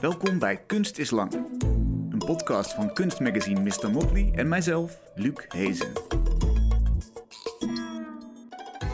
Welkom 0.00 0.38
bij 0.38 0.56
Kunst 0.66 0.98
is 0.98 1.10
Lang. 1.10 1.32
Een 2.10 2.22
podcast 2.26 2.74
van 2.74 2.92
kunstmagazine 2.92 3.60
Mr. 3.60 3.90
Motley 3.90 4.32
en 4.34 4.48
mijzelf, 4.48 5.00
Luc 5.14 5.44
Hezen. 5.48 5.92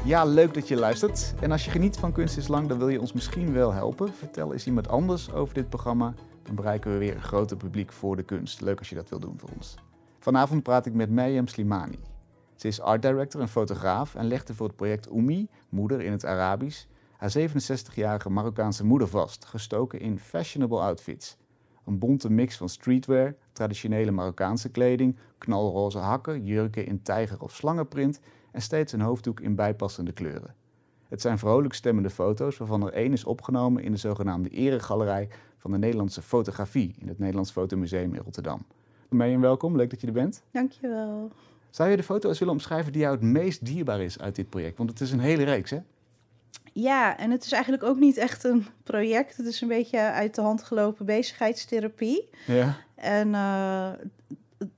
Ja, 0.04 0.24
leuk 0.24 0.54
dat 0.54 0.68
je 0.68 0.76
luistert. 0.76 1.34
En 1.40 1.52
als 1.52 1.64
je 1.64 1.70
geniet 1.70 1.96
van 1.96 2.12
Kunst 2.12 2.36
is 2.36 2.48
Lang, 2.48 2.68
dan 2.68 2.78
wil 2.78 2.88
je 2.88 3.00
ons 3.00 3.12
misschien 3.12 3.52
wel 3.52 3.72
helpen. 3.72 4.14
Vertel 4.14 4.52
eens 4.52 4.66
iemand 4.66 4.88
anders 4.88 5.32
over 5.32 5.54
dit 5.54 5.68
programma. 5.68 6.14
Dan 6.42 6.54
bereiken 6.54 6.92
we 6.92 6.98
weer 6.98 7.14
een 7.14 7.22
groter 7.22 7.56
publiek 7.56 7.92
voor 7.92 8.16
de 8.16 8.22
kunst. 8.22 8.60
Leuk 8.60 8.78
als 8.78 8.88
je 8.88 8.94
dat 8.94 9.08
wil 9.08 9.18
doen 9.18 9.38
voor 9.38 9.50
ons. 9.56 9.74
Vanavond 10.18 10.62
praat 10.62 10.86
ik 10.86 10.94
met 10.94 11.10
Mayem 11.10 11.48
Slimani. 11.48 11.98
Ze 12.54 12.68
is 12.68 12.80
art 12.80 13.02
director 13.02 13.40
en 13.40 13.48
fotograaf 13.48 14.14
en 14.14 14.26
legde 14.26 14.54
voor 14.54 14.66
het 14.66 14.76
project 14.76 15.08
Oumi, 15.08 15.48
moeder 15.68 16.00
in 16.00 16.12
het 16.12 16.24
Arabisch, 16.24 16.86
haar 17.16 17.32
67-jarige 17.38 18.30
Marokkaanse 18.30 18.84
moeder 18.84 19.08
vast, 19.08 19.44
gestoken 19.44 20.00
in 20.00 20.18
fashionable 20.18 20.80
outfits. 20.80 21.36
Een 21.84 21.98
bonte 21.98 22.30
mix 22.30 22.56
van 22.56 22.68
streetwear, 22.68 23.34
traditionele 23.52 24.10
Marokkaanse 24.10 24.68
kleding, 24.68 25.16
knalroze 25.38 25.98
hakken, 25.98 26.44
jurken 26.44 26.86
in 26.86 27.02
tijger- 27.02 27.40
of 27.40 27.54
slangenprint 27.54 28.20
en 28.52 28.62
steeds 28.62 28.92
een 28.92 29.00
hoofddoek 29.00 29.40
in 29.40 29.54
bijpassende 29.54 30.12
kleuren. 30.12 30.54
Het 31.08 31.20
zijn 31.20 31.38
vrolijk 31.38 31.74
stemmende 31.74 32.10
foto's 32.10 32.56
waarvan 32.56 32.86
er 32.86 32.92
één 32.92 33.12
is 33.12 33.24
opgenomen 33.24 33.82
in 33.82 33.90
de 33.90 33.98
zogenaamde 33.98 34.48
eregalerij 34.48 35.28
van 35.58 35.70
de 35.70 35.78
Nederlandse 35.78 36.22
fotografie 36.22 36.94
in 36.98 37.08
het 37.08 37.18
Nederlands 37.18 37.50
Fotomuseum 37.50 38.14
in 38.14 38.22
Rotterdam. 38.22 38.66
Meijem, 39.08 39.40
welkom. 39.40 39.76
Leuk 39.76 39.90
dat 39.90 40.00
je 40.00 40.06
er 40.06 40.12
bent. 40.12 40.42
Dankjewel. 40.50 41.30
Zou 41.70 41.90
je 41.90 41.96
de 41.96 42.02
foto 42.02 42.28
eens 42.28 42.38
willen 42.38 42.54
omschrijven 42.54 42.92
die 42.92 43.00
jou 43.00 43.14
het 43.14 43.24
meest 43.24 43.64
dierbaar 43.64 44.00
is 44.00 44.18
uit 44.18 44.34
dit 44.34 44.48
project? 44.48 44.78
Want 44.78 44.90
het 44.90 45.00
is 45.00 45.12
een 45.12 45.20
hele 45.20 45.44
reeks, 45.44 45.70
hè? 45.70 45.78
Ja, 46.72 47.18
en 47.18 47.30
het 47.30 47.44
is 47.44 47.52
eigenlijk 47.52 47.82
ook 47.82 47.98
niet 47.98 48.16
echt 48.16 48.44
een 48.44 48.66
project. 48.82 49.36
Het 49.36 49.46
is 49.46 49.60
een 49.60 49.68
beetje 49.68 49.98
uit 49.98 50.34
de 50.34 50.40
hand 50.40 50.62
gelopen 50.62 51.06
bezigheidstherapie. 51.06 52.28
Ja. 52.46 52.76
En 52.94 53.28
uh, 53.28 53.90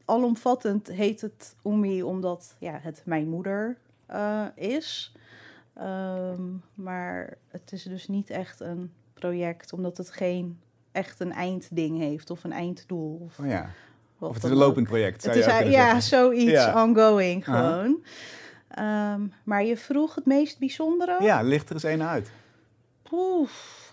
alomvattend 0.04 0.88
heet 0.88 1.20
het 1.20 1.54
Oemi 1.62 2.02
omdat 2.02 2.54
ja, 2.58 2.78
het 2.82 3.02
mijn 3.04 3.28
moeder 3.28 3.76
uh, 4.10 4.44
is. 4.54 5.12
Um, 5.80 6.62
maar 6.74 7.36
het 7.48 7.72
is 7.72 7.82
dus 7.82 8.08
niet 8.08 8.30
echt 8.30 8.60
een 8.60 8.92
project, 9.14 9.72
omdat 9.72 9.96
het 9.96 10.10
geen 10.10 10.58
echt 10.92 11.20
een 11.20 11.32
eindding 11.32 11.98
heeft 11.98 12.30
of 12.30 12.44
een 12.44 12.52
einddoel. 12.52 13.20
Of, 13.24 13.38
oh 13.38 13.46
ja. 13.46 13.70
Of 14.18 14.34
het 14.34 14.44
is 14.44 14.50
een 14.50 14.56
lopend 14.56 14.86
project. 14.86 15.24
Het 15.24 15.36
is, 15.36 15.44
ja, 15.44 16.00
zoiets 16.00 16.50
ja. 16.50 16.84
ongoing 16.84 17.44
gewoon. 17.44 18.04
Um, 18.78 19.32
maar 19.44 19.64
je 19.64 19.76
vroeg 19.76 20.14
het 20.14 20.26
meest 20.26 20.58
bijzondere? 20.58 21.22
Ja, 21.22 21.42
licht 21.42 21.68
er 21.68 21.74
eens 21.74 21.82
een 21.82 22.02
uit. 22.02 22.30
Oef, 23.12 23.92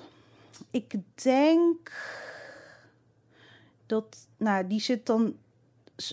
ik 0.72 0.94
denk 1.14 1.92
dat, 3.86 4.28
nou, 4.38 4.68
die 4.68 4.80
zit 4.80 5.06
dan. 5.06 5.36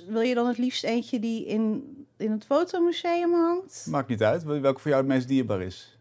Wil 0.06 0.20
je 0.20 0.34
dan 0.34 0.46
het 0.46 0.58
liefst 0.58 0.84
eentje 0.84 1.20
die 1.20 1.46
in, 1.46 1.96
in 2.16 2.30
het 2.30 2.44
fotomuseum 2.44 3.32
hangt? 3.32 3.86
Maakt 3.90 4.08
niet 4.08 4.22
uit. 4.22 4.42
Welke 4.42 4.80
voor 4.80 4.90
jou 4.90 5.02
het 5.02 5.12
meest 5.12 5.28
dierbaar 5.28 5.62
is? 5.62 5.96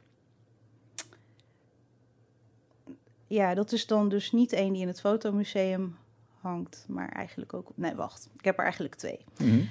Ja, 3.27 3.53
dat 3.53 3.71
is 3.71 3.87
dan 3.87 4.09
dus 4.09 4.31
niet 4.31 4.53
één 4.53 4.73
die 4.73 4.81
in 4.81 4.87
het 4.87 4.99
fotomuseum 4.99 5.97
hangt, 6.41 6.85
maar 6.87 7.09
eigenlijk 7.09 7.53
ook. 7.53 7.71
Nee, 7.75 7.95
wacht. 7.95 8.29
Ik 8.37 8.45
heb 8.45 8.57
er 8.57 8.63
eigenlijk 8.63 8.95
twee. 8.95 9.19
Mm-hmm. 9.37 9.69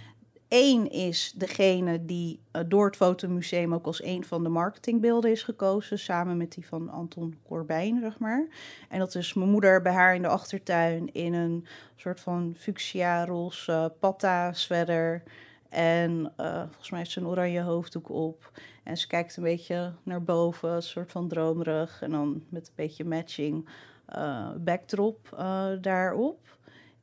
Eén 0.50 0.90
is 0.90 1.32
degene 1.36 2.04
die 2.04 2.40
uh, 2.52 2.62
door 2.68 2.86
het 2.86 2.96
Fotomuseum 2.96 3.74
ook 3.74 3.86
als 3.86 4.02
een 4.02 4.24
van 4.24 4.42
de 4.42 4.48
marketingbeelden 4.48 5.30
is 5.30 5.42
gekozen, 5.42 5.98
samen 5.98 6.36
met 6.36 6.52
die 6.52 6.66
van 6.66 6.88
Anton 6.88 7.38
Corbijn, 7.42 8.00
zeg 8.00 8.18
maar. 8.18 8.46
En 8.88 8.98
dat 8.98 9.14
is 9.14 9.34
mijn 9.34 9.50
moeder 9.50 9.82
bij 9.82 9.92
haar 9.92 10.14
in 10.14 10.22
de 10.22 10.28
achtertuin 10.28 11.12
in 11.12 11.34
een 11.34 11.66
soort 11.96 12.20
van 12.20 12.54
fuchsia 12.58 13.24
roze 13.24 13.72
uh, 13.72 13.86
patta 14.00 14.52
sweater. 14.52 15.22
En 15.68 16.32
uh, 16.36 16.62
volgens 16.62 16.90
mij 16.90 16.98
heeft 16.98 17.10
ze 17.10 17.20
een 17.20 17.26
oranje 17.26 17.62
hoofddoek 17.62 18.08
op. 18.08 18.50
En 18.82 18.96
ze 18.96 19.06
kijkt 19.06 19.36
een 19.36 19.42
beetje 19.42 19.92
naar 20.02 20.22
boven, 20.22 20.70
een 20.70 20.82
soort 20.82 21.12
van 21.12 21.28
dromerig. 21.28 22.02
En 22.02 22.10
dan 22.10 22.42
met 22.48 22.66
een 22.66 22.74
beetje 22.76 23.04
matching 23.04 23.68
backdrop 24.56 25.36
daarop. 25.80 26.58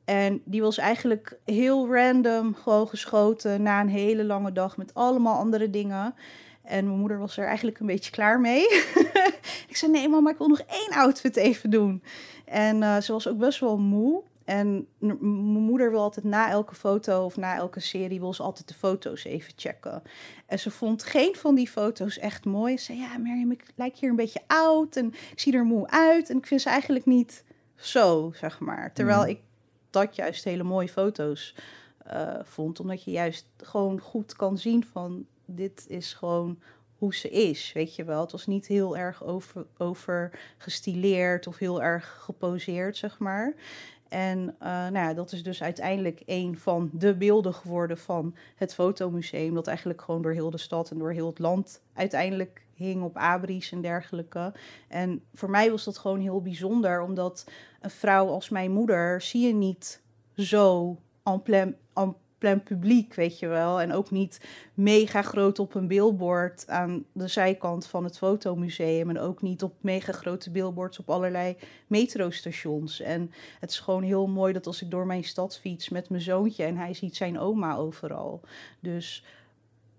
En 0.08 0.42
die 0.44 0.62
was 0.62 0.78
eigenlijk 0.78 1.38
heel 1.44 1.94
random 1.94 2.54
gewoon 2.54 2.88
geschoten 2.88 3.62
na 3.62 3.80
een 3.80 3.88
hele 3.88 4.24
lange 4.24 4.52
dag 4.52 4.76
met 4.76 4.94
allemaal 4.94 5.38
andere 5.38 5.70
dingen. 5.70 6.14
En 6.62 6.86
mijn 6.86 6.98
moeder 6.98 7.18
was 7.18 7.36
er 7.36 7.46
eigenlijk 7.46 7.78
een 7.78 7.86
beetje 7.86 8.10
klaar 8.10 8.40
mee. 8.40 8.62
ik 9.68 9.76
zei, 9.76 9.92
nee 9.92 10.08
mama, 10.08 10.30
ik 10.30 10.38
wil 10.38 10.48
nog 10.48 10.60
één 10.60 10.90
outfit 10.90 11.36
even 11.36 11.70
doen. 11.70 12.02
En 12.44 12.76
uh, 12.76 13.00
ze 13.00 13.12
was 13.12 13.28
ook 13.28 13.38
best 13.38 13.60
wel 13.60 13.78
moe. 13.78 14.22
En 14.44 14.86
mijn 14.98 15.64
moeder 15.64 15.90
wil 15.90 16.00
altijd 16.00 16.24
na 16.24 16.50
elke 16.50 16.74
foto 16.74 17.24
of 17.24 17.36
na 17.36 17.56
elke 17.56 17.80
serie 17.80 18.20
wil 18.20 18.34
ze 18.34 18.42
altijd 18.42 18.68
de 18.68 18.74
foto's 18.74 19.24
even 19.24 19.52
checken. 19.56 20.02
En 20.46 20.58
ze 20.58 20.70
vond 20.70 21.02
geen 21.02 21.34
van 21.34 21.54
die 21.54 21.68
foto's 21.68 22.18
echt 22.18 22.44
mooi. 22.44 22.78
Ze 22.78 22.84
zei, 22.84 22.98
ja 22.98 23.18
Miriam, 23.18 23.50
ik 23.50 23.64
lijk 23.76 23.96
hier 23.96 24.10
een 24.10 24.16
beetje 24.16 24.42
oud 24.46 24.96
en 24.96 25.06
ik 25.06 25.40
zie 25.40 25.54
er 25.54 25.64
moe 25.64 25.88
uit. 25.88 26.30
En 26.30 26.36
ik 26.36 26.46
vind 26.46 26.60
ze 26.60 26.68
eigenlijk 26.68 27.06
niet 27.06 27.44
zo, 27.76 28.32
zeg 28.34 28.58
maar. 28.58 28.92
Terwijl 28.92 29.22
mm. 29.22 29.28
ik 29.28 29.38
dat 29.90 30.16
juist 30.16 30.44
hele 30.44 30.62
mooie 30.62 30.88
foto's 30.88 31.54
uh, 32.12 32.34
vond. 32.42 32.80
Omdat 32.80 33.04
je 33.04 33.10
juist 33.10 33.46
gewoon 33.56 34.00
goed 34.00 34.36
kan 34.36 34.58
zien 34.58 34.84
van 34.84 35.26
dit 35.44 35.84
is 35.88 36.14
gewoon 36.14 36.58
hoe 36.98 37.14
ze 37.14 37.28
is, 37.28 37.72
weet 37.72 37.94
je 37.94 38.04
wel. 38.04 38.20
Het 38.20 38.32
was 38.32 38.46
niet 38.46 38.66
heel 38.66 38.96
erg 38.96 39.24
over, 39.24 39.66
over 39.76 40.40
gestileerd 40.58 41.46
of 41.46 41.58
heel 41.58 41.82
erg 41.82 42.18
geposeerd, 42.20 42.96
zeg 42.96 43.18
maar. 43.18 43.54
En 44.08 44.38
uh, 44.38 44.68
nou 44.68 44.92
ja, 44.92 45.14
dat 45.14 45.32
is 45.32 45.42
dus 45.42 45.62
uiteindelijk 45.62 46.22
een 46.26 46.58
van 46.58 46.90
de 46.92 47.14
beelden 47.14 47.54
geworden 47.54 47.98
van 47.98 48.34
het 48.56 48.74
fotomuseum. 48.74 49.54
Dat 49.54 49.66
eigenlijk 49.66 50.02
gewoon 50.02 50.22
door 50.22 50.32
heel 50.32 50.50
de 50.50 50.58
stad 50.58 50.90
en 50.90 50.98
door 50.98 51.12
heel 51.12 51.26
het 51.26 51.38
land 51.38 51.82
uiteindelijk 51.92 52.66
hing 52.74 53.02
op 53.02 53.16
abris 53.16 53.72
en 53.72 53.80
dergelijke. 53.80 54.52
En 54.88 55.22
voor 55.34 55.50
mij 55.50 55.70
was 55.70 55.84
dat 55.84 55.98
gewoon 55.98 56.20
heel 56.20 56.42
bijzonder, 56.42 57.02
omdat 57.02 57.46
een 57.80 57.90
vrouw 57.90 58.28
als 58.28 58.48
mijn 58.48 58.70
moeder 58.70 59.22
zie 59.22 59.46
je 59.46 59.54
niet 59.54 60.02
zo 60.36 60.96
en 61.22 61.42
plein, 61.42 61.76
plein 62.38 62.62
publiek, 62.62 63.14
weet 63.14 63.38
je 63.38 63.46
wel. 63.46 63.80
En 63.80 63.92
ook 63.92 64.10
niet 64.10 64.40
mega 64.74 65.22
groot 65.22 65.58
op 65.58 65.74
een 65.74 65.86
billboard 65.86 66.68
aan 66.68 67.04
de 67.12 67.28
zijkant 67.28 67.86
van 67.86 68.04
het 68.04 68.18
fotomuseum. 68.18 69.10
En 69.10 69.18
ook 69.18 69.42
niet 69.42 69.62
op 69.62 69.74
mega 69.80 70.12
grote 70.12 70.50
billboards 70.50 70.98
op 70.98 71.10
allerlei 71.10 71.56
metrostations. 71.86 73.00
En 73.00 73.32
het 73.60 73.70
is 73.70 73.78
gewoon 73.78 74.02
heel 74.02 74.26
mooi 74.26 74.52
dat 74.52 74.66
als 74.66 74.82
ik 74.82 74.90
door 74.90 75.06
mijn 75.06 75.24
stad 75.24 75.58
fiets 75.58 75.88
met 75.88 76.08
mijn 76.08 76.22
zoontje 76.22 76.64
en 76.64 76.76
hij 76.76 76.94
ziet 76.94 77.16
zijn 77.16 77.38
oma 77.38 77.76
overal. 77.76 78.40
Dus 78.80 79.24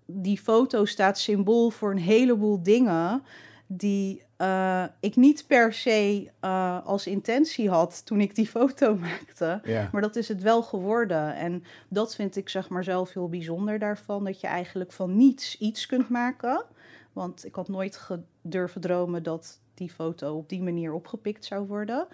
die 0.06 0.38
foto 0.38 0.84
staat 0.84 1.18
symbool 1.18 1.70
voor 1.70 1.90
een 1.90 1.98
heleboel 1.98 2.62
dingen 2.62 3.22
die 3.66 4.22
uh, 4.40 4.84
ik 5.00 5.16
niet 5.16 5.44
per 5.46 5.72
se 5.72 6.30
uh, 6.44 6.86
als 6.86 7.06
intentie 7.06 7.70
had 7.70 8.06
toen 8.06 8.20
ik 8.20 8.34
die 8.34 8.48
foto 8.58 8.94
maakte. 8.94 9.60
Ja. 9.64 9.88
Maar 9.92 10.02
dat 10.02 10.16
is 10.16 10.28
het 10.28 10.42
wel 10.42 10.62
geworden. 10.62 11.34
En 11.34 11.64
dat 11.88 12.14
vind 12.14 12.36
ik 12.36 12.48
zeg 12.48 12.68
maar 12.68 12.84
zelf 12.84 13.12
heel 13.12 13.28
bijzonder 13.28 13.78
daarvan. 13.78 14.24
Dat 14.24 14.40
je 14.40 14.46
eigenlijk 14.46 14.92
van 14.92 15.16
niets 15.16 15.58
iets 15.58 15.86
kunt 15.86 16.08
maken. 16.08 16.64
Want 17.12 17.44
ik 17.44 17.54
had 17.54 17.68
nooit 17.68 18.08
durven 18.42 18.80
dromen 18.80 19.22
dat 19.22 19.60
die 19.74 19.90
foto 19.90 20.36
op 20.36 20.48
die 20.48 20.62
manier 20.62 20.92
opgepikt 20.92 21.44
zou 21.44 21.66
worden. 21.66 22.06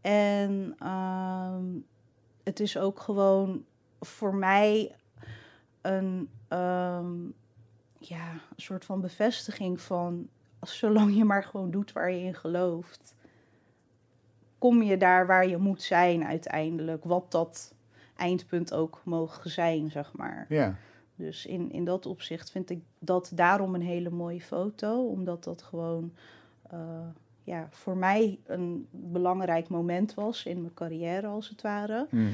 En 0.00 0.76
uh, 0.82 1.56
het 2.44 2.60
is 2.60 2.78
ook 2.78 3.00
gewoon 3.00 3.64
voor 4.00 4.34
mij 4.34 4.94
een, 5.82 6.28
um, 6.48 7.34
ja, 7.98 8.30
een 8.32 8.40
soort 8.56 8.84
van 8.84 9.00
bevestiging 9.00 9.80
van 9.80 10.28
zolang 10.60 11.16
je 11.16 11.24
maar 11.24 11.44
gewoon 11.44 11.70
doet 11.70 11.92
waar 11.92 12.10
je 12.10 12.24
in 12.24 12.34
gelooft, 12.34 13.14
kom 14.58 14.82
je 14.82 14.96
daar 14.96 15.26
waar 15.26 15.48
je 15.48 15.56
moet 15.56 15.82
zijn 15.82 16.24
uiteindelijk. 16.24 17.04
Wat 17.04 17.30
dat 17.30 17.74
eindpunt 18.16 18.72
ook 18.72 19.00
mogen 19.04 19.50
zijn, 19.50 19.90
zeg 19.90 20.12
maar. 20.12 20.46
Ja. 20.48 20.76
Dus 21.14 21.46
in, 21.46 21.72
in 21.72 21.84
dat 21.84 22.06
opzicht 22.06 22.50
vind 22.50 22.70
ik 22.70 22.80
dat 22.98 23.30
daarom 23.34 23.74
een 23.74 23.82
hele 23.82 24.10
mooie 24.10 24.40
foto. 24.40 25.06
Omdat 25.06 25.44
dat 25.44 25.62
gewoon 25.62 26.12
uh, 26.72 26.80
ja, 27.42 27.68
voor 27.70 27.96
mij 27.96 28.38
een 28.44 28.86
belangrijk 28.90 29.68
moment 29.68 30.14
was 30.14 30.44
in 30.44 30.60
mijn 30.60 30.74
carrière, 30.74 31.26
als 31.26 31.48
het 31.48 31.62
ware. 31.62 32.06
Mm. 32.10 32.32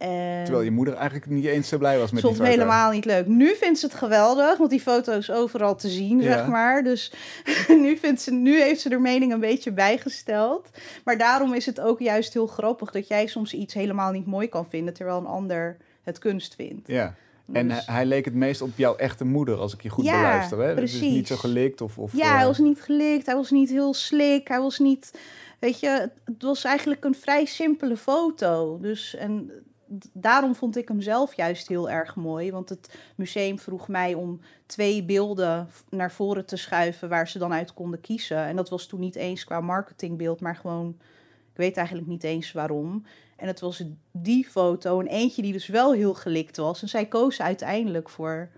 Terwijl 0.00 0.60
je 0.60 0.70
moeder 0.70 0.94
eigenlijk 0.94 1.26
niet 1.26 1.44
eens 1.44 1.68
zo 1.68 1.78
blij 1.78 1.98
was 1.98 2.10
met 2.10 2.22
die 2.22 2.30
foto. 2.30 2.44
helemaal 2.44 2.90
niet 2.90 3.04
leuk. 3.04 3.26
Nu 3.26 3.54
vindt 3.54 3.78
ze 3.78 3.86
het 3.86 3.94
geweldig, 3.94 4.58
want 4.58 4.70
die 4.70 4.80
foto 4.80 5.12
is 5.12 5.30
overal 5.30 5.76
te 5.76 5.88
zien, 5.88 6.20
ja. 6.20 6.32
zeg 6.32 6.46
maar. 6.46 6.82
Dus 6.82 7.12
nu, 7.68 7.96
vindt 7.96 8.20
ze, 8.20 8.32
nu 8.32 8.60
heeft 8.62 8.80
ze 8.80 8.88
haar 8.88 9.00
mening 9.00 9.32
een 9.32 9.40
beetje 9.40 9.72
bijgesteld. 9.72 10.70
Maar 11.04 11.18
daarom 11.18 11.54
is 11.54 11.66
het 11.66 11.80
ook 11.80 12.00
juist 12.00 12.32
heel 12.32 12.46
grappig 12.46 12.90
dat 12.90 13.08
jij 13.08 13.26
soms 13.26 13.54
iets 13.54 13.74
helemaal 13.74 14.12
niet 14.12 14.26
mooi 14.26 14.48
kan 14.48 14.66
vinden, 14.68 14.94
terwijl 14.94 15.18
een 15.18 15.26
ander 15.26 15.76
het 16.02 16.18
kunst 16.18 16.54
vindt. 16.54 16.88
Ja. 16.88 17.14
En 17.52 17.68
dus... 17.68 17.86
hij 17.86 18.06
leek 18.06 18.24
het 18.24 18.34
meest 18.34 18.62
op 18.62 18.70
jouw 18.74 18.96
echte 18.96 19.24
moeder, 19.24 19.56
als 19.56 19.74
ik 19.74 19.82
je 19.82 19.88
goed 19.88 20.04
ja, 20.04 20.16
beluister. 20.16 20.58
Hè? 20.58 20.74
Precies. 20.74 21.00
Dus 21.00 21.08
niet 21.08 21.26
zo 21.26 21.36
gelikt 21.36 21.80
of... 21.80 21.98
of 21.98 22.12
ja, 22.12 22.24
uh... 22.24 22.36
hij 22.36 22.46
was 22.46 22.58
niet 22.58 22.82
gelikt, 22.82 23.26
hij 23.26 23.34
was 23.34 23.50
niet 23.50 23.70
heel 23.70 23.94
slik, 23.94 24.48
hij 24.48 24.60
was 24.60 24.78
niet 24.78 25.10
weet 25.58 25.80
je, 25.80 25.88
het, 26.24 26.42
was 26.42 26.64
eigenlijk 26.64 27.04
een 27.04 27.14
vrij 27.14 27.44
simpele 27.44 27.96
foto. 27.96 28.78
Dus 28.80 29.14
en 29.14 29.50
daarom 30.12 30.54
vond 30.54 30.76
ik 30.76 30.88
hem 30.88 31.00
zelf 31.00 31.34
juist 31.34 31.68
heel 31.68 31.90
erg 31.90 32.16
mooi. 32.16 32.50
Want 32.52 32.68
het 32.68 32.98
museum 33.14 33.58
vroeg 33.58 33.88
mij 33.88 34.14
om 34.14 34.40
twee 34.66 35.04
beelden 35.04 35.68
naar 35.88 36.12
voren 36.12 36.46
te 36.46 36.56
schuiven 36.56 37.08
waar 37.08 37.28
ze 37.28 37.38
dan 37.38 37.52
uit 37.52 37.74
konden 37.74 38.00
kiezen. 38.00 38.38
En 38.38 38.56
dat 38.56 38.68
was 38.68 38.86
toen 38.86 39.00
niet 39.00 39.16
eens 39.16 39.44
qua 39.44 39.60
marketingbeeld, 39.60 40.40
maar 40.40 40.56
gewoon, 40.56 40.88
ik 41.50 41.56
weet 41.56 41.76
eigenlijk 41.76 42.08
niet 42.08 42.24
eens 42.24 42.52
waarom. 42.52 43.04
En 43.36 43.46
het 43.46 43.60
was 43.60 43.84
die 44.10 44.46
foto 44.46 45.00
en 45.00 45.06
eentje 45.06 45.42
die 45.42 45.52
dus 45.52 45.66
wel 45.66 45.92
heel 45.92 46.14
gelikt 46.14 46.56
was. 46.56 46.82
En 46.82 46.88
zij 46.88 47.06
koos 47.06 47.40
uiteindelijk 47.40 48.08
voor 48.08 48.48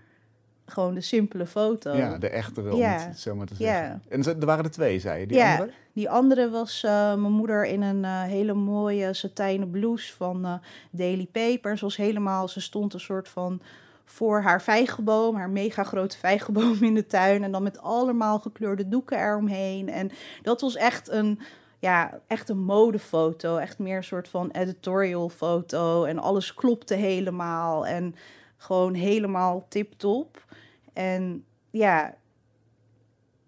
gewoon 0.65 0.93
de 0.93 1.01
simpele 1.01 1.45
foto. 1.45 1.95
Ja, 1.95 2.17
de 2.17 2.29
echtere, 2.29 2.71
om 2.73 2.79
Ja. 2.79 3.05
het 3.07 3.19
zo 3.19 3.35
maar 3.35 3.45
te 3.45 3.53
Ja. 3.57 4.01
zeggen. 4.09 4.33
En 4.33 4.39
er 4.39 4.45
waren 4.45 4.63
er 4.63 4.71
twee, 4.71 4.99
zei 4.99 5.19
je. 5.19 5.27
Die 5.27 5.37
Ja. 5.37 5.51
andere? 5.51 5.71
Die 5.93 6.09
andere 6.09 6.49
was 6.49 6.83
eh, 6.83 6.91
mijn 6.91 7.31
moeder 7.31 7.65
in 7.65 7.81
een 7.81 8.03
eh, 8.05 8.21
hele 8.21 8.53
mooie 8.53 9.13
satijnen 9.13 9.69
blouse 9.69 10.13
van 10.15 10.45
eh, 10.45 10.53
Daily 10.91 11.27
Paper. 11.31 11.77
Ze 11.77 11.83
was 11.85 11.95
helemaal, 11.97 12.47
ze 12.47 12.61
stond 12.61 12.93
een 12.93 12.99
soort 12.99 13.29
van 13.29 13.61
voor 14.05 14.41
haar 14.41 14.61
vijgenboom, 14.61 15.35
haar 15.35 15.49
mega 15.49 15.83
grote 15.83 16.17
vijgenboom 16.17 16.77
in 16.83 16.93
de 16.93 17.05
tuin. 17.07 17.43
En 17.43 17.51
dan 17.51 17.63
met 17.63 17.79
allemaal 17.81 18.39
gekleurde 18.39 18.87
doeken 18.87 19.19
eromheen. 19.19 19.89
En 19.89 20.11
dat 20.41 20.61
was 20.61 20.75
echt 20.75 21.09
een, 21.09 21.39
ja, 21.79 22.19
echt 22.27 22.49
een 22.49 22.63
modefoto. 22.63 23.57
Echt 23.57 23.79
meer 23.79 23.97
een 23.97 24.03
soort 24.03 24.27
van 24.27 24.49
editorial 24.51 25.29
foto. 25.29 26.03
En 26.03 26.19
alles 26.19 26.53
klopte 26.53 26.93
helemaal. 26.93 27.85
En 27.85 28.15
gewoon 28.57 28.93
helemaal 28.93 29.65
tip-top. 29.69 30.41
En 30.93 31.45
ja, 31.71 32.15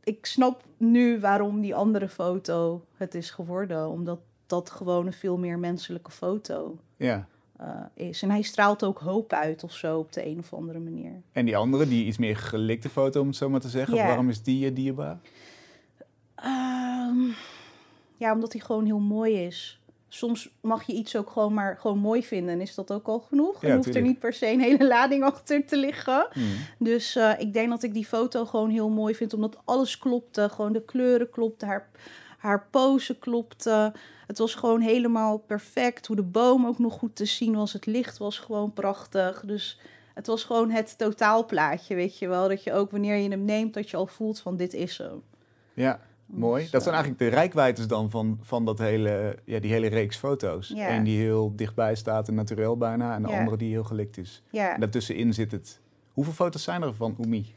ik 0.03 0.25
snap 0.25 0.63
nu 0.77 1.19
waarom 1.19 1.61
die 1.61 1.75
andere 1.75 2.09
foto 2.09 2.85
het 2.97 3.15
is 3.15 3.29
geworden. 3.31 3.89
Omdat 3.89 4.19
dat 4.47 4.69
gewoon 4.69 5.05
een 5.05 5.13
veel 5.13 5.37
meer 5.37 5.59
menselijke 5.59 6.11
foto 6.11 6.77
Ja. 6.97 7.27
eh, 7.57 7.69
is. 7.93 8.21
En 8.21 8.29
hij 8.29 8.41
straalt 8.41 8.83
ook 8.83 8.99
hoop 8.99 9.33
uit 9.33 9.63
of 9.63 9.73
zo 9.73 9.97
op 9.99 10.11
de 10.13 10.25
een 10.25 10.39
of 10.39 10.53
andere 10.53 10.79
manier. 10.79 11.21
En 11.31 11.45
die 11.45 11.57
andere, 11.57 11.87
die 11.87 12.05
iets 12.05 12.17
meer 12.17 12.37
gelikte 12.37 12.89
foto, 12.89 13.21
om 13.21 13.27
het 13.27 13.35
zo 13.35 13.49
maar 13.49 13.59
te 13.59 13.69
zeggen. 13.69 13.95
Ja. 13.95 14.05
Waarom 14.07 14.29
is 14.29 14.43
die 14.43 14.59
je 14.59 14.73
dierbaar? 14.73 15.17
Ehm, 16.35 17.17
ja, 18.17 18.33
omdat 18.33 18.51
hij 18.53 18.61
gewoon 18.61 18.85
heel 18.85 18.99
mooi 18.99 19.33
is. 19.45 19.79
Soms 20.15 20.49
mag 20.61 20.83
je 20.83 20.93
iets 20.93 21.15
ook 21.15 21.29
gewoon 21.29 21.53
maar 21.53 21.77
gewoon 21.79 21.97
mooi 21.97 22.23
vinden 22.23 22.53
en 22.53 22.61
is 22.61 22.75
dat 22.75 22.91
ook 22.91 23.07
al 23.07 23.19
genoeg. 23.19 23.61
Ja, 23.61 23.69
en 23.69 23.75
hoeft 23.75 23.95
er 23.95 24.01
niet 24.01 24.19
per 24.19 24.33
se 24.33 24.47
een 24.47 24.59
hele 24.59 24.87
lading 24.95 25.23
achter 25.23 25.65
te 25.65 25.77
liggen. 25.77 26.27
Hmm. 26.31 26.55
Dus 26.79 27.15
eh, 27.15 27.31
ik 27.37 27.53
denk 27.53 27.69
dat 27.69 27.83
ik 27.83 27.93
die 27.93 28.05
foto 28.05 28.45
gewoon 28.45 28.69
heel 28.69 28.89
mooi 28.89 29.15
vind, 29.15 29.33
omdat 29.33 29.57
alles 29.65 29.97
klopte. 29.97 30.49
Gewoon 30.49 30.73
de 30.73 30.81
kleuren 30.81 31.29
klopten, 31.29 31.67
haar, 31.67 31.89
haar 32.37 32.67
pose 32.71 33.17
klopte. 33.17 33.93
Het 34.27 34.37
was 34.37 34.55
gewoon 34.55 34.81
helemaal 34.81 35.37
perfect. 35.37 36.07
Hoe 36.07 36.15
de 36.15 36.23
boom 36.23 36.65
ook 36.65 36.79
nog 36.79 36.93
goed 36.93 37.15
te 37.15 37.25
zien 37.25 37.55
was. 37.55 37.73
Het 37.73 37.85
licht 37.85 38.17
was 38.17 38.39
gewoon 38.39 38.73
prachtig. 38.73 39.43
Dus 39.45 39.79
het 40.13 40.27
was 40.27 40.43
gewoon 40.43 40.69
het 40.69 40.97
totaalplaatje, 40.97 41.95
weet 41.95 42.17
je 42.17 42.27
wel. 42.27 42.47
Dat 42.47 42.63
je 42.63 42.73
ook 42.73 42.91
wanneer 42.91 43.15
je 43.15 43.29
hem 43.29 43.45
neemt, 43.45 43.73
dat 43.73 43.89
je 43.89 43.97
al 43.97 44.07
voelt 44.07 44.39
van 44.39 44.57
dit 44.57 44.73
is 44.73 44.97
hem. 44.97 45.23
Ja, 45.73 45.99
mooi. 46.25 46.67
Dat 46.71 46.83
zijn 46.83 46.95
eigenlijk 46.95 47.23
de 47.23 47.29
rijkwijdes 47.35 47.87
dan 47.87 48.09
van, 48.09 48.39
van 48.41 48.65
dat 48.65 48.79
hele, 48.79 49.37
ja, 49.45 49.59
die 49.59 49.71
hele 49.71 49.87
reeks 49.87 50.17
foto's. 50.17 50.67
Ja. 50.75 50.89
Eén 50.95 51.03
die 51.03 51.19
heel 51.19 51.55
dichtbij 51.55 51.95
staat 51.95 52.27
en 52.27 52.35
naturel 52.35 52.77
bijna. 52.77 53.15
En 53.15 53.23
de 53.23 53.29
Ja. 53.29 53.37
andere 53.39 53.57
die 53.57 53.69
heel 53.71 53.83
gelikt 53.83 54.17
is. 54.17 54.43
Ja. 54.49 54.73
En 54.73 54.79
daartussenin 54.79 55.33
zit 55.33 55.51
het. 55.51 55.79
Hoeveel 56.13 56.33
foto's 56.33 56.63
zijn 56.63 56.81
er 56.81 56.95
van 56.95 57.15
Oemi? 57.19 57.53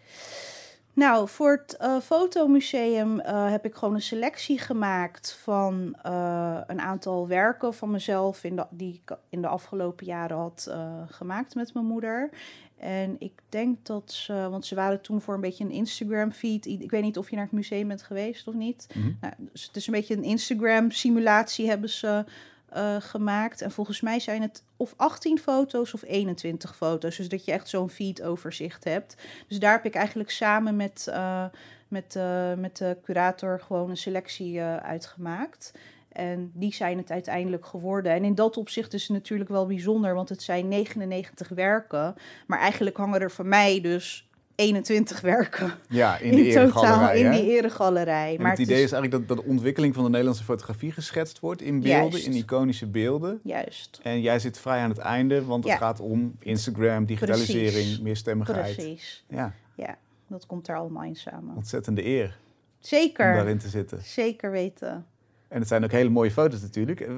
Nou, 0.93 1.29
voor 1.29 1.51
het 1.51 1.77
eh, 1.77 1.97
fotomuseum 1.97 3.21
eh, 3.21 3.51
heb 3.51 3.65
ik 3.65 3.75
gewoon 3.75 3.95
een 3.95 4.03
selectie 4.03 4.59
gemaakt 4.59 5.39
van 5.43 5.97
eh, 6.03 6.59
een 6.67 6.81
aantal 6.81 7.29
werken 7.29 7.75
van 7.75 7.91
mezelf 7.91 8.45
in 8.45 8.57
de, 8.57 8.67
die 8.71 9.01
ik 9.05 9.17
in 9.29 9.41
de 9.43 9.49
afgelopen 9.49 10.07
jaren 10.07 10.37
had 10.37 10.75
gemaakt 11.07 11.55
met 11.55 11.75
mijn 11.75 11.87
moeder. 11.87 12.31
En 12.79 13.17
ik 13.19 13.33
denk 13.49 13.87
dat 13.87 14.13
ze, 14.13 14.49
want 14.51 14.67
ze 14.67 14.75
waren 14.75 15.01
toen 15.01 15.21
voor 15.21 15.35
een 15.35 15.41
beetje 15.41 15.65
een 15.65 15.71
Instagram 15.71 16.33
feed. 16.33 16.67
Ik 16.67 16.91
weet 16.91 17.03
niet 17.03 17.19
of 17.19 17.31
je 17.31 17.37
naar 17.37 17.45
het 17.45 17.55
museum 17.55 17.89
bent 17.89 18.03
geweest 18.03 18.49
of 18.49 18.55
niet. 18.55 18.87
Mhm. 18.95 19.13
Nou, 19.21 19.33
dus 19.53 19.67
het 19.67 19.77
is 19.77 19.87
een 19.87 19.93
beetje 19.93 20.17
een 20.17 20.25
Instagram 20.25 20.91
simulatie 20.91 21.69
hebben 21.69 21.91
ze 21.91 22.25
eh, 22.69 22.97
gemaakt. 22.99 23.63
En 23.63 23.71
volgens 23.71 24.01
mij 24.01 24.21
zijn 24.21 24.43
het 24.43 24.63
of 24.77 24.95
18 24.97 25.39
foto's 25.39 25.95
of 25.95 26.03
21 26.03 26.77
foto's. 26.77 27.17
Dus 27.17 27.29
dat 27.29 27.45
je 27.45 27.53
echt 27.53 27.69
zo'n 27.69 27.91
feed 27.91 28.23
overzicht 28.23 28.85
hebt. 28.85 29.17
Dus 29.47 29.59
daar 29.59 29.73
heb 29.73 29.85
ik 29.85 29.95
eigenlijk 29.95 30.31
samen 30.31 30.77
met, 30.77 31.07
eh, 31.11 31.45
met, 31.89 32.17
eh, 32.17 32.55
met 32.55 32.77
de 32.77 32.97
curator 33.03 33.61
gewoon 33.61 33.91
een 33.91 33.97
selectie 33.97 34.63
uitgemaakt. 34.63 35.73
En 36.19 36.51
die 36.55 36.75
zijn 36.75 36.99
het 36.99 37.11
uiteindelijk 37.11 37.67
geworden. 37.67 38.13
En 38.13 38.25
in 38.25 38.35
dat 38.35 38.57
opzicht 38.57 38.95
is 38.95 39.03
het 39.03 39.11
natuurlijk 39.17 39.51
wel 39.51 39.67
bijzonder, 39.67 40.15
want 40.15 40.29
het 40.29 40.43
zijn 40.43 40.69
99 40.69 41.49
werken. 41.49 42.15
Maar 42.47 42.59
eigenlijk 42.59 42.97
hangen 42.97 43.21
er 43.21 43.31
van 43.31 43.49
mij 43.49 43.81
dus 43.81 44.29
21 44.55 45.21
werken 45.21 45.73
Ja, 45.89 46.19
in, 46.19 46.31
de 46.31 46.37
in 46.49 47.27
hè? 47.27 47.31
die 47.31 47.57
eregalerij. 47.57 48.37
Maar 48.41 48.51
het 48.51 48.59
idee 48.59 48.83
is 48.83 48.93
eigenlijk 48.93 49.11
dat, 49.13 49.37
dat 49.37 49.45
de 49.47 49.51
ontwikkeling 49.51 49.95
van 49.95 50.03
de 50.03 50.09
Nederlandse 50.11 50.45
fotografie 50.45 50.93
geschetst 50.93 51.41
wordt 51.41 51.63
in 51.63 51.81
beelden, 51.81 52.11
Juist. 52.11 52.27
in 52.27 52.33
iconische 52.33 52.87
beelden. 52.87 53.41
Juist, 53.43 54.01
En 54.03 54.21
jij 54.21 54.39
zit 54.39 54.59
vrij 54.59 54.81
aan 54.81 54.89
het 54.89 54.99
einde, 54.99 55.45
want 55.45 55.65
het 55.65 55.79
gaat 55.79 56.01
om 56.01 56.37
Instagram, 56.41 57.05
digitalisering, 57.05 57.73
Precies. 57.73 58.01
meerstemmigheid. 58.01 58.75
precies. 58.75 59.25
Ja, 59.29 59.55
Ja, 59.75 59.97
dat 60.27 60.47
komt 60.47 60.69
er 60.69 60.77
allemaal 60.77 61.05
in 61.05 61.17
samen. 61.17 61.57
ontzettende 61.57 62.05
eer 62.07 62.25
om 62.27 62.33
Zeker, 62.79 63.35
daarin 63.35 63.59
te 63.59 63.69
zitten. 63.69 64.03
zeker 64.03 64.51
weten. 64.51 65.07
En 65.49 65.59
het 65.59 65.69
zijn 65.69 65.85
ook 65.85 65.91
hele 65.91 66.11
mooie 66.11 66.31
foto's 66.31 66.61
natuurlijk. 66.61 67.01
Eh, 67.01 67.15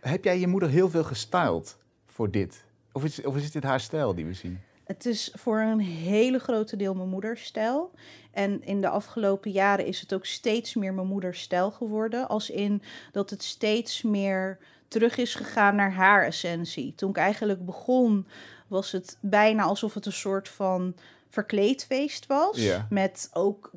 Heb 0.00 0.24
jij 0.24 0.38
je 0.38 0.46
moeder 0.46 0.68
heel 0.68 0.90
veel 0.90 1.04
gestyled 1.04 1.76
voor 2.06 2.30
dit? 2.30 2.64
Of 2.92 3.04
is, 3.04 3.22
of 3.22 3.36
is 3.36 3.50
dit 3.50 3.62
haar 3.62 3.80
stijl 3.80 4.14
die 4.14 4.26
we 4.26 4.32
zien? 4.32 4.60
Het 4.84 5.06
is 5.06 5.32
voor 5.34 5.60
een 5.60 5.80
hele 5.80 6.38
grote 6.38 6.76
deel 6.76 6.94
mijn 6.94 7.08
moeders 7.08 7.44
stijl. 7.44 7.90
En 8.30 8.64
in 8.64 8.80
de 8.80 8.88
afgelopen 8.88 9.50
jaren 9.50 9.86
is 9.86 10.00
het 10.00 10.14
ook 10.14 10.26
steeds 10.26 10.74
meer 10.74 10.94
mijn 10.94 11.06
moeders 11.06 11.40
stijl 11.40 11.70
geworden. 11.70 12.28
Als 12.28 12.50
in 12.50 12.82
dat 13.12 13.30
het 13.30 13.42
steeds 13.42 14.02
meer 14.02 14.58
terug 14.88 15.16
is 15.16 15.34
gegaan 15.34 15.76
naar 15.76 15.92
haar 15.92 16.24
essentie. 16.24 16.94
Toen 16.94 17.10
ik 17.10 17.16
eigenlijk 17.16 17.64
begon, 17.64 18.26
was 18.66 18.92
het 18.92 19.18
bijna 19.20 19.62
alsof 19.62 19.94
het 19.94 20.06
een 20.06 20.12
soort 20.12 20.48
van 20.48 20.94
verkleedfeest 21.28 22.26
was. 22.26 22.56
Ja. 22.56 22.86
Met 22.90 23.30
ook 23.32 23.70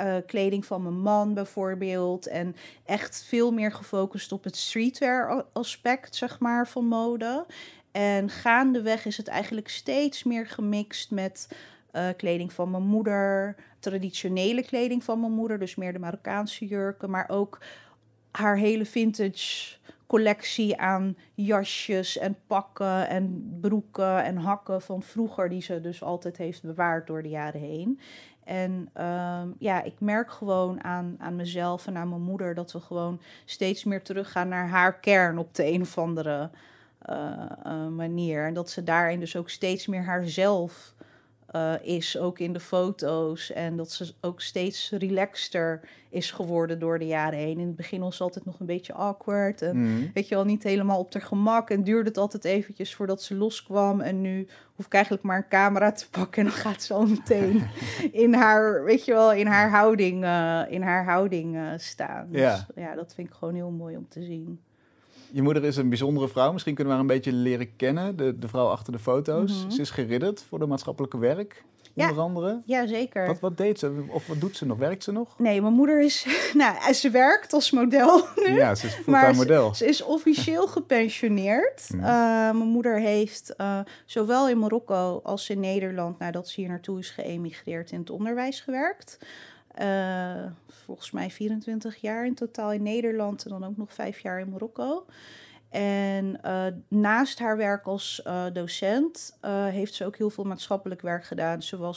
eh, 0.00 0.16
kleding 0.26 0.66
van 0.66 0.82
mijn 0.82 1.00
man 1.00 1.34
bijvoorbeeld. 1.34 2.26
En 2.26 2.56
echt 2.84 3.24
veel 3.28 3.52
meer 3.52 3.72
gefocust 3.72 4.32
op 4.32 4.44
het 4.44 4.56
streetwear 4.56 5.44
aspect, 5.52 6.16
zeg 6.16 6.38
maar, 6.38 6.68
van 6.68 6.84
mode. 6.84 7.46
En 7.92 8.30
gaandeweg 8.30 9.04
is 9.04 9.16
het 9.16 9.28
eigenlijk 9.28 9.68
steeds 9.68 10.24
meer 10.24 10.46
gemixt 10.46 11.10
met 11.10 11.48
eh, 11.90 12.08
kleding 12.16 12.52
van 12.52 12.70
mijn 12.70 12.82
moeder, 12.82 13.56
traditionele 13.78 14.62
kleding 14.62 15.04
van 15.04 15.20
mijn 15.20 15.32
moeder, 15.32 15.58
dus 15.58 15.74
meer 15.74 15.92
de 15.92 15.98
Marokkaanse 15.98 16.66
jurken, 16.66 17.10
maar 17.10 17.28
ook 17.28 17.58
haar 18.30 18.56
hele 18.56 18.86
vintage 18.86 19.78
collectie 20.06 20.76
aan 20.76 21.16
jasjes 21.34 22.18
en 22.18 22.36
pakken 22.46 23.08
en 23.08 23.56
broeken 23.60 24.24
en 24.24 24.36
hakken 24.36 24.82
van 24.82 25.02
vroeger, 25.02 25.48
die 25.48 25.62
ze 25.62 25.80
dus 25.80 26.02
altijd 26.02 26.36
heeft 26.36 26.62
bewaard 26.62 27.06
door 27.06 27.22
de 27.22 27.28
jaren 27.28 27.60
heen. 27.60 28.00
En 28.50 28.90
ehm, 28.92 29.48
ja, 29.58 29.82
ik 29.82 30.00
merk 30.00 30.30
gewoon 30.30 30.84
aan, 30.84 31.16
aan 31.18 31.36
mezelf 31.36 31.86
en 31.86 31.96
aan 31.96 32.08
mijn 32.08 32.22
moeder 32.22 32.54
dat 32.54 32.72
we 32.72 32.80
gewoon 32.80 33.20
steeds 33.44 33.84
meer 33.84 34.02
teruggaan 34.02 34.48
naar 34.48 34.68
haar 34.68 35.00
kern 35.00 35.38
op 35.38 35.54
de 35.54 35.66
een 35.66 35.80
of 35.80 35.98
andere 35.98 36.50
eh, 36.98 37.32
eh, 37.62 37.86
manier. 37.86 38.46
En 38.46 38.54
dat 38.54 38.70
ze 38.70 38.84
daarin 38.84 39.20
dus 39.20 39.36
ook 39.36 39.50
steeds 39.50 39.86
meer 39.86 40.04
haarzelf 40.04 40.94
eh, 41.50 41.72
is, 41.82 42.18
ook 42.18 42.38
in 42.38 42.52
de 42.52 42.60
foto's. 42.60 43.52
En 43.52 43.76
dat 43.76 43.90
ze 43.90 44.12
ook 44.20 44.40
steeds 44.40 44.90
relaxter 44.90 45.80
is 46.08 46.30
geworden 46.30 46.78
door 46.78 46.98
de 46.98 47.06
jaren 47.06 47.38
heen. 47.38 47.58
In 47.58 47.66
het 47.66 47.76
begin 47.76 48.00
was 48.00 48.16
ze 48.16 48.22
altijd 48.22 48.44
nog 48.44 48.60
een 48.60 48.66
beetje 48.66 48.92
awkward. 48.92 49.62
En 49.62 49.82
Mhm. 49.82 50.06
weet 50.14 50.28
je 50.28 50.34
wel, 50.34 50.44
niet 50.44 50.62
helemaal 50.62 50.98
op 50.98 51.12
haar 51.12 51.22
gemak. 51.22 51.70
En 51.70 51.84
duurde 51.84 52.08
het 52.08 52.18
altijd 52.18 52.44
eventjes 52.44 52.94
voordat 52.94 53.22
ze 53.22 53.34
loskwam. 53.34 54.00
En 54.00 54.20
nu 54.20 54.46
hoef 54.74 54.86
ik 54.86 54.92
eigenlijk 54.92 55.24
maar 55.24 55.36
een 55.36 55.48
camera 55.48 55.92
te 55.92 56.10
pakken. 56.10 56.42
En 56.44 56.48
dan 56.48 56.58
gaat 56.58 56.82
ze 56.82 56.94
al 56.94 57.06
meteen 57.06 57.62
in 58.24 58.34
haar, 58.34 58.84
weet 58.84 59.04
je 59.04 59.12
wel, 59.12 59.32
in 59.32 59.46
haar 59.46 59.70
houding, 59.70 60.24
eh, 60.24 60.62
in 60.68 60.82
haar 60.82 61.04
houding 61.04 61.56
eh, 61.56 61.62
staan. 61.76 62.28
Ja. 62.30 62.54
Dus 62.54 62.84
ja, 62.84 62.94
dat 62.94 63.14
vind 63.14 63.28
ik 63.28 63.34
gewoon 63.34 63.54
heel 63.54 63.70
mooi 63.70 63.96
om 63.96 64.06
te 64.08 64.22
zien. 64.22 64.60
Je 65.32 65.42
moeder 65.42 65.64
is 65.64 65.76
een 65.76 65.88
bijzondere 65.88 66.28
vrouw. 66.28 66.52
Misschien 66.52 66.74
kunnen 66.74 66.92
we 66.92 66.98
haar 67.00 67.08
een 67.10 67.14
beetje 67.16 67.32
leren 67.32 67.76
kennen. 67.76 68.16
De, 68.16 68.38
de 68.38 68.48
vrouw 68.48 68.66
achter 68.66 68.92
de 68.92 68.98
foto's. 68.98 69.60
Mhm. 69.62 69.70
Ze 69.70 69.80
is 69.80 69.90
geridderd 69.90 70.42
voor 70.48 70.58
de 70.58 70.66
maatschappelijke 70.66 71.18
werk, 71.18 71.64
Ja. 71.94 72.08
onder 72.08 72.22
andere. 72.24 72.60
Ja, 72.64 72.86
zeker. 72.86 73.26
Wat, 73.26 73.40
wat 73.40 73.56
deed 73.56 73.78
ze? 73.78 74.04
Of 74.08 74.26
wat 74.26 74.40
doet 74.40 74.56
ze 74.56 74.66
nog? 74.66 74.78
Werkt 74.78 75.04
ze 75.04 75.12
nog? 75.12 75.38
Nee, 75.38 75.60
mijn 75.62 75.72
moeder 75.74 76.00
is, 76.02 76.26
nou, 76.54 76.92
ze 76.92 77.10
werkt 77.10 77.52
als 77.52 77.70
model 77.70 78.24
nu. 78.46 78.54
Ja, 78.54 78.74
ze 78.74 78.86
is 78.86 78.94
fulltime 78.94 79.32
ze- 79.32 79.38
model. 79.38 79.74
Ze 79.74 79.86
is 79.86 80.02
officieel 80.02 80.66
gepensioneerd. 80.78 81.86
Hmm. 81.88 82.00
Eh, 82.00 82.06
mijn 82.52 82.56
moeder 82.68 82.98
heeft 83.00 83.54
eh, 83.56 83.78
zowel 84.06 84.48
in 84.48 84.58
Marokko 84.58 85.20
als 85.22 85.50
in 85.50 85.60
Nederland, 85.60 86.18
nadat 86.18 86.48
ze 86.48 86.60
hier 86.60 86.68
naartoe 86.70 86.98
is 86.98 87.10
geëmigreerd, 87.10 87.90
in 87.92 87.98
het 87.98 88.10
onderwijs 88.10 88.60
gewerkt. 88.60 89.18
Eh, 89.80 90.44
volgens 90.66 91.10
mij 91.10 91.30
24 91.30 91.96
jaar 91.96 92.26
in 92.26 92.34
totaal 92.34 92.72
in 92.72 92.82
Nederland 92.82 93.44
en 93.44 93.50
dan 93.50 93.64
ook 93.64 93.76
nog 93.76 93.94
vijf 93.94 94.18
jaar 94.18 94.40
in 94.40 94.48
Marokko. 94.48 95.06
En 95.70 96.42
eh, 96.42 96.66
naast 96.88 97.38
haar 97.38 97.56
werk 97.56 97.86
als 97.86 98.22
uh, 98.26 98.44
docent 98.52 99.38
heeft 99.70 99.94
ze 99.94 100.04
ook 100.04 100.16
heel 100.16 100.30
veel 100.30 100.44
maatschappelijk 100.44 101.00
werk 101.00 101.24
gedaan. 101.24 101.62
Ze, 101.62 101.94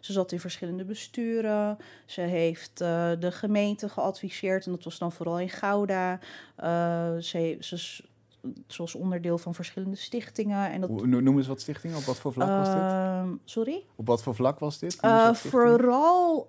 ze 0.00 0.12
zat 0.12 0.32
in 0.32 0.40
verschillende 0.40 0.84
besturen. 0.84 1.78
Ze 2.04 2.20
heeft 2.20 2.78
de 3.18 3.30
gemeente 3.30 3.88
geadviseerd 3.88 4.66
en 4.66 4.72
dat 4.72 4.84
was 4.84 4.98
dan 4.98 5.12
vooral 5.12 5.40
in 5.40 5.50
Gouda. 5.50 6.18
ze, 7.20 7.56
ze, 7.60 8.02
was 8.76 8.94
onderdeel 8.94 9.38
van 9.38 9.54
verschillende 9.54 9.96
stichtingen. 9.96 10.70
En 10.70 10.80
dat... 10.80 10.90
Noem 11.06 11.36
eens 11.36 11.46
wat 11.46 11.60
stichtingen. 11.60 11.96
Op 11.96 12.02
wat 12.02 12.18
voor 12.18 12.32
vlak 12.32 12.48
was 12.48 12.68
dit? 12.68 12.76
Ehm, 12.76 13.34
sorry? 13.44 13.84
Op 13.96 14.06
wat 14.06 14.22
voor 14.22 14.34
vlak 14.34 14.58
was 14.58 14.78
dit? 14.78 14.98
vooral 15.32 16.46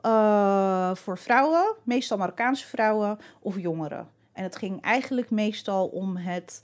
voor 0.96 1.18
vrouwen, 1.18 1.76
meestal 1.84 2.18
Marokkaanse 2.18 2.68
vrouwen 2.68 3.18
of 3.40 3.60
jongeren. 3.60 4.08
En 4.32 4.44
het 4.44 4.56
ging 4.56 4.82
eigenlijk 4.82 5.30
meestal 5.30 5.88
om 5.88 6.18
het 6.18 6.62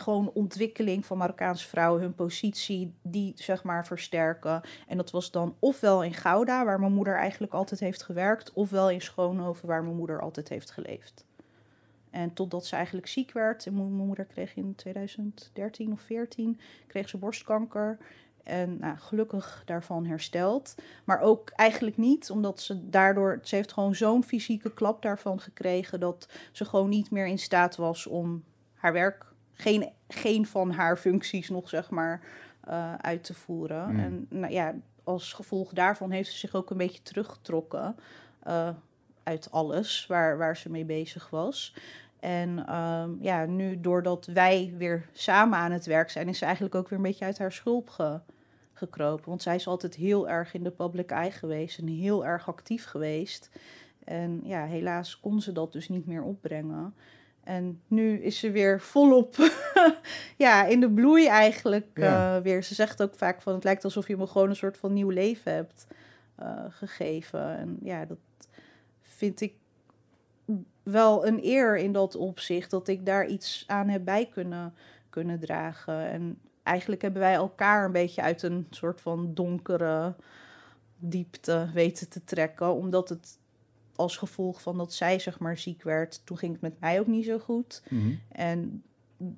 gewoon 0.00 0.30
ontwikkeling 0.34 1.06
van 1.06 1.18
Marokkaanse 1.18 1.68
vrouwen, 1.68 2.00
hun 2.00 2.14
positie, 2.14 2.94
die 3.02 3.32
zeg 3.36 3.62
maar 3.62 3.86
versterken. 3.86 4.60
En 4.86 4.96
dat 4.96 5.10
was 5.10 5.30
dan 5.30 5.56
ofwel 5.58 6.04
in 6.04 6.14
Gouda, 6.14 6.64
waar 6.64 6.80
mijn 6.80 6.92
moeder 6.92 7.16
eigenlijk 7.16 7.52
altijd 7.52 7.80
heeft 7.80 8.02
gewerkt, 8.02 8.52
ofwel 8.52 8.90
in 8.90 9.00
Schoonhoven, 9.00 9.68
waar 9.68 9.82
mijn 9.84 9.96
moeder 9.96 10.20
altijd 10.20 10.48
heeft 10.48 10.70
geleefd. 10.70 11.26
En 12.10 12.32
totdat 12.32 12.66
ze 12.66 12.76
eigenlijk 12.76 13.06
ziek 13.06 13.32
werd, 13.32 13.66
en 13.66 13.74
mijn 13.74 14.06
moeder 14.06 14.24
kreeg 14.24 14.56
in 14.56 14.74
2013 14.74 15.92
of 15.92 16.00
14 16.00 16.60
kreeg 16.86 17.08
ze 17.08 17.18
borstkanker. 17.18 17.98
En 18.48 18.78
nou, 18.78 18.96
gelukkig 18.96 19.62
daarvan 19.66 20.06
hersteld. 20.06 20.74
Maar 21.04 21.20
ook 21.20 21.50
eigenlijk 21.50 21.96
niet, 21.96 22.30
omdat 22.30 22.60
ze 22.60 22.88
daardoor... 22.88 23.38
Ze 23.42 23.54
heeft 23.54 23.72
gewoon 23.72 23.94
zo'n 23.94 24.24
fysieke 24.24 24.74
klap 24.74 25.02
daarvan 25.02 25.40
gekregen... 25.40 26.00
dat 26.00 26.28
ze 26.52 26.64
gewoon 26.64 26.88
niet 26.88 27.10
meer 27.10 27.26
in 27.26 27.38
staat 27.38 27.76
was 27.76 28.06
om 28.06 28.44
haar 28.74 28.92
werk... 28.92 29.26
geen, 29.52 29.92
geen 30.08 30.46
van 30.46 30.70
haar 30.70 30.96
functies 30.96 31.48
nog, 31.48 31.68
zeg 31.68 31.90
maar, 31.90 32.20
uh, 32.68 32.94
uit 32.94 33.24
te 33.24 33.34
voeren. 33.34 33.92
Mm. 33.92 33.98
En 33.98 34.26
nou 34.28 34.52
ja, 34.52 34.74
als 35.04 35.32
gevolg 35.32 35.72
daarvan 35.72 36.10
heeft 36.10 36.30
ze 36.30 36.38
zich 36.38 36.54
ook 36.54 36.70
een 36.70 36.76
beetje 36.76 37.02
teruggetrokken... 37.02 37.96
Uh, 38.46 38.68
uit 39.28 39.50
alles 39.50 40.06
waar, 40.06 40.38
waar 40.38 40.56
ze 40.56 40.70
mee 40.70 40.84
bezig 40.84 41.30
was. 41.30 41.74
En 42.20 42.74
um, 42.76 43.18
ja, 43.20 43.44
nu 43.46 43.80
doordat 43.80 44.26
wij 44.26 44.74
weer 44.76 45.08
samen 45.12 45.58
aan 45.58 45.72
het 45.72 45.86
werk 45.86 46.10
zijn, 46.10 46.28
is 46.28 46.38
ze 46.38 46.44
eigenlijk 46.44 46.74
ook 46.74 46.88
weer 46.88 46.98
een 46.98 47.04
beetje 47.04 47.24
uit 47.24 47.38
haar 47.38 47.52
schulp 47.52 47.88
ge, 47.88 48.20
gekropen. 48.72 49.28
Want 49.28 49.42
zij 49.42 49.54
is 49.54 49.66
altijd 49.66 49.94
heel 49.94 50.28
erg 50.28 50.54
in 50.54 50.62
de 50.62 50.70
public 50.70 51.10
eye 51.10 51.30
geweest 51.30 51.78
en 51.78 51.86
heel 51.86 52.26
erg 52.26 52.48
actief 52.48 52.84
geweest. 52.84 53.50
En 54.04 54.40
ja, 54.44 54.64
helaas 54.64 55.20
kon 55.20 55.40
ze 55.40 55.52
dat 55.52 55.72
dus 55.72 55.88
niet 55.88 56.06
meer 56.06 56.22
opbrengen. 56.22 56.94
En 57.44 57.80
nu 57.86 58.18
is 58.22 58.38
ze 58.38 58.50
weer 58.50 58.80
volop 58.80 59.36
ja, 60.36 60.64
in 60.64 60.80
de 60.80 60.90
bloei 60.90 61.26
eigenlijk 61.26 61.86
Ja. 61.94 62.36
eh, 62.36 62.42
weer. 62.42 62.62
Ze 62.64 62.74
zegt 62.74 63.02
ook 63.02 63.14
vaak 63.14 63.42
van 63.42 63.54
het 63.54 63.64
lijkt 63.64 63.84
alsof 63.84 64.08
je 64.08 64.16
me 64.16 64.26
gewoon 64.26 64.48
een 64.48 64.56
soort 64.56 64.76
van 64.76 64.92
nieuw 64.92 65.10
leven 65.10 65.52
hebt 65.52 65.86
eh, 66.36 66.64
gegeven. 66.68 67.56
En 67.58 67.78
ja, 67.82 68.04
dat 68.04 68.18
vind 69.18 69.40
ik 69.40 69.54
wel 70.82 71.26
een 71.26 71.44
eer 71.44 71.76
in 71.76 71.92
dat 71.92 72.16
opzicht. 72.16 72.70
Dat 72.70 72.88
ik 72.88 73.06
daar 73.06 73.26
iets 73.26 73.64
aan 73.66 73.88
heb 73.88 74.04
bij 74.04 74.26
kunnen, 74.26 74.74
kunnen 75.10 75.40
dragen. 75.40 76.10
En 76.10 76.38
eigenlijk 76.62 77.02
hebben 77.02 77.20
wij 77.20 77.34
elkaar 77.34 77.84
een 77.84 77.92
beetje 77.92 78.22
uit 78.22 78.42
een 78.42 78.66
soort 78.70 79.00
van 79.00 79.34
donkere 79.34 80.14
diepte 80.98 81.70
weten 81.74 82.08
te 82.08 82.24
trekken. 82.24 82.74
Omdat 82.74 83.08
het 83.08 83.38
als 83.94 84.16
gevolg 84.16 84.62
van 84.62 84.78
dat 84.78 84.92
zij 84.92 85.18
zeg 85.18 85.38
maar 85.38 85.58
ziek 85.58 85.82
werd, 85.82 86.26
toen 86.26 86.38
ging 86.38 86.52
het 86.52 86.60
met 86.60 86.80
mij 86.80 87.00
ook 87.00 87.06
niet 87.06 87.24
zo 87.24 87.38
goed. 87.38 87.82
Mhm. 87.88 88.14
En 88.28 88.82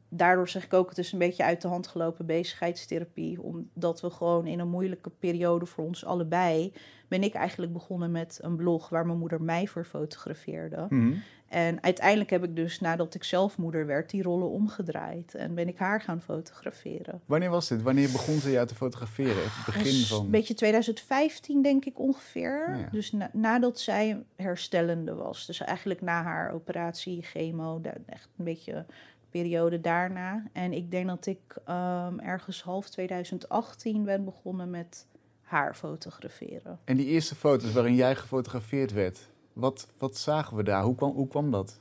daardoor 0.09 0.49
zeg 0.49 0.65
ik 0.65 0.73
ook, 0.73 0.89
het 0.89 0.99
is 0.99 1.13
een 1.13 1.19
beetje 1.19 1.45
uit 1.45 1.63
de 1.63 1.69
hand 1.69 1.87
gelopen 1.87 2.27
bezigheidstherapie. 2.27 3.43
Omdat 3.43 4.01
we 4.01 4.11
gewoon 4.11 4.47
in 4.47 4.59
een 4.59 4.69
moeilijke 4.69 5.11
periode 5.11 5.67
voor 5.67 5.85
ons 5.85 6.05
allebei... 6.05 6.73
ben 7.09 7.23
ik 7.23 7.35
eigenlijk 7.35 7.73
begonnen 7.73 8.11
met 8.11 8.39
een 8.43 8.57
blog 8.57 8.89
waar 8.89 9.07
mijn 9.07 9.19
moeder 9.19 9.43
mij 9.43 9.67
voor 9.67 9.85
fotografeerde. 9.85 10.87
Mhm. 10.89 11.13
En 11.49 11.83
uiteindelijk 11.83 12.31
heb 12.31 12.45
ik 12.45 12.57
dus, 12.57 12.81
nadat 12.81 13.15
ik 13.15 13.25
zelf 13.25 13.59
moeder 13.59 13.87
werd, 13.87 14.11
die 14.11 14.23
rollen 14.23 14.51
omgedraaid. 14.51 15.35
En 15.35 15.55
ben 15.55 15.69
ik 15.69 15.79
haar 15.79 16.01
gaan 16.01 16.21
fotograferen. 16.21 17.21
Wanneer 17.27 17.51
was 17.51 17.69
dit? 17.69 17.83
Wanneer 17.83 18.11
begon 18.11 18.39
ze 18.39 18.51
jou 18.51 18.67
te 18.67 18.75
fotograferen? 18.75 19.43
Het 19.43 19.75
begin 19.75 20.05
van... 20.05 20.25
Een 20.25 20.31
beetje 20.31 20.55
2015 20.55 21.63
denk 21.63 21.85
ik 21.85 21.99
ongeveer. 21.99 22.79
Ja. 22.79 22.89
Dus 22.91 23.13
na- 23.13 23.31
nadat 23.33 23.81
zij 23.81 24.23
herstellende 24.37 25.15
was. 25.15 25.47
Dus 25.47 25.61
eigenlijk 25.61 26.01
na 26.01 26.23
haar 26.23 26.53
operatie, 26.53 27.23
chemo, 27.23 27.81
echt 28.07 28.29
een 28.37 28.45
beetje 28.45 28.87
periode 29.31 29.81
daarna. 29.81 30.43
En 30.53 30.73
ik 30.73 30.91
denk 30.91 31.07
dat 31.07 31.27
ik 31.27 31.57
ehm, 31.65 32.19
ergens 32.19 32.63
half 32.63 32.89
2018 32.89 34.05
ben 34.05 34.25
begonnen 34.25 34.71
met 34.71 35.07
haar 35.43 35.75
fotograferen. 35.75 36.79
En 36.85 36.97
die 36.97 37.07
eerste 37.07 37.35
foto's 37.35 37.73
waarin 37.73 37.95
jij 37.95 38.17
gefotografeerd 38.17 38.93
werd, 38.93 39.29
wat, 39.53 39.87
wat 39.99 40.17
zagen 40.17 40.57
we 40.57 40.63
daar? 40.63 40.83
Hoe 40.83 40.95
kwam, 40.95 41.11
hoe 41.11 41.29
kwam 41.29 41.51
dat? 41.51 41.81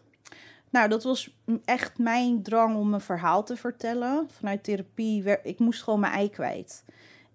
Nou, 0.69 0.89
dat 0.89 1.03
was 1.03 1.37
echt 1.65 1.97
mijn 1.97 2.43
drang 2.43 2.75
om 2.75 2.93
een 2.93 3.01
verhaal 3.01 3.43
te 3.43 3.55
vertellen. 3.55 4.27
Vanuit 4.31 4.63
therapie, 4.63 5.41
ik 5.43 5.59
moest 5.59 5.83
gewoon 5.83 5.99
mijn 5.99 6.13
ei 6.13 6.29
kwijt. 6.29 6.83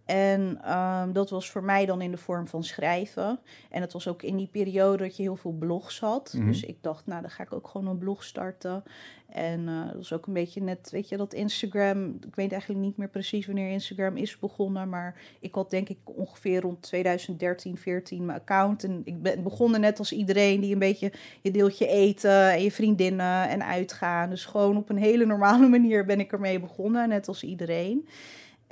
En 0.04 0.58
ehm, 0.62 1.12
dat 1.12 1.30
was 1.30 1.50
voor 1.50 1.64
mij 1.64 1.86
dan 1.86 2.00
in 2.00 2.10
de 2.10 2.16
vorm 2.16 2.46
van 2.46 2.64
schrijven. 2.64 3.38
En 3.70 3.80
het 3.80 3.92
was 3.92 4.08
ook 4.08 4.22
in 4.22 4.36
die 4.36 4.48
periode 4.52 5.02
dat 5.02 5.16
je 5.16 5.22
heel 5.22 5.36
veel 5.36 5.52
blogs 5.52 6.00
had. 6.00 6.34
Mhm. 6.36 6.46
Dus 6.46 6.64
ik 6.64 6.76
dacht, 6.80 7.06
nou, 7.06 7.20
dan 7.20 7.30
ga 7.30 7.42
ik 7.42 7.52
ook 7.52 7.68
gewoon 7.68 7.86
een 7.86 7.98
blog 7.98 8.24
starten. 8.24 8.82
En 9.28 9.68
eh, 9.68 9.86
dat 9.86 9.96
was 9.96 10.12
ook 10.12 10.26
een 10.26 10.32
beetje 10.32 10.60
net, 10.60 10.90
weet 10.90 11.08
je, 11.08 11.16
dat 11.16 11.34
Instagram... 11.34 12.18
Ik 12.26 12.34
weet 12.34 12.52
eigenlijk 12.52 12.80
niet 12.80 12.96
meer 12.96 13.08
precies 13.08 13.46
wanneer 13.46 13.70
Instagram 13.70 14.16
is 14.16 14.38
begonnen. 14.38 14.88
Maar 14.88 15.20
ik 15.40 15.54
had 15.54 15.70
denk 15.70 15.88
ik 15.88 15.98
ongeveer 16.04 16.60
rond 16.60 16.82
2013, 16.82 17.76
14 17.76 18.24
mijn 18.24 18.38
account. 18.38 18.84
En 18.84 19.00
ik 19.04 19.22
ben 19.22 19.42
begonnen 19.42 19.80
net 19.80 19.98
als 19.98 20.12
iedereen 20.12 20.60
die 20.60 20.72
een 20.72 20.78
beetje... 20.78 21.12
Je 21.40 21.50
deelt 21.50 21.78
je 21.78 21.86
eten 21.86 22.52
en 22.52 22.62
je 22.62 22.72
vriendinnen 22.72 23.48
en 23.48 23.64
uitgaan. 23.64 24.30
Dus 24.30 24.44
gewoon 24.44 24.76
op 24.76 24.88
een 24.88 24.96
hele 24.96 25.24
normale 25.24 25.68
manier 25.78 26.04
ben 26.04 26.20
ik 26.20 26.32
ermee 26.32 26.60
begonnen. 26.60 27.08
Net 27.08 27.28
als 27.28 27.42
iedereen. 27.42 28.08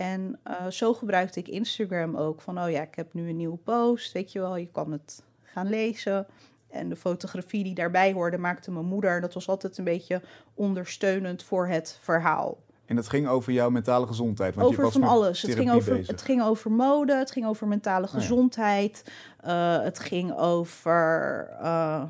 En 0.02 0.38
eh, 0.42 0.66
zo 0.66 0.94
gebruikte 0.94 1.38
ik 1.38 1.49
Instagram 1.49 2.16
ook. 2.16 2.40
Van, 2.40 2.62
oh 2.62 2.71
ja, 2.71 2.82
ik 2.82 2.94
heb 2.94 3.12
nu 3.12 3.28
een 3.28 3.37
nieuwe 3.37 3.56
post, 3.56 4.12
weet 4.12 4.32
je 4.32 4.40
wel. 4.40 4.56
Je 4.56 4.68
kan 4.73 4.92
het 4.92 5.23
gaan 5.42 5.68
lezen. 5.68 6.26
En 6.71 6.88
de 6.88 6.97
fotografie 6.97 7.64
die 7.64 7.75
daarbij 7.75 8.12
hoorde 8.12 8.38
maakte 8.38 8.71
mijn 8.71 8.87
moeder. 8.87 9.21
Dat 9.21 9.35
was 9.35 9.49
altijd 9.49 9.78
een 9.78 9.85
beetje 9.85 10.23
ondersteunend 10.54 11.42
voor 11.42 11.66
het 11.66 11.99
verhaal. 12.00 12.59
En 12.85 12.97
dat 12.97 13.09
ging 13.09 13.28
over 13.28 13.52
jouw 13.52 13.71
mentale 13.71 14.06
gezondheid. 14.06 14.54
Want 14.54 14.66
je 14.66 14.73
over 14.73 14.85
was 14.85 14.92
van 14.92 15.02
alles. 15.02 15.42
Het 15.42 15.54
ging 15.54 15.73
over, 15.73 15.92
bezig. 15.92 16.06
het 16.06 16.23
ging 16.23 16.42
over 16.42 16.71
mode, 16.71 17.14
het 17.16 17.30
ging 17.30 17.47
over 17.47 17.66
mentale 17.66 18.06
Oh 18.06 18.12
ja. 18.12 18.18
gezondheid. 18.18 19.04
eh, 19.40 19.80
het 19.82 19.99
ging 19.99 20.37
over 20.37 21.49
eh, 21.61 22.02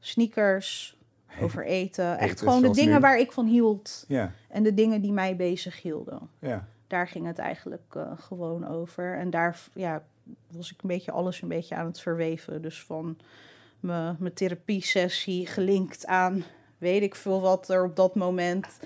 sneakers, 0.00 0.96
over 1.40 1.66
eten. 1.66 2.18
Echt 2.18 2.38
gewoon 2.38 2.62
de 2.62 2.70
dingen 2.70 2.94
nu. 2.94 3.00
waar 3.00 3.18
ik 3.18 3.32
van 3.32 3.46
hield. 3.46 4.04
Ja, 4.08 4.32
En 4.48 4.62
de 4.62 4.74
dingen 4.74 5.00
die 5.00 5.12
mij 5.12 5.36
bezig 5.36 5.82
hielden. 5.82 6.20
ja. 6.38 6.66
daar 6.86 7.08
ging 7.08 7.26
het 7.26 7.38
eigenlijk 7.38 7.94
eh, 7.94 8.12
gewoon 8.16 8.68
over. 8.68 9.18
En 9.18 9.30
daar 9.30 9.60
ja, 9.74 10.02
was 10.50 10.72
ik 10.72 10.82
een 10.82 10.88
beetje 10.88 11.12
alles 11.12 11.42
een 11.42 11.48
beetje 11.48 11.74
aan 11.74 11.86
het 11.86 12.00
verweven. 12.00 12.62
Dus 12.62 12.82
van 12.82 13.18
mijn 13.80 14.16
mijn 14.18 14.34
therapie-sessie 14.34 15.46
gelinkt 15.46 16.06
aan 16.06 16.44
weet 16.82 17.02
ik 17.02 17.14
veel 17.14 17.40
wat 17.40 17.68
er 17.68 17.84
op 17.84 17.96
dat 17.96 18.14
moment 18.14 18.78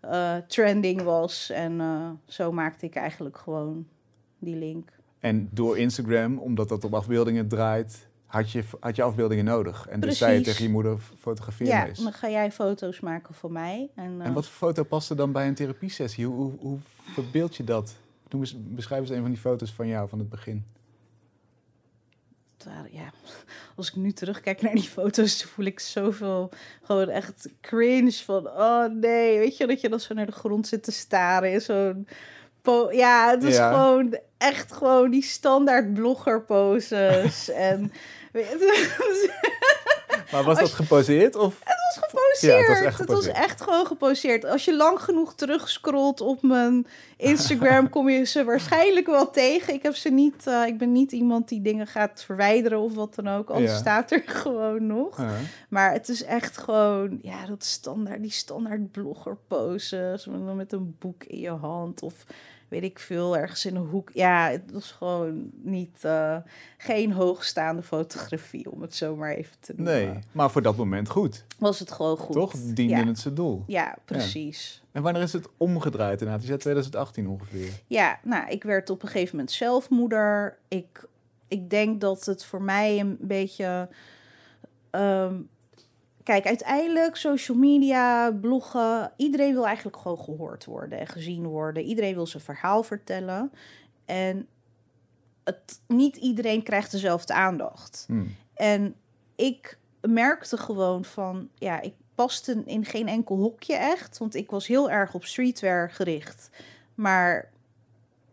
eh, 0.00 0.36
trending 0.36 1.02
was. 1.02 1.50
En 1.50 1.80
eh, 1.80 2.10
zo 2.24 2.52
maakte 2.52 2.86
ik 2.86 2.94
eigenlijk 2.94 3.38
gewoon 3.38 3.86
die 4.38 4.56
link. 4.56 4.90
En 5.20 5.48
door 5.52 5.78
Instagram, 5.78 6.38
omdat 6.38 6.68
dat 6.68 6.84
op 6.84 6.94
afbeeldingen 6.94 7.48
draait, 7.48 8.08
had 8.36 8.50
je, 8.50 8.62
had 8.80 8.96
je 8.96 9.02
afbeeldingen 9.02 9.44
nodig. 9.44 9.86
En 9.88 10.00
dus 10.00 10.18
zei 10.18 10.30
je 10.32 10.36
Precies. 10.36 10.52
tegen 10.52 10.68
je 10.68 10.74
moeder, 10.74 10.98
fotografeer 11.18 11.66
ja, 11.66 11.86
eens. 11.86 12.02
dan 12.02 12.12
ga 12.12 12.28
jij 12.30 12.52
foto's 12.52 13.00
maken 13.00 13.34
van 13.34 13.52
mij. 13.52 13.90
En, 13.94 14.20
eh, 14.20 14.26
En 14.26 14.32
wat 14.32 14.46
voor 14.46 14.68
foto 14.68 14.82
paste 14.82 15.14
dan 15.14 15.32
bij 15.32 15.48
een 15.48 15.54
therapiesessie? 15.54 16.26
Hoe, 16.26 16.34
hoe, 16.36 16.52
hoe 16.58 16.78
verbeeld 17.14 17.56
je 17.56 17.64
dat? 17.64 17.94
Noem 18.28 18.40
eens, 18.40 18.56
beschrijf 18.58 19.00
eens 19.00 19.10
een 19.10 19.20
van 19.20 19.30
die 19.30 19.40
foto's 19.40 19.72
van 19.72 19.86
jou 19.86 20.08
van 20.08 20.18
het 20.18 20.28
begin. 20.28 20.64
ja, 22.90 23.10
als 23.76 23.88
ik 23.88 23.96
nu 23.96 24.12
terugkijk 24.12 24.62
naar 24.62 24.74
die 24.74 24.82
foto's, 24.82 25.44
voel 25.44 25.64
ik 25.64 25.80
zoveel 25.80 26.50
gewoon 26.82 27.08
echt 27.08 27.48
cringe 27.60 28.12
van, 28.12 28.46
oh 28.46 28.84
nee, 28.84 29.38
weet 29.38 29.56
je, 29.56 29.66
dat 29.66 29.80
je 29.80 29.88
dan 29.88 30.00
zo 30.00 30.14
naar 30.14 30.26
de 30.26 30.32
grond 30.32 30.66
zit 30.66 30.82
te 30.82 30.92
staren 30.92 31.52
in 31.52 31.60
zo'n... 31.60 32.08
Ja, 32.90 33.30
het 33.30 33.54
Ja. 33.54 33.72
gewoon 33.72 34.18
echt 34.38 34.72
gewoon 34.72 35.10
die 35.10 35.22
standaard 35.22 35.94
blogger 35.94 36.42
poses 36.42 37.50
en... 37.70 37.92
Maar 40.32 40.44
was 40.44 40.58
dat 40.58 40.70
geposeerd? 40.72 41.34
Of? 41.36 41.58
was 41.64 42.04
geposeerd. 42.08 42.52
Ja, 42.52 42.58
het 42.58 42.68
was 42.68 42.86
echt 42.86 42.98
Het 42.98 43.08
was 43.08 43.16
geposeerd. 43.16 43.36
echt 43.36 43.60
gewoon 43.60 43.86
geposeerd. 43.86 44.44
Als 44.44 44.64
je 44.64 44.76
lang 44.76 45.00
genoeg 45.00 45.34
terugscrollt 45.34 46.20
op 46.20 46.42
mijn 46.42 46.86
Instagram, 47.16 47.88
kom 47.94 48.08
je 48.08 48.24
ze 48.24 48.44
waarschijnlijk 48.44 49.06
wel 49.06 49.30
tegen. 49.30 49.74
Ik 49.74 49.82
heb 49.82 49.94
ze 49.94 50.08
niet. 50.10 50.46
eh, 50.46 50.62
ik 50.66 50.78
ben 50.78 50.92
niet 50.92 51.12
iemand 51.12 51.48
die 51.48 51.62
dingen 51.62 51.86
gaat 51.86 52.22
verwijderen 52.24 52.78
of 52.78 52.94
wat 52.94 53.14
dan 53.14 53.28
ook. 53.28 53.52
Ja. 53.58 53.76
staat 53.76 54.10
er 54.10 54.22
gewoon 54.42 54.86
nog. 54.86 55.18
Ja. 55.18 55.34
Maar 55.68 55.92
het 55.92 56.08
is 56.08 56.22
echt 56.24 56.58
gewoon, 56.58 57.18
ja, 57.22 57.46
dat 57.46 57.64
standaard, 57.64 58.22
die 58.22 58.30
standaard 58.32 58.90
blogger 58.92 59.36
poses. 59.48 60.26
Met 60.56 60.72
een 60.72 60.96
boek 60.98 61.24
in 61.24 61.38
je 61.40 61.50
hand 61.50 62.02
of 62.02 62.14
weet 62.68 62.82
ik 62.82 62.98
veel, 62.98 63.36
ergens 63.36 63.66
in 63.66 63.76
een 63.76 63.86
hoek. 63.86 64.10
Ja, 64.14 64.50
het 64.50 64.72
was 64.72 64.92
gewoon 64.92 65.50
niet, 65.62 65.98
eh, 66.04 66.36
geen 66.78 67.12
hoogstaande 67.12 67.82
fotografie, 67.82 68.70
om 68.70 68.82
het 68.82 68.94
zo 68.94 69.16
maar 69.16 69.34
even 69.34 69.56
te 69.60 69.72
noemen. 69.76 69.94
Nee, 69.94 70.18
maar 70.32 70.50
voor 70.50 70.62
dat 70.62 70.76
moment 70.76 71.08
goed. 71.08 71.44
Was 71.58 71.78
het 71.78 71.92
gewoon 71.92 72.16
goed. 72.16 72.32
Toch? 72.34 72.52
Diende 72.52 72.96
ja. 72.96 73.06
het 73.06 73.18
zijn 73.18 73.34
doel. 73.34 73.64
Ja, 73.66 73.96
precies. 74.04 74.82
En 74.92 75.02
wanneer 75.02 75.22
is 75.22 75.32
het 75.32 75.48
omgedraaid 75.56 76.18
inderdaad? 76.20 76.40
Je 76.40 76.46
zei 76.46 76.58
2018 76.58 77.28
ongeveer. 77.28 77.70
Ja, 77.86 78.18
nou, 78.22 78.48
ik 78.50 78.62
werd 78.62 78.90
op 78.90 79.02
een 79.02 79.08
gegeven 79.08 79.36
moment 79.36 79.54
zelfmoeder. 79.54 80.58
Ik, 80.68 81.04
ik 81.48 81.70
denk 81.70 82.00
dat 82.00 82.24
het 82.24 82.44
voor 82.44 82.62
mij 82.62 82.98
een 83.00 83.16
beetje. 83.20 83.88
ehm, 84.90 85.34
kijk, 86.26 86.46
uiteindelijk 86.46 87.16
social 87.16 87.56
media, 87.56 88.32
bloggen. 88.32 89.12
Iedereen 89.16 89.52
wil 89.52 89.66
eigenlijk 89.66 89.96
gewoon 89.96 90.18
gehoord 90.18 90.64
worden 90.64 90.98
en 90.98 91.06
gezien 91.06 91.46
worden. 91.46 91.82
Iedereen 91.82 92.14
wil 92.14 92.26
zijn 92.26 92.42
verhaal 92.42 92.82
vertellen. 92.82 93.52
En 94.04 94.46
het, 95.44 95.80
niet 95.86 96.16
iedereen 96.16 96.62
krijgt 96.62 96.90
dezelfde 96.90 97.34
aandacht. 97.34 98.04
Hm. 98.08 98.24
En 98.54 98.94
ik 99.36 99.78
merkte 100.00 100.56
gewoon 100.56 101.04
van, 101.04 101.48
ja, 101.54 101.80
ik 101.80 101.94
paste 102.14 102.62
in 102.64 102.84
geen 102.84 103.08
enkel 103.08 103.36
hokje 103.36 103.74
echt. 103.76 104.18
Want 104.18 104.34
ik 104.34 104.50
was 104.50 104.66
heel 104.66 104.90
erg 104.90 105.14
op 105.14 105.24
streetwear 105.24 105.90
gericht. 105.90 106.50
Maar 106.94 107.50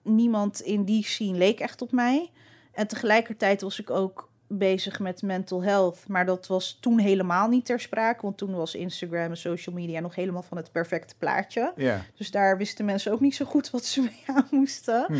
niemand 0.01 0.61
in 0.61 0.83
die 0.83 1.03
scene 1.03 1.37
leek 1.37 1.59
echt 1.59 1.81
op 1.81 1.91
mij. 1.91 2.31
En 2.71 2.87
tegelijkertijd 2.87 3.61
was 3.61 3.79
ik 3.79 3.89
ook 3.89 4.31
bezig 4.57 4.99
met 4.99 5.21
mental 5.21 5.63
health. 5.63 6.07
Maar 6.07 6.25
dat 6.25 6.47
was 6.47 6.77
toen 6.81 6.99
helemaal 6.99 7.47
niet 7.47 7.65
ter 7.65 7.79
sprake. 7.79 8.21
Want 8.21 8.37
toen 8.37 8.55
was 8.55 8.75
Instagram 8.75 9.29
en 9.29 9.37
social 9.37 9.75
media 9.75 9.99
nog 9.99 10.15
helemaal 10.15 10.41
van 10.41 10.57
het 10.57 10.71
perfecte 10.71 11.15
plaatje. 11.17 11.73
Ja. 11.75 12.05
Dus 12.15 12.31
daar 12.31 12.57
wisten 12.57 12.85
mensen 12.85 13.11
ook 13.11 13.19
niet 13.19 13.35
zo 13.35 13.45
goed 13.45 13.69
wat 13.69 13.85
ze 13.85 14.01
mee 14.11 14.23
aan 14.25 14.47
moesten. 14.51 15.05
Hm. 15.07 15.15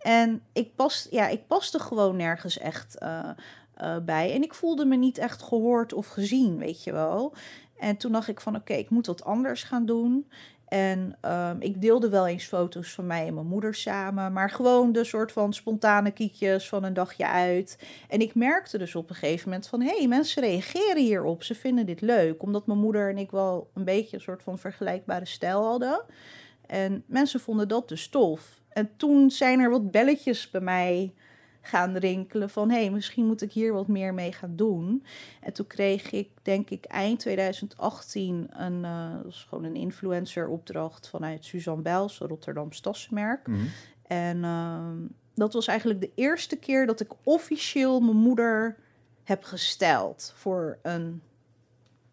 En 0.00 0.42
ik, 0.52 0.74
pas, 0.74 1.06
ja, 1.10 1.28
ik 1.28 1.46
paste 1.46 1.78
gewoon 1.78 2.16
nergens 2.16 2.58
echt 2.58 2.98
eh, 2.98 3.30
eh, 3.74 3.96
bij. 4.02 4.34
En 4.34 4.42
ik 4.42 4.54
voelde 4.54 4.84
me 4.84 4.96
niet 4.96 5.18
echt 5.18 5.42
gehoord 5.42 5.92
of 5.92 6.06
gezien, 6.06 6.58
weet 6.58 6.84
je 6.84 6.92
wel. 6.92 7.34
En 7.78 7.96
toen 7.96 8.12
dacht 8.12 8.28
ik 8.28 8.40
van, 8.40 8.56
oké, 8.56 8.72
ik 8.72 8.90
moet 8.90 9.06
wat 9.06 9.24
anders 9.24 9.62
gaan 9.62 9.86
doen. 9.86 10.26
En 10.68 11.16
ehm, 11.20 11.56
ik 11.58 11.80
deelde 11.80 12.08
wel 12.08 12.26
eens 12.26 12.44
foto's 12.44 12.92
van 12.92 13.06
mij 13.06 13.26
en 13.26 13.34
mijn 13.34 13.46
moeder 13.46 13.74
samen. 13.74 14.32
Maar 14.32 14.50
gewoon 14.50 14.92
de 14.92 15.04
soort 15.04 15.32
van 15.32 15.52
spontane 15.52 16.10
kiekjes 16.10 16.68
van 16.68 16.84
een 16.84 16.94
dagje 16.94 17.26
uit. 17.26 17.78
En 18.08 18.20
ik 18.20 18.34
merkte 18.34 18.78
dus 18.78 18.94
op 18.94 19.10
een 19.10 19.16
gegeven 19.16 19.48
moment 19.48 19.68
van... 19.68 19.80
hé, 19.80 19.96
hey, 19.96 20.08
mensen 20.08 20.42
reageren 20.42 21.02
hierop. 21.02 21.42
Ze 21.42 21.54
vinden 21.54 21.86
dit 21.86 22.00
leuk. 22.00 22.42
Omdat 22.42 22.66
mijn 22.66 22.78
moeder 22.78 23.10
en 23.10 23.18
ik 23.18 23.30
wel 23.30 23.70
een 23.74 23.84
beetje 23.84 24.16
een 24.16 24.22
soort 24.22 24.42
van 24.42 24.58
vergelijkbare 24.58 25.26
stijl 25.26 25.64
hadden. 25.64 26.04
En 26.66 27.04
mensen 27.06 27.40
vonden 27.40 27.68
dat 27.68 27.88
dus 27.88 28.08
tof. 28.08 28.60
En 28.68 28.90
toen 28.96 29.30
zijn 29.30 29.60
er 29.60 29.70
wat 29.70 29.90
belletjes 29.90 30.50
bij 30.50 30.60
mij 30.60 31.14
gaan 31.68 31.96
rinkelen 31.96 32.50
van... 32.50 32.70
hé, 32.70 32.80
hey, 32.80 32.90
misschien 32.90 33.26
moet 33.26 33.42
ik 33.42 33.52
hier 33.52 33.72
wat 33.72 33.88
meer 33.88 34.14
mee 34.14 34.32
gaan 34.32 34.56
doen. 34.56 35.04
En 35.40 35.52
toen 35.52 35.66
kreeg 35.66 36.10
ik, 36.10 36.28
denk 36.42 36.70
ik, 36.70 36.84
eind 36.84 37.18
2018... 37.18 38.48
een, 38.50 38.82
dat 38.82 39.24
was 39.24 39.46
gewoon 39.48 39.64
een 39.64 39.76
influenceropdracht 39.76 41.08
vanuit 41.08 41.44
Suzanne 41.44 41.82
Bijls... 41.82 42.20
een 42.20 42.28
Rotterdam 42.28 42.72
stadsmerk. 42.72 43.46
Hm. 43.46 43.54
En 44.06 44.44
ehm, 44.44 44.96
dat 45.34 45.52
was 45.52 45.66
eigenlijk 45.66 46.00
de 46.00 46.10
eerste 46.14 46.56
keer 46.56 46.86
dat 46.86 47.00
ik 47.00 47.12
officieel 47.22 48.00
mijn 48.00 48.16
moeder 48.16 48.76
heb 49.24 49.44
gesteld 49.44 50.32
voor 50.36 50.78
een 50.82 51.22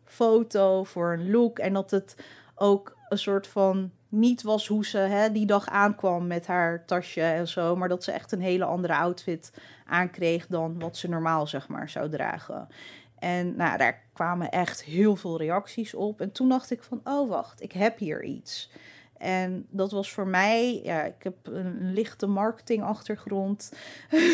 foto, 0.03 0.83
voor 0.83 1.13
een 1.13 1.31
look. 1.31 1.59
En 1.59 1.73
dat 1.73 1.91
het 1.91 2.15
ook 2.55 2.97
een 3.09 3.17
soort 3.17 3.47
van 3.47 3.91
niet 4.15 4.41
was 4.41 4.67
hoe 4.67 4.85
ze 4.85 4.97
hè, 4.97 5.31
die 5.31 5.45
dag 5.45 5.67
aankwam 5.67 6.27
met 6.27 6.47
haar 6.47 6.85
tasje 6.85 7.21
en 7.21 7.47
zo. 7.47 7.75
Maar 7.75 7.89
dat 7.89 8.03
ze 8.03 8.11
echt 8.11 8.31
een 8.31 8.41
hele 8.41 8.65
andere 8.65 8.95
outfit 8.95 9.51
aankreeg 9.85 10.47
dan 10.47 10.79
wat 10.79 10.97
ze 10.97 11.09
normaal 11.09 11.47
zeg 11.47 11.67
maar 11.67 11.89
zou 11.89 12.09
dragen. 12.09 12.67
En 13.19 13.55
nou, 13.55 13.77
daar 13.77 14.03
kwamen 14.13 14.49
echt 14.49 14.83
heel 14.83 15.15
veel 15.15 15.37
reacties 15.37 15.93
op. 15.93 16.21
En 16.21 16.31
toen 16.31 16.49
dacht 16.49 16.71
ik 16.71 16.83
van, 16.83 17.01
oh 17.03 17.29
wacht, 17.29 17.61
ik 17.61 17.71
heb 17.71 17.97
hier 17.97 18.23
iets. 18.23 18.69
En 19.17 19.65
dat 19.69 19.91
was 19.91 20.11
voor 20.11 20.27
mij, 20.27 20.81
ja, 20.83 21.03
ik 21.03 21.23
heb 21.23 21.35
een 21.43 21.93
lichte 21.93 22.27
marketingachtergrond. 22.27 23.71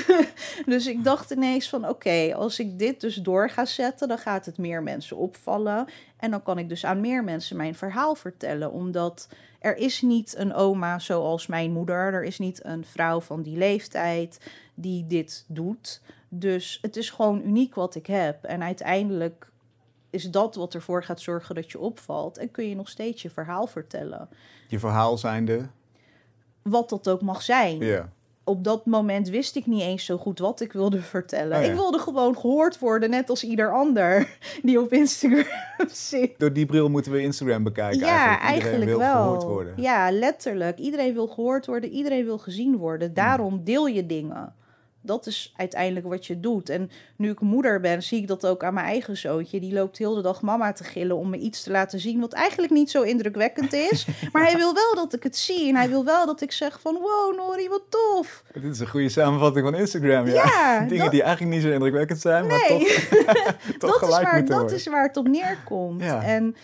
dus 0.65 0.88
ik 0.88 1.04
dacht 1.04 1.32
ineens 1.32 1.70
van, 1.70 1.88
oké, 1.88 2.34
als 2.36 2.60
ik 2.60 2.80
dit 2.80 3.02
dus 3.02 3.15
door 3.15 3.50
ga 3.50 3.65
zetten, 3.65 4.08
dan 4.08 4.17
gaat 4.17 4.46
het 4.46 4.58
meer 4.58 4.84
mensen 4.84 5.17
opvallen. 5.17 5.88
En 6.22 6.32
dan 6.32 6.44
kan 6.44 6.58
ik 6.58 6.70
dus 6.70 6.86
aan 6.86 7.02
meer 7.02 7.24
mensen 7.24 7.58
mijn 7.58 7.76
verhaal 7.76 8.16
vertellen. 8.16 8.72
Omdat 8.72 9.28
er 9.60 9.78
is 9.78 10.02
niet 10.02 10.36
een 10.38 10.54
oma 10.54 11.00
zoals 11.00 11.48
mijn 11.48 11.72
moeder. 11.72 12.14
Er 12.14 12.24
is 12.24 12.40
niet 12.40 12.66
een 12.66 12.86
vrouw 12.86 13.22
van 13.22 13.42
die 13.42 13.58
leeftijd 13.58 14.52
die 14.74 15.08
dit 15.08 15.46
doet. 15.48 16.02
Dus 16.30 16.80
het 16.82 16.98
is 16.98 17.10
gewoon 17.10 17.42
uniek 17.46 17.76
wat 17.76 17.96
ik 17.96 18.08
heb. 18.08 18.44
En 18.44 18.64
uiteindelijk 18.64 19.50
is 20.10 20.32
dat 20.32 20.56
wat 20.56 20.74
ervoor 20.74 21.04
gaat 21.04 21.22
zorgen 21.22 21.56
dat 21.56 21.72
je 21.72 21.80
opvalt. 21.80 22.38
En 22.38 22.52
kun 22.52 22.70
je 22.70 22.76
nog 22.76 22.90
steeds 22.90 23.22
je 23.22 23.30
verhaal 23.30 23.68
vertellen. 23.68 24.30
Je 24.68 24.80
verhaal 24.80 25.18
zijnde. 25.18 25.68
Wat 26.62 26.90
dat 26.90 27.10
ook 27.10 27.22
mag 27.22 27.42
zijn. 27.42 27.80
Ja. 27.80 28.10
Op 28.44 28.64
dat 28.64 28.86
moment 28.86 29.30
wist 29.30 29.56
ik 29.56 29.66
niet 29.66 29.82
eens 29.82 30.06
zo 30.06 30.18
goed 30.18 30.40
wat 30.40 30.62
ik 30.62 30.74
wilde 30.74 31.02
vertellen. 31.16 31.58
Oh 31.58 31.64
ja. 31.64 31.70
Ik 31.70 31.76
wilde 31.76 32.00
gewoon 32.00 32.38
gehoord 32.38 32.80
worden, 32.80 33.10
net 33.10 33.30
als 33.30 33.44
ieder 33.44 33.72
ander 33.74 34.38
die 34.64 34.82
op 34.82 34.94
Instagram 34.94 35.46
zit. 36.10 36.40
Door 36.40 36.54
die 36.54 36.66
bril 36.66 36.90
moeten 36.90 37.12
we 37.12 37.22
Instagram 37.22 37.64
bekijken 37.64 38.00
ja, 38.00 38.40
eigenlijk. 38.40 38.86
Wil 38.86 38.98
wel. 38.98 39.24
gehoord 39.24 39.44
worden. 39.44 39.74
Ja, 39.78 40.12
letterlijk. 40.12 40.78
Iedereen 40.78 41.14
wil 41.14 41.28
gehoord 41.28 41.66
worden, 41.66 41.90
iedereen 41.90 42.26
wil 42.26 42.38
gezien 42.38 42.78
worden. 42.78 43.14
Daarom 43.14 43.64
deel 43.64 43.88
je 43.88 44.06
dingen. 44.06 44.54
Dat 45.04 45.26
is 45.26 45.54
uiteindelijk 45.58 46.06
wat 46.06 46.26
je 46.26 46.40
doet. 46.40 46.70
En 46.70 46.92
nu 47.16 47.30
ik 47.32 47.40
moeder 47.40 47.80
ben, 47.80 48.04
zie 48.04 48.22
ik 48.22 48.28
dat 48.28 48.46
ook 48.46 48.64
aan 48.64 48.74
mijn 48.74 48.86
eigen 48.86 49.18
zoontje. 49.18 49.60
Die 49.60 49.74
loopt 49.74 49.98
heel 49.98 50.14
de 50.16 50.22
dag 50.22 50.42
mama 50.42 50.72
te 50.74 50.84
gillen 50.84 51.16
om 51.18 51.30
me 51.30 51.38
iets 51.38 51.64
te 51.64 51.72
laten 51.72 52.00
zien... 52.00 52.20
wat 52.20 52.34
eigenlijk 52.34 52.74
niet 52.74 52.92
zo 52.92 53.02
indrukwekkend 53.02 53.74
is. 53.74 54.08
maar 54.32 54.44
hij 54.44 54.56
wil 54.58 54.74
wel 54.74 54.96
dat 54.96 55.14
ik 55.14 55.24
het 55.24 55.38
zie. 55.38 55.70
En 55.70 55.76
hij 55.76 55.90
wil 55.90 56.06
wel 56.06 56.26
dat 56.26 56.42
ik 56.42 56.52
zeg 56.52 56.80
van... 56.82 56.94
wow, 56.94 57.36
Nori, 57.38 57.70
wat 57.70 57.84
tof. 57.90 58.44
Dit 58.54 58.64
is 58.64 58.80
een 58.80 58.88
goede 58.90 59.10
samenvatting 59.10 59.66
van 59.66 59.76
Instagram. 59.76 60.26
Ja. 60.28 60.34
Ja, 60.34 60.80
Dingen 60.88 61.04
dat- 61.04 61.12
die 61.12 61.24
eigenlijk 61.24 61.56
niet 61.56 61.64
zo 61.64 61.72
indrukwekkend 61.72 62.20
zijn, 62.22 62.48
maar 62.48 62.66
Nee. 62.70 62.80
toch, 62.80 62.88
toch 63.78 64.00
dat, 64.00 64.10
is 64.10 64.22
waar, 64.24 64.46
dat 64.46 64.72
is 64.72 64.88
waar 64.88 65.04
het 65.08 65.18
op 65.18 65.28
neerkomt. 65.28 66.02
Ja. 66.04 66.24
En 66.24 66.56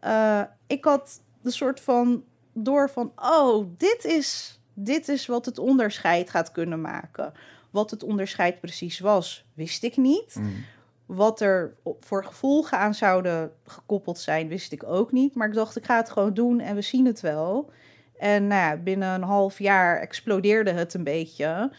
eh, 0.00 0.40
ik 0.66 0.84
had 0.84 1.20
de 1.42 1.50
soort 1.50 1.80
van 1.80 2.24
door 2.52 2.90
van, 2.90 3.12
oh, 3.16 3.66
dit 3.78 4.04
is, 4.04 4.60
dit 4.74 5.08
is 5.08 5.26
wat 5.26 5.46
het 5.46 5.58
onderscheid 5.58 6.30
gaat 6.30 6.52
kunnen 6.52 6.80
maken. 6.80 7.32
Wat 7.74 7.90
het 7.90 8.02
onderscheid 8.02 8.60
precies 8.60 8.98
was, 8.98 9.44
wist 9.54 9.82
ik 9.82 9.96
niet. 9.96 10.34
Mm. 10.38 10.64
Wat 11.06 11.40
er 11.40 11.74
voor 12.00 12.24
gevolgen 12.24 12.78
aan 12.78 12.94
zouden 12.94 13.52
gekoppeld 13.66 14.18
zijn, 14.18 14.48
wist 14.48 14.72
ik 14.72 14.84
ook 14.84 15.12
niet. 15.12 15.34
Maar 15.34 15.48
ik 15.48 15.54
dacht, 15.54 15.76
ik 15.76 15.84
ga 15.84 15.96
het 15.96 16.10
gewoon 16.10 16.34
doen 16.34 16.60
en 16.60 16.74
we 16.74 16.82
zien 16.82 17.06
het 17.06 17.20
wel. 17.20 17.70
En 18.18 18.46
nou 18.46 18.60
ja, 18.60 18.76
binnen 18.82 19.08
een 19.14 19.22
half 19.22 19.58
jaar 19.58 20.00
explodeerde 20.00 20.70
het 20.72 20.94
een 20.94 21.04
beetje. 21.04 21.72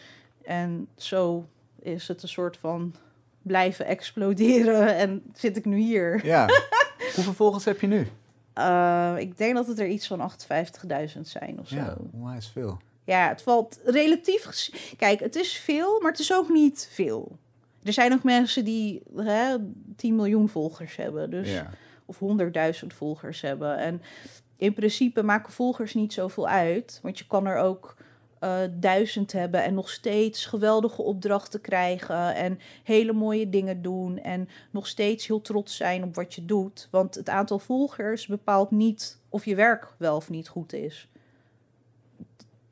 En 0.43 0.87
zo 0.95 1.45
is 1.81 2.07
het 2.07 2.23
een 2.23 2.29
soort 2.29 2.57
van 2.57 2.95
blijven 3.41 3.85
exploderen 3.85 4.95
en 5.03 5.23
zit 5.33 5.57
ik 5.57 5.65
nu 5.65 5.77
hier. 5.77 6.25
Ja. 6.25 6.45
Hoeveel 7.15 7.33
volgers 7.33 7.65
heb 7.65 7.81
je 7.81 7.87
nu? 7.87 8.07
Uh, 8.59 9.13
ik 9.17 9.37
denk 9.37 9.55
dat 9.55 9.67
het 9.67 9.79
er 9.79 9.87
iets 9.87 10.07
van 10.07 10.31
58.000 11.15 11.21
zijn 11.21 11.59
of 11.59 11.67
zo. 11.67 11.75
Ja, 11.75 11.83
Ja. 11.83 11.95
onwijs 12.13 12.47
veel. 12.47 12.77
Het 13.05 13.41
valt 13.41 13.79
relatief... 13.83 14.69
Kijk, 14.97 15.19
het 15.19 15.35
is 15.35 15.57
veel, 15.57 16.01
maar 16.01 16.11
het 16.11 16.19
is 16.19 16.33
ook 16.33 16.49
niet 16.49 16.89
veel. 16.91 17.37
Er 17.83 17.93
zijn 17.93 18.13
ook 18.13 18.23
mensen 18.23 18.65
die 18.65 19.01
hè, 19.15 19.55
10 19.95 20.15
miljoen 20.15 20.49
volgers 20.49 20.95
hebben. 20.95 21.29
Dus, 21.29 21.51
Ja. 21.51 21.69
Of 22.05 22.19
100.000 22.81 22.87
volgers 22.87 23.41
hebben. 23.41 23.77
En 23.77 24.01
in 24.57 24.73
principe 24.73 25.23
maken 25.23 25.53
volgers 25.53 25.93
niet 25.93 26.13
zoveel 26.13 26.47
uit. 26.47 26.99
Want 27.03 27.17
je 27.17 27.27
kan 27.27 27.45
er 27.45 27.57
ook 27.57 27.95
eh, 28.39 28.59
duizend 28.71 29.31
hebben 29.31 29.63
en 29.63 29.73
nog 29.73 29.89
steeds 29.89 30.45
geweldige 30.45 31.01
opdrachten 31.01 31.61
krijgen. 31.61 32.35
En 32.35 32.59
hele 32.83 33.13
mooie 33.13 33.49
dingen 33.49 33.81
doen. 33.81 34.19
En 34.19 34.49
nog 34.71 34.87
steeds 34.87 35.27
heel 35.27 35.41
trots 35.41 35.75
zijn 35.75 36.03
op 36.03 36.15
wat 36.15 36.33
je 36.33 36.45
doet. 36.45 36.87
Want 36.91 37.15
het 37.15 37.29
aantal 37.29 37.59
volgers 37.59 38.27
bepaalt 38.27 38.71
niet 38.71 39.19
of 39.29 39.45
je 39.45 39.55
werk 39.55 39.93
wel 39.97 40.15
of 40.15 40.29
niet 40.29 40.47
goed 40.47 40.73
is. 40.73 41.07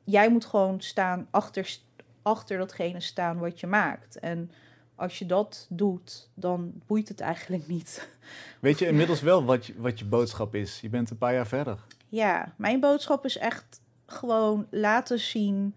Jij 0.04 0.30
moet 0.30 0.44
gewoon 0.44 0.80
staan 0.80 1.26
achter, 1.30 1.76
achter 2.22 2.58
datgene 2.58 3.00
staan 3.00 3.38
wat 3.38 3.60
je 3.60 3.66
maakt. 3.66 4.18
En 4.18 4.50
als 4.94 5.18
je 5.18 5.26
dat 5.26 5.66
doet, 5.68 6.28
dan 6.34 6.72
boeit 6.86 7.08
het 7.08 7.20
eigenlijk 7.20 7.66
niet. 7.66 8.08
Weet 8.60 8.78
je 8.78 8.86
inmiddels 8.86 9.20
wel 9.20 9.44
wat 9.44 9.66
je, 9.66 9.74
wat 9.76 9.98
je 9.98 10.04
boodschap 10.04 10.54
is? 10.54 10.80
Je 10.80 10.88
bent 10.88 11.10
een 11.10 11.18
paar 11.18 11.34
jaar 11.34 11.46
verder. 11.46 11.78
Ja, 12.08 12.54
mijn 12.56 12.80
boodschap 12.80 13.24
is 13.24 13.38
echt 13.38 13.80
gewoon 14.06 14.66
laten 14.70 15.18
zien 15.18 15.74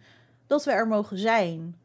dat 0.48 0.66
we 0.66 0.72
er 0.72 0.88
mogen 0.88 1.18
zijn. 1.18 1.76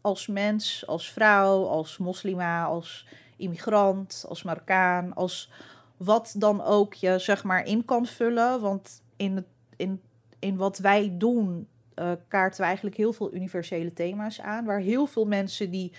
Als 0.00 0.26
mens, 0.26 0.86
als 0.86 1.12
vrouw, 1.12 1.64
als 1.64 1.98
moslima, 1.98 2.64
als 2.64 3.06
immigrant, 3.36 4.24
als 4.28 4.42
Marokkaan, 4.42 5.14
als 5.14 5.50
wat 5.96 6.34
dan 6.36 6.62
ook 6.62 6.94
je 6.94 7.18
zeg 7.18 7.44
maar 7.44 7.64
in 7.64 7.84
kan 7.84 8.06
vullen. 8.06 8.60
Want 8.60 9.02
in, 9.16 9.36
het, 9.36 9.46
in, 9.76 10.00
in 10.38 10.56
wat 10.56 10.78
wij 10.78 11.14
doen 11.18 11.68
uh, 11.98 12.12
kaarten 12.28 12.60
we 12.60 12.66
eigenlijk 12.66 12.96
heel 12.96 13.12
veel 13.12 13.34
universele 13.34 13.92
thema's 13.92 14.40
aan. 14.40 14.64
Waar 14.64 14.80
heel 14.80 15.06
veel 15.06 15.26
mensen 15.26 15.70
die 15.70 15.92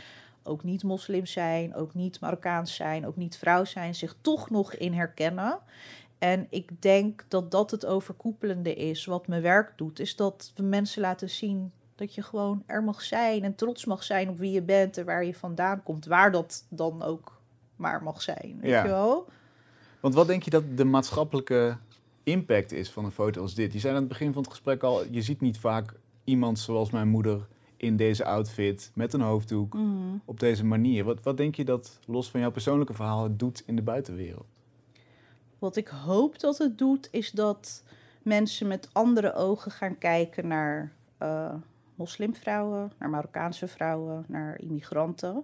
ook 0.43 0.63
niet 0.63 0.83
moslim 0.83 1.25
zijn, 1.25 1.75
ook 1.75 1.93
niet 1.93 2.19
Marokkaans 2.19 2.75
zijn, 2.75 3.05
ook 3.05 3.15
niet 3.15 3.37
vrouw 3.37 3.65
zijn, 3.65 3.95
zich 3.95 4.15
toch 4.21 4.49
nog 4.49 4.73
in 4.73 4.93
herkennen. 4.93 5.59
En 6.17 6.47
ik 6.49 6.81
denk 6.81 7.25
dat 7.27 7.51
dat 7.51 7.71
het 7.71 7.85
overkoepelende 7.85 8.75
is. 8.75 9.05
Wat 9.05 9.27
mijn 9.27 9.41
werk 9.41 9.73
doet, 9.75 9.99
is 9.99 10.15
dat 10.15 10.51
we 10.55 10.63
mensen 10.63 11.01
laten 11.01 11.29
zien 11.29 11.71
dat 11.95 12.15
je 12.15 12.21
gewoon 12.21 12.63
er 12.65 12.83
mag 12.83 13.01
zijn 13.01 13.43
en 13.43 13.55
trots 13.55 13.85
mag 13.85 14.03
zijn 14.03 14.29
op 14.29 14.37
wie 14.37 14.51
je 14.51 14.61
bent 14.61 14.97
en 14.97 15.05
waar 15.05 15.25
je 15.25 15.35
vandaan 15.35 15.83
komt. 15.83 16.05
Waar 16.05 16.31
dat 16.31 16.65
dan 16.69 17.03
ook 17.03 17.41
maar 17.75 18.03
mag 18.03 18.21
zijn. 18.21 18.57
Weet 18.61 18.71
ja. 18.71 18.83
je 18.83 18.89
wel? 18.89 19.27
Want 19.99 20.13
wat 20.13 20.27
denk 20.27 20.43
je 20.43 20.49
dat 20.49 20.63
de 20.77 20.85
maatschappelijke 20.85 21.77
impact 22.31 22.71
is 22.71 22.89
van 22.89 23.05
een 23.05 23.11
foto 23.11 23.41
als 23.41 23.55
dit? 23.55 23.73
Je 23.73 23.79
zei 23.79 23.93
aan 23.93 23.99
het 23.99 24.09
begin 24.09 24.33
van 24.33 24.41
het 24.41 24.51
gesprek 24.51 24.83
al, 24.83 25.05
je 25.11 25.21
ziet 25.21 25.41
niet 25.41 25.59
vaak 25.59 25.93
iemand 26.23 26.59
zoals 26.59 26.91
mijn 26.91 27.07
moeder 27.07 27.47
in 27.77 27.97
deze 27.97 28.25
outfit, 28.25 28.91
met 28.93 29.13
een 29.13 29.21
hoofddoek, 29.21 29.73
mhm. 29.73 30.17
op 30.25 30.39
deze 30.39 30.65
manier. 30.65 31.03
Wat, 31.03 31.23
wat 31.23 31.37
denk 31.37 31.55
je 31.55 31.65
dat, 31.65 31.99
los 32.05 32.29
van 32.29 32.39
jouw 32.39 32.51
persoonlijke 32.51 32.93
verhaal, 32.93 33.23
het 33.23 33.39
doet 33.39 33.63
in 33.65 33.75
de 33.75 33.81
buitenwereld? 33.81 34.45
Wat 35.59 35.75
ik 35.75 35.87
hoop 35.87 36.39
dat 36.39 36.57
het 36.57 36.77
doet, 36.77 37.07
is 37.11 37.31
dat 37.31 37.83
mensen 38.21 38.67
met 38.67 38.89
andere 38.91 39.33
ogen 39.33 39.71
gaan 39.71 39.97
kijken 39.97 40.47
naar 40.47 40.93
uh, 41.21 41.53
moslimvrouwen, 41.95 42.91
naar 42.99 43.09
Marokkaanse 43.09 43.67
vrouwen, 43.67 44.25
naar 44.27 44.59
immigranten. 44.59 45.43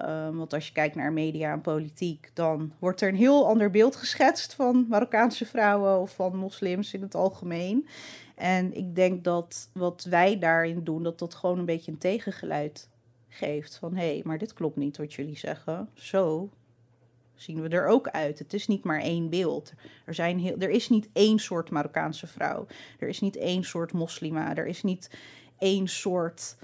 Um, 0.00 0.36
want 0.36 0.52
als 0.52 0.66
je 0.66 0.72
kijkt 0.72 0.94
naar 0.94 1.12
media 1.12 1.52
en 1.52 1.60
politiek, 1.60 2.30
dan 2.34 2.72
wordt 2.78 3.00
er 3.00 3.08
een 3.08 3.14
heel 3.14 3.46
ander 3.46 3.70
beeld 3.70 3.96
geschetst 3.96 4.54
van 4.54 4.86
Marokkaanse 4.88 5.46
vrouwen 5.46 6.00
of 6.00 6.14
van 6.14 6.36
moslims 6.36 6.94
in 6.94 7.02
het 7.02 7.14
algemeen. 7.14 7.88
En 8.34 8.76
ik 8.76 8.94
denk 8.94 9.24
dat 9.24 9.68
wat 9.72 10.06
wij 10.10 10.38
daarin 10.38 10.84
doen, 10.84 11.02
dat 11.02 11.18
dat 11.18 11.34
gewoon 11.34 11.58
een 11.58 11.64
beetje 11.64 11.92
een 11.92 11.98
tegengeluid 11.98 12.88
geeft. 13.28 13.76
Van 13.76 13.96
hé, 13.96 14.12
hey, 14.12 14.20
maar 14.24 14.38
dit 14.38 14.52
klopt 14.52 14.76
niet 14.76 14.96
wat 14.96 15.14
jullie 15.14 15.38
zeggen. 15.38 15.88
Zo 15.94 16.50
zien 17.34 17.62
we 17.62 17.68
er 17.68 17.86
ook 17.86 18.08
uit. 18.08 18.38
Het 18.38 18.52
is 18.52 18.66
niet 18.66 18.84
maar 18.84 19.00
één 19.00 19.28
beeld. 19.28 19.72
Er, 20.04 20.14
zijn 20.14 20.38
heel, 20.38 20.56
er 20.58 20.70
is 20.70 20.88
niet 20.88 21.08
één 21.12 21.38
soort 21.38 21.70
Marokkaanse 21.70 22.26
vrouw. 22.26 22.66
Er 22.98 23.08
is 23.08 23.20
niet 23.20 23.36
één 23.36 23.64
soort 23.64 23.92
moslima. 23.92 24.56
Er 24.56 24.66
is 24.66 24.82
niet 24.82 25.10
één 25.58 25.88
soort 25.88 26.56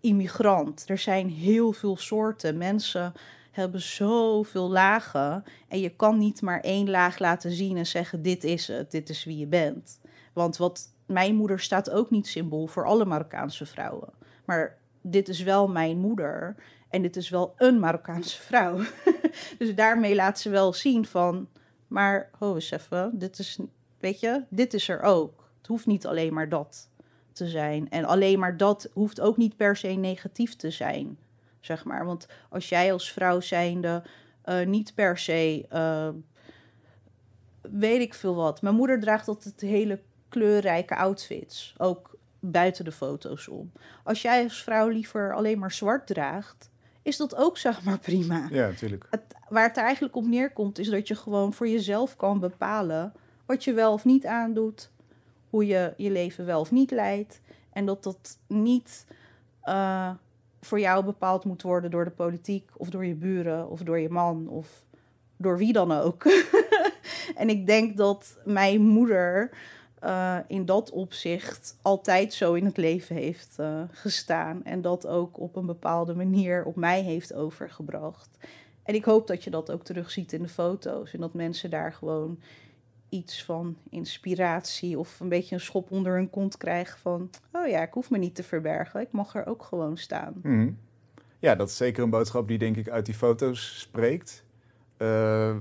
immigrant. 0.00 0.84
Er 0.88 0.98
zijn 0.98 1.28
heel 1.28 1.72
veel 1.72 1.96
soorten. 1.96 2.58
Mensen 2.58 3.12
hebben 3.50 3.80
zoveel 3.80 4.70
lagen. 4.70 5.44
En 5.68 5.80
je 5.80 5.88
kan 5.88 6.18
niet 6.18 6.42
maar 6.42 6.60
één 6.60 6.90
laag 6.90 7.18
laten 7.18 7.50
zien 7.50 7.76
en 7.76 7.86
zeggen: 7.86 8.22
dit 8.22 8.44
is 8.44 8.68
het, 8.68 8.90
dit 8.90 9.08
is 9.08 9.24
wie 9.24 9.38
je 9.38 9.46
bent. 9.46 10.00
Want 10.32 10.56
wat 10.56 10.94
mijn 11.06 11.34
moeder 11.34 11.60
staat 11.60 11.90
ook 11.90 12.10
niet 12.10 12.26
symbool 12.26 12.66
voor 12.66 12.86
alle 12.86 13.04
Marokkaanse 13.04 13.66
vrouwen. 13.66 14.12
Maar 14.44 14.78
dit 15.00 15.28
is 15.28 15.42
wel 15.42 15.68
mijn 15.68 15.98
moeder. 15.98 16.56
En 16.88 17.02
dit 17.02 17.16
is 17.16 17.28
wel 17.28 17.54
een 17.56 17.78
Marokkaanse 17.78 18.42
vrouw. 18.48 18.80
dus 19.58 19.74
daarmee 19.74 20.14
laat 20.14 20.40
ze 20.40 20.50
wel 20.50 20.72
zien 20.72 21.06
van. 21.06 21.48
Maar, 21.86 22.30
ho 22.38 22.54
eens 22.54 22.70
even, 22.70 23.18
dit 23.18 23.38
is, 23.38 23.58
weet 23.98 24.20
je, 24.20 24.44
dit 24.48 24.74
is 24.74 24.88
er 24.88 25.00
ook. 25.02 25.48
Het 25.58 25.66
hoeft 25.66 25.86
niet 25.86 26.06
alleen 26.06 26.34
maar 26.34 26.48
dat 26.48 26.89
te 27.40 27.48
zijn. 27.48 27.90
En 27.90 28.04
alleen 28.04 28.38
maar 28.38 28.56
dat 28.56 28.88
hoeft 28.92 29.20
ook 29.20 29.36
niet 29.36 29.56
per 29.56 29.76
se 29.76 29.88
negatief 29.88 30.56
te 30.56 30.70
zijn, 30.70 31.18
zeg 31.60 31.84
maar. 31.84 32.04
Want 32.04 32.26
als 32.48 32.68
jij 32.68 32.92
als 32.92 33.12
vrouw 33.12 33.40
zijnde 33.40 34.02
uh, 34.44 34.66
niet 34.66 34.94
per 34.94 35.18
se, 35.18 35.66
uh, 35.72 36.08
weet 37.60 38.00
ik 38.00 38.14
veel 38.14 38.34
wat. 38.34 38.62
Mijn 38.62 38.74
moeder 38.74 39.00
draagt 39.00 39.28
altijd 39.28 39.60
hele 39.60 40.00
kleurrijke 40.28 40.96
outfits, 40.96 41.74
ook 41.78 42.18
buiten 42.40 42.84
de 42.84 42.92
foto's 42.92 43.48
om. 43.48 43.72
Als 44.04 44.22
jij 44.22 44.42
als 44.42 44.62
vrouw 44.62 44.88
liever 44.88 45.34
alleen 45.34 45.58
maar 45.58 45.72
zwart 45.72 46.06
draagt, 46.06 46.70
is 47.02 47.16
dat 47.16 47.36
ook 47.36 47.58
zeg 47.58 47.82
maar 47.84 47.98
prima. 48.08 48.48
Ja, 48.50 48.66
natuurlijk. 48.66 49.06
Het, 49.10 49.22
waar 49.48 49.68
het 49.68 49.76
eigenlijk 49.76 50.16
op 50.16 50.26
neerkomt, 50.26 50.78
is 50.78 50.90
dat 50.90 51.08
je 51.08 51.14
gewoon 51.14 51.52
voor 51.52 51.68
jezelf 51.68 52.16
kan 52.16 52.40
bepalen 52.40 53.12
wat 53.46 53.64
je 53.64 53.72
wel 53.72 53.92
of 53.92 54.04
niet 54.04 54.26
aandoet, 54.26 54.90
hoe 55.50 55.66
je 55.66 55.94
je 55.96 56.10
leven 56.10 56.46
wel 56.46 56.60
of 56.60 56.70
niet 56.70 56.90
leidt. 56.90 57.40
En 57.72 57.86
dat 57.86 58.02
dat 58.02 58.38
niet 58.46 59.06
uh, 59.64 60.10
voor 60.60 60.80
jou 60.80 61.04
bepaald 61.04 61.44
moet 61.44 61.62
worden 61.62 61.90
door 61.90 62.04
de 62.04 62.10
politiek 62.10 62.70
of 62.76 62.90
door 62.90 63.06
je 63.06 63.14
buren 63.14 63.68
of 63.68 63.80
door 63.80 63.98
je 63.98 64.10
man 64.10 64.48
of 64.48 64.84
door 65.36 65.58
wie 65.58 65.72
dan 65.72 65.92
ook. 65.92 66.24
en 67.36 67.48
ik 67.48 67.66
denk 67.66 67.96
dat 67.96 68.38
mijn 68.44 68.80
moeder 68.80 69.50
uh, 70.04 70.36
in 70.46 70.64
dat 70.64 70.90
opzicht 70.90 71.78
altijd 71.82 72.32
zo 72.32 72.54
in 72.54 72.64
het 72.64 72.76
leven 72.76 73.16
heeft 73.16 73.56
uh, 73.60 73.82
gestaan. 73.90 74.64
En 74.64 74.82
dat 74.82 75.06
ook 75.06 75.38
op 75.38 75.56
een 75.56 75.66
bepaalde 75.66 76.14
manier 76.14 76.64
op 76.64 76.76
mij 76.76 77.02
heeft 77.02 77.34
overgebracht. 77.34 78.28
En 78.82 78.94
ik 78.94 79.04
hoop 79.04 79.26
dat 79.26 79.44
je 79.44 79.50
dat 79.50 79.70
ook 79.70 79.84
terugziet 79.84 80.32
in 80.32 80.42
de 80.42 80.48
foto's. 80.48 81.12
En 81.12 81.20
dat 81.20 81.34
mensen 81.34 81.70
daar 81.70 81.92
gewoon 81.92 82.38
iets 83.10 83.44
van 83.44 83.76
inspiratie 83.90 84.98
of 84.98 85.20
een 85.20 85.28
beetje 85.28 85.54
een 85.54 85.60
schop 85.60 85.90
onder 85.90 86.14
hun 86.14 86.30
kont 86.30 86.56
krijgen 86.56 86.98
van... 86.98 87.30
oh 87.52 87.68
ja, 87.68 87.82
ik 87.82 87.92
hoef 87.92 88.10
me 88.10 88.18
niet 88.18 88.34
te 88.34 88.42
verbergen, 88.42 89.00
ik 89.00 89.12
mag 89.12 89.34
er 89.34 89.46
ook 89.46 89.62
gewoon 89.62 89.96
staan. 89.96 90.34
Mm. 90.42 90.78
Ja, 91.38 91.54
dat 91.54 91.68
is 91.68 91.76
zeker 91.76 92.02
een 92.02 92.10
boodschap 92.10 92.48
die 92.48 92.58
denk 92.58 92.76
ik 92.76 92.88
uit 92.88 93.06
die 93.06 93.14
foto's 93.14 93.80
spreekt. 93.80 94.44
Uh, 94.98 95.56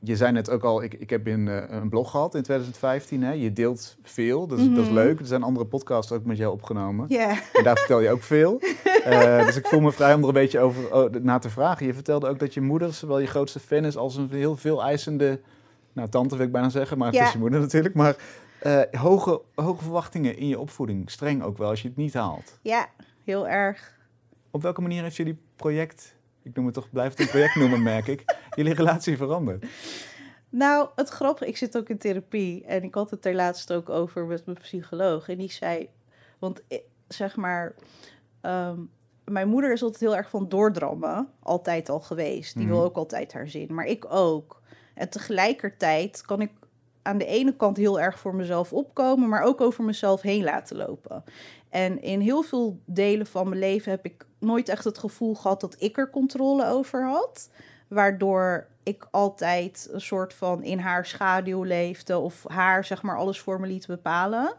je 0.00 0.16
zei 0.16 0.32
net 0.32 0.50
ook 0.50 0.62
al, 0.64 0.82
ik, 0.82 0.94
ik 0.94 1.10
heb 1.10 1.26
in, 1.26 1.46
uh, 1.46 1.62
een 1.68 1.88
blog 1.88 2.10
gehad 2.10 2.34
in 2.34 2.42
2015. 2.42 3.22
Hè? 3.22 3.32
Je 3.32 3.52
deelt 3.52 3.96
veel, 4.02 4.46
dus, 4.46 4.58
dat 4.58 4.78
is 4.78 4.84
mhm. 4.84 4.94
leuk. 4.94 5.20
Er 5.20 5.26
zijn 5.26 5.42
andere 5.42 5.66
podcasts 5.66 6.12
ook 6.12 6.24
met 6.24 6.36
jou 6.36 6.52
opgenomen. 6.52 7.06
Yeah. 7.08 7.36
En 7.52 7.64
daar 7.64 7.76
vertel 7.76 8.00
je 8.00 8.10
ook 8.10 8.22
veel. 8.22 8.60
uh, 9.06 9.46
dus 9.46 9.56
ik 9.56 9.66
voel 9.66 9.80
me 9.80 9.92
vrij 9.92 10.14
om 10.14 10.22
er 10.22 10.28
een 10.28 10.34
beetje 10.34 10.60
over 10.60 10.94
oh, 10.94 11.12
na 11.12 11.38
te 11.38 11.50
vragen. 11.50 11.86
Je 11.86 11.94
vertelde 11.94 12.28
ook 12.28 12.38
dat 12.38 12.54
je 12.54 12.60
moeder 12.60 12.92
zowel 12.94 13.18
je 13.18 13.26
grootste 13.26 13.60
fan 13.60 13.84
is 13.84 13.96
als 13.96 14.16
een 14.16 14.28
heel 14.30 14.56
veel 14.56 14.82
eisende 14.82 15.40
nou, 15.98 16.10
tante 16.10 16.36
wil 16.36 16.46
ik 16.46 16.52
bijna 16.52 16.68
zeggen, 16.68 16.98
maar 16.98 17.12
het 17.12 17.20
is 17.20 17.32
je 17.32 17.38
moeder 17.38 17.60
natuurlijk. 17.60 17.94
Maar 17.94 18.16
uh, 18.62 18.82
hoge, 19.00 19.42
hoge 19.54 19.82
verwachtingen 19.82 20.36
in 20.36 20.48
je 20.48 20.58
opvoeding. 20.58 21.10
Streng 21.10 21.42
ook 21.42 21.58
wel 21.58 21.68
als 21.68 21.82
je 21.82 21.88
het 21.88 21.96
niet 21.96 22.14
haalt. 22.14 22.58
Ja, 22.62 22.88
heel 23.24 23.48
erg. 23.48 23.96
Op 24.50 24.62
welke 24.62 24.80
manier 24.80 25.02
heeft 25.02 25.16
jullie 25.16 25.38
project, 25.56 26.16
ik 26.42 26.54
noem 26.54 26.64
het 26.64 26.74
toch, 26.74 26.90
blijf 26.90 27.10
het 27.10 27.20
een 27.20 27.28
project 27.28 27.54
noemen, 27.54 27.82
merk 27.82 28.06
ik, 28.06 28.36
jullie 28.56 28.74
relatie 28.74 29.16
veranderd? 29.16 29.66
Nou, 30.50 30.88
het 30.94 31.08
grappige, 31.08 31.50
ik 31.50 31.56
zit 31.56 31.76
ook 31.76 31.88
in 31.88 31.98
therapie 31.98 32.64
en 32.64 32.82
ik 32.82 32.94
had 32.94 33.10
het 33.10 33.26
er 33.26 33.34
laatst 33.34 33.72
ook 33.72 33.88
over 33.88 34.26
met 34.26 34.46
mijn 34.46 34.58
psycholoog. 34.58 35.28
En 35.28 35.38
die 35.38 35.52
zei, 35.52 35.88
want 36.38 36.62
zeg 37.08 37.36
maar, 37.36 37.74
ehm, 38.40 38.80
mijn 39.24 39.48
moeder 39.48 39.72
is 39.72 39.82
altijd 39.82 40.00
heel 40.00 40.16
erg 40.16 40.30
van 40.30 40.48
doordrammen, 40.48 41.28
altijd 41.42 41.88
al 41.88 42.00
geweest. 42.00 42.56
Die 42.56 42.66
wil 42.66 42.76
mhm. 42.76 42.84
ook 42.84 42.96
altijd 42.96 43.32
haar 43.32 43.48
zin, 43.48 43.74
maar 43.74 43.86
ik 43.86 44.04
ook. 44.08 44.62
En 44.98 45.08
tegelijkertijd 45.08 46.22
kan 46.22 46.40
ik 46.40 46.50
aan 47.02 47.18
de 47.18 47.26
ene 47.26 47.56
kant 47.56 47.76
heel 47.76 48.00
erg 48.00 48.18
voor 48.18 48.34
mezelf 48.34 48.72
opkomen, 48.72 49.28
maar 49.28 49.42
ook 49.42 49.60
over 49.60 49.84
mezelf 49.84 50.20
heen 50.20 50.44
laten 50.44 50.76
lopen. 50.76 51.24
En 51.68 52.02
in 52.02 52.20
heel 52.20 52.42
veel 52.42 52.80
delen 52.84 53.26
van 53.26 53.48
mijn 53.48 53.60
leven 53.60 53.90
heb 53.90 54.04
ik 54.04 54.26
nooit 54.38 54.68
echt 54.68 54.84
het 54.84 54.98
gevoel 54.98 55.34
gehad 55.34 55.60
dat 55.60 55.76
ik 55.78 55.98
er 55.98 56.10
controle 56.10 56.66
over 56.66 57.06
had. 57.06 57.50
Waardoor 57.88 58.66
ik 58.82 59.08
altijd 59.10 59.88
een 59.92 60.00
soort 60.00 60.34
van 60.34 60.62
in 60.62 60.78
haar 60.78 61.06
schaduw 61.06 61.62
leefde 61.62 62.18
of 62.18 62.44
haar 62.46 62.84
zeg 62.84 63.02
maar 63.02 63.16
alles 63.16 63.40
voor 63.40 63.60
me 63.60 63.66
liet 63.66 63.86
bepalen. 63.86 64.54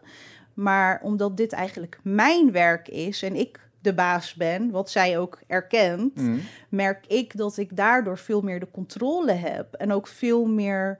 Maar 0.54 1.00
omdat 1.02 1.36
dit 1.36 1.52
eigenlijk 1.52 2.00
mijn 2.02 2.52
werk 2.52 2.88
is 2.88 3.22
en 3.22 3.34
ik 3.36 3.69
de 3.80 3.94
baas 3.94 4.34
ben, 4.34 4.70
wat 4.70 4.90
zij 4.90 5.18
ook 5.18 5.40
erkent, 5.46 6.16
mm. 6.16 6.40
merk 6.68 7.06
ik 7.06 7.36
dat 7.36 7.56
ik 7.56 7.76
daardoor 7.76 8.18
veel 8.18 8.40
meer 8.40 8.60
de 8.60 8.70
controle 8.70 9.32
heb 9.32 9.74
en 9.74 9.92
ook 9.92 10.06
veel 10.06 10.46
meer 10.46 10.98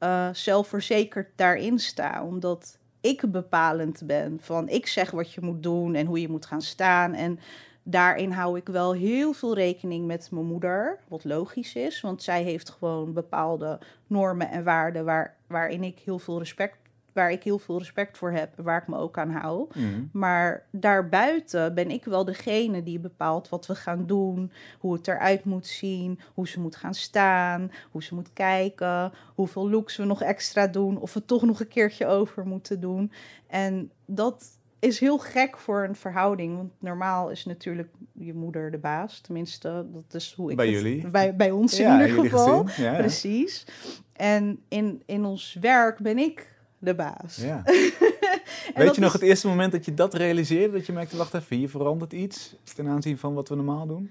uh, 0.00 0.28
zelfverzekerd 0.32 1.28
daarin 1.36 1.78
sta, 1.78 2.24
omdat 2.24 2.78
ik 3.00 3.30
bepalend 3.30 4.02
ben 4.06 4.38
van 4.40 4.68
ik 4.68 4.86
zeg 4.86 5.10
wat 5.10 5.32
je 5.32 5.40
moet 5.40 5.62
doen 5.62 5.94
en 5.94 6.06
hoe 6.06 6.20
je 6.20 6.28
moet 6.28 6.46
gaan 6.46 6.62
staan 6.62 7.14
en 7.14 7.38
daarin 7.82 8.32
hou 8.32 8.56
ik 8.56 8.68
wel 8.68 8.92
heel 8.92 9.32
veel 9.32 9.54
rekening 9.54 10.06
met 10.06 10.28
mijn 10.30 10.46
moeder, 10.46 10.98
wat 11.08 11.24
logisch 11.24 11.74
is, 11.74 12.00
want 12.00 12.22
zij 12.22 12.42
heeft 12.42 12.70
gewoon 12.70 13.12
bepaalde 13.12 13.78
normen 14.06 14.50
en 14.50 14.64
waarden 14.64 15.04
waar, 15.04 15.36
waarin 15.46 15.82
ik 15.82 15.98
heel 15.98 16.18
veel 16.18 16.38
respect 16.38 16.79
waar 17.12 17.30
ik 17.30 17.42
heel 17.42 17.58
veel 17.58 17.78
respect 17.78 18.18
voor 18.18 18.30
heb 18.32 18.50
waar 18.56 18.80
ik 18.82 18.88
me 18.88 18.96
ook 18.96 19.18
aan 19.18 19.30
hou. 19.30 19.66
Mhm. 19.74 19.86
Maar 20.12 20.66
daarbuiten 20.70 21.74
ben 21.74 21.90
ik 21.90 22.04
wel 22.04 22.24
degene 22.24 22.82
die 22.82 22.98
bepaalt 22.98 23.48
wat 23.48 23.66
we 23.66 23.74
gaan 23.74 24.06
doen, 24.06 24.52
hoe 24.78 24.92
het 24.92 25.08
eruit 25.08 25.44
moet 25.44 25.66
zien, 25.66 26.20
hoe 26.34 26.48
ze 26.48 26.60
moet 26.60 26.76
gaan 26.76 26.94
staan, 26.94 27.70
hoe 27.90 28.02
ze 28.02 28.14
moet 28.14 28.32
kijken, 28.32 29.12
hoeveel 29.34 29.70
looks 29.70 29.96
we 29.96 30.04
nog 30.04 30.22
extra 30.22 30.66
doen, 30.66 30.98
of 30.98 31.14
we 31.14 31.24
toch 31.24 31.42
nog 31.42 31.60
een 31.60 31.68
keertje 31.68 32.06
over 32.06 32.46
moeten 32.46 32.80
doen. 32.80 33.12
En 33.46 33.90
dat 34.06 34.58
is 34.78 35.00
heel 35.00 35.18
gek 35.18 35.58
voor 35.58 35.84
een 35.84 35.96
verhouding, 35.96 36.56
want 36.56 36.70
normaal 36.78 37.30
is 37.30 37.44
natuurlijk 37.44 37.88
je 38.12 38.34
moeder 38.34 38.70
de 38.70 38.78
baas. 38.78 39.20
Tenminste, 39.20 39.86
dat 39.92 40.14
is 40.14 40.34
hoe 40.36 40.50
ik 40.50 40.56
Bij 40.56 40.66
het- 40.66 40.74
jullie? 40.74 41.08
bij, 41.10 41.36
bij 41.36 41.50
ons 41.50 41.76
Ja, 41.76 42.00
in 42.00 42.08
ieder 42.08 42.22
geval. 42.30 42.66
ja. 42.76 42.94
Precies. 42.96 43.66
En 44.12 44.60
in, 44.68 45.02
in 45.06 45.24
ons 45.24 45.56
werk 45.60 45.98
ben 45.98 46.18
ik 46.18 46.58
de 46.80 46.94
baas. 46.94 47.36
Ja. 47.36 47.62
Weet 48.74 48.94
je 48.94 49.00
nog 49.00 49.14
is- 49.14 49.20
het 49.20 49.22
eerste 49.22 49.48
moment 49.48 49.72
dat 49.72 49.84
je 49.84 49.94
dat 49.94 50.14
realiseerde? 50.14 50.72
Dat 50.76 50.86
je 50.86 50.92
merkte, 50.92 51.16
wacht 51.16 51.34
even, 51.34 51.56
hier 51.56 51.68
verandert 51.68 52.12
iets 52.12 52.54
ten 52.74 52.88
aanzien 52.88 53.18
van 53.18 53.34
wat 53.34 53.48
we 53.48 53.54
normaal 53.54 53.86
doen? 53.86 54.10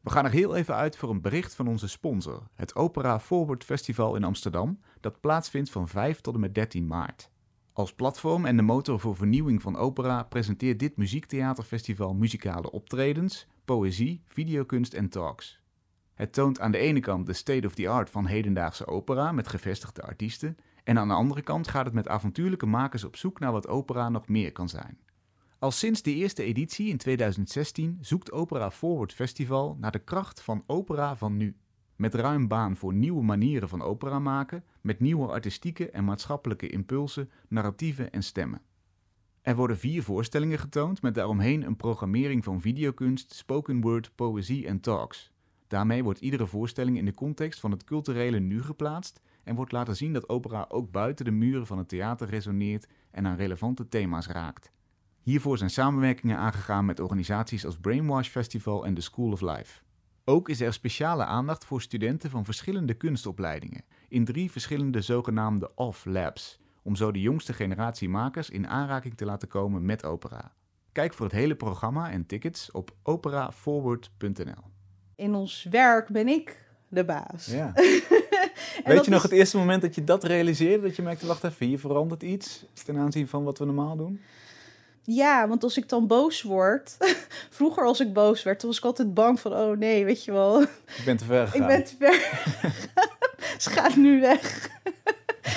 We 0.00 0.10
gaan 0.10 0.24
er 0.24 0.30
heel 0.30 0.56
even 0.56 0.74
uit 0.74 0.96
voor 0.96 1.10
een 1.10 1.20
bericht 1.20 1.54
van 1.54 1.68
onze 1.68 1.88
sponsor. 1.88 2.42
Het 2.54 2.74
Opera 2.74 3.20
Forward 3.20 3.64
Festival 3.64 4.16
in 4.16 4.24
Amsterdam, 4.24 4.80
dat 5.00 5.20
plaatsvindt 5.20 5.70
van 5.70 5.88
5 5.88 6.20
tot 6.20 6.34
en 6.34 6.40
met 6.40 6.54
13 6.54 6.86
maart. 6.86 7.30
Als 7.72 7.92
platform 7.94 8.44
en 8.46 8.56
de 8.56 8.62
motor 8.62 9.00
voor 9.00 9.16
vernieuwing 9.16 9.62
van 9.62 9.76
opera 9.76 10.22
presenteert 10.22 10.78
dit 10.78 10.96
muziektheaterfestival 10.96 12.14
muzikale 12.14 12.70
optredens, 12.70 13.46
poëzie, 13.64 14.22
videokunst 14.28 14.94
en 14.94 15.08
talks. 15.08 15.61
Het 16.14 16.32
toont 16.32 16.60
aan 16.60 16.72
de 16.72 16.78
ene 16.78 17.00
kant 17.00 17.26
de 17.26 17.32
state 17.32 17.66
of 17.66 17.74
the 17.74 17.88
art 17.88 18.10
van 18.10 18.26
hedendaagse 18.26 18.86
opera 18.86 19.32
met 19.32 19.48
gevestigde 19.48 20.02
artiesten, 20.02 20.56
en 20.84 20.98
aan 20.98 21.08
de 21.08 21.14
andere 21.14 21.42
kant 21.42 21.68
gaat 21.68 21.84
het 21.84 21.94
met 21.94 22.08
avontuurlijke 22.08 22.66
makers 22.66 23.04
op 23.04 23.16
zoek 23.16 23.40
naar 23.40 23.52
wat 23.52 23.68
opera 23.68 24.08
nog 24.08 24.28
meer 24.28 24.52
kan 24.52 24.68
zijn. 24.68 24.98
Al 25.58 25.70
sinds 25.70 26.02
de 26.02 26.14
eerste 26.14 26.42
editie 26.42 26.88
in 26.88 26.96
2016 26.96 27.98
zoekt 28.00 28.32
Opera 28.32 28.70
Forward 28.70 29.12
Festival 29.12 29.76
naar 29.80 29.92
de 29.92 29.98
kracht 29.98 30.42
van 30.42 30.62
opera 30.66 31.16
van 31.16 31.36
nu. 31.36 31.56
Met 31.96 32.14
ruim 32.14 32.48
baan 32.48 32.76
voor 32.76 32.94
nieuwe 32.94 33.22
manieren 33.22 33.68
van 33.68 33.82
opera 33.82 34.18
maken, 34.18 34.64
met 34.80 35.00
nieuwe 35.00 35.26
artistieke 35.26 35.90
en 35.90 36.04
maatschappelijke 36.04 36.68
impulsen, 36.68 37.30
narratieven 37.48 38.12
en 38.12 38.22
stemmen. 38.22 38.62
Er 39.42 39.56
worden 39.56 39.78
vier 39.78 40.02
voorstellingen 40.02 40.58
getoond 40.58 41.02
met 41.02 41.14
daaromheen 41.14 41.62
een 41.62 41.76
programmering 41.76 42.44
van 42.44 42.60
videokunst, 42.60 43.34
spoken 43.34 43.80
word, 43.80 44.12
poëzie 44.14 44.66
en 44.66 44.80
talks. 44.80 45.31
Daarmee 45.72 46.02
wordt 46.04 46.20
iedere 46.20 46.46
voorstelling 46.46 46.96
in 46.96 47.04
de 47.04 47.14
context 47.14 47.60
van 47.60 47.70
het 47.70 47.84
culturele 47.84 48.38
nu 48.38 48.62
geplaatst 48.62 49.20
en 49.44 49.54
wordt 49.54 49.72
laten 49.72 49.96
zien 49.96 50.12
dat 50.12 50.28
opera 50.28 50.66
ook 50.68 50.90
buiten 50.90 51.24
de 51.24 51.30
muren 51.30 51.66
van 51.66 51.78
het 51.78 51.88
theater 51.88 52.28
resoneert 52.28 52.86
en 53.10 53.26
aan 53.26 53.36
relevante 53.36 53.88
thema's 53.88 54.26
raakt. 54.26 54.72
Hiervoor 55.22 55.58
zijn 55.58 55.70
samenwerkingen 55.70 56.36
aangegaan 56.36 56.84
met 56.84 57.00
organisaties 57.00 57.66
als 57.66 57.78
Brainwash 57.78 58.28
Festival 58.28 58.86
en 58.86 58.94
The 58.94 59.00
School 59.00 59.32
of 59.32 59.40
Life. 59.40 59.82
Ook 60.24 60.48
is 60.48 60.60
er 60.60 60.72
speciale 60.72 61.24
aandacht 61.24 61.64
voor 61.64 61.82
studenten 61.82 62.30
van 62.30 62.44
verschillende 62.44 62.94
kunstopleidingen 62.94 63.84
in 64.08 64.24
drie 64.24 64.50
verschillende 64.50 65.00
zogenaamde 65.00 65.74
off-labs, 65.74 66.60
om 66.82 66.96
zo 66.96 67.10
de 67.10 67.20
jongste 67.20 67.52
generatie 67.52 68.08
makers 68.08 68.50
in 68.50 68.68
aanraking 68.68 69.16
te 69.16 69.24
laten 69.24 69.48
komen 69.48 69.84
met 69.84 70.04
opera. 70.04 70.54
Kijk 70.92 71.14
voor 71.14 71.26
het 71.26 71.34
hele 71.34 71.56
programma 71.56 72.10
en 72.10 72.26
tickets 72.26 72.70
op 72.70 72.96
operaforward.nl. 73.02 74.80
In 75.22 75.34
ons 75.34 75.66
werk 75.70 76.08
ben 76.08 76.28
ik 76.28 76.56
de 76.88 77.04
baas. 77.04 77.46
Ja. 77.46 77.72
Weet 78.84 79.04
je 79.04 79.10
nog 79.10 79.16
is- 79.16 79.22
het 79.22 79.32
eerste 79.32 79.56
moment 79.56 79.82
dat 79.82 79.94
je 79.94 80.04
dat 80.04 80.24
realiseerde? 80.24 80.86
Dat 80.86 80.96
je 80.96 81.02
merkte, 81.02 81.26
wacht 81.26 81.44
even, 81.44 81.66
hier 81.66 81.78
verandert 81.78 82.22
iets 82.22 82.64
ten 82.84 82.96
aanzien 82.96 83.28
van 83.28 83.44
wat 83.44 83.58
we 83.58 83.64
normaal 83.64 83.96
doen? 83.96 84.20
Ja, 85.02 85.48
want 85.48 85.62
als 85.62 85.76
ik 85.76 85.88
dan 85.88 86.06
boos 86.06 86.42
word... 86.42 86.96
Vroeger 87.50 87.84
als 87.84 88.00
ik 88.00 88.12
boos 88.12 88.42
werd, 88.42 88.58
toen 88.58 88.68
was 88.68 88.78
ik 88.78 88.84
altijd 88.84 89.14
bang 89.14 89.40
van... 89.40 89.52
Oh 89.52 89.76
nee, 89.78 90.04
weet 90.04 90.24
je 90.24 90.32
wel, 90.32 90.62
Ik 90.62 91.02
ben 91.04 91.16
te 91.16 91.24
ver 91.24 91.46
gegaan. 91.48 91.70
ik 91.70 91.76
ben 91.76 91.84
te 91.84 91.94
ver. 91.98 92.40
Ze 93.62 93.70
gaat 93.70 93.96
nu 93.96 94.20
weg. 94.20 94.68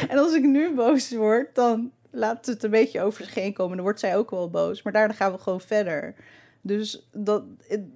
en 0.09 0.17
als 0.17 0.33
ik 0.33 0.43
nu 0.43 0.73
boos 0.75 1.11
word, 1.15 1.55
dan 1.55 1.91
laat 2.11 2.45
het 2.45 2.63
een 2.63 2.69
beetje 2.69 3.01
over 3.01 3.23
zich 3.25 3.33
heen 3.33 3.53
komen. 3.53 3.75
Dan 3.75 3.85
wordt 3.85 3.99
zij 3.99 4.17
ook 4.17 4.29
wel 4.29 4.49
boos. 4.49 4.81
Maar 4.81 4.93
daarna 4.93 5.13
gaan 5.13 5.31
we 5.31 5.37
gewoon 5.37 5.61
verder. 5.61 6.15
Dus 6.65 7.07
dat, 7.11 7.43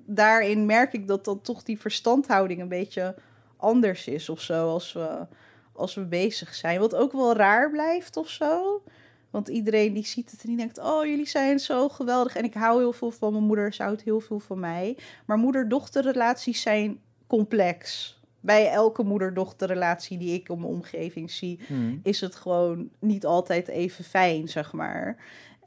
daarin 0.06 0.66
merk 0.66 0.94
ik 0.94 1.08
dat 1.08 1.26
dan 1.26 1.42
toch 1.42 1.64
die 1.64 1.80
verstandhouding 1.80 2.62
een 2.62 2.68
beetje 2.68 3.16
anders 3.58 4.08
is 4.08 4.30
of 4.30 4.42
zo. 4.42 4.70
Als 4.70 4.94
we, 4.94 5.26
als 5.74 5.96
we 5.96 6.06
bezig 6.06 6.56
zijn. 6.56 6.80
Wat 6.80 6.96
ook 6.96 7.12
wel 7.12 7.36
raar 7.36 7.72
blijft 7.72 8.18
of 8.18 8.30
zo. 8.30 8.84
Want 9.30 9.48
iedereen 9.48 9.94
die 9.94 10.06
ziet 10.06 10.32
het 10.32 10.42
en 10.42 10.48
die 10.48 10.58
denkt... 10.58 10.78
oh, 10.78 11.06
jullie 11.06 11.28
zijn 11.28 11.60
zo 11.60 11.90
geweldig. 11.90 12.36
En 12.36 12.44
ik 12.44 12.54
hou 12.54 12.80
heel 12.80 12.94
veel 12.94 13.12
van 13.12 13.32
mijn 13.32 13.44
moeder. 13.44 13.74
Ze 13.74 13.84
houdt 13.84 14.02
heel 14.02 14.20
veel 14.20 14.40
van 14.40 14.60
mij. 14.60 14.98
Maar 15.26 15.38
moeder-dochterrelaties 15.38 16.62
zijn 16.62 17.00
complex. 17.28 18.14
Bij 18.40 18.70
elke 18.72 19.04
moeder-dochterrelatie 19.04 20.18
die 20.18 20.34
ik 20.34 20.50
in 20.50 20.60
mijn 20.60 20.74
omgeving 20.74 21.32
zie... 21.32 21.60
Hmm. 21.68 22.00
is 22.04 22.22
het 22.22 22.36
gewoon 22.36 22.90
niet 23.00 23.26
altijd 23.26 23.68
even 23.68 24.04
fijn, 24.04 24.48
zeg 24.48 24.74
maar. 24.74 25.18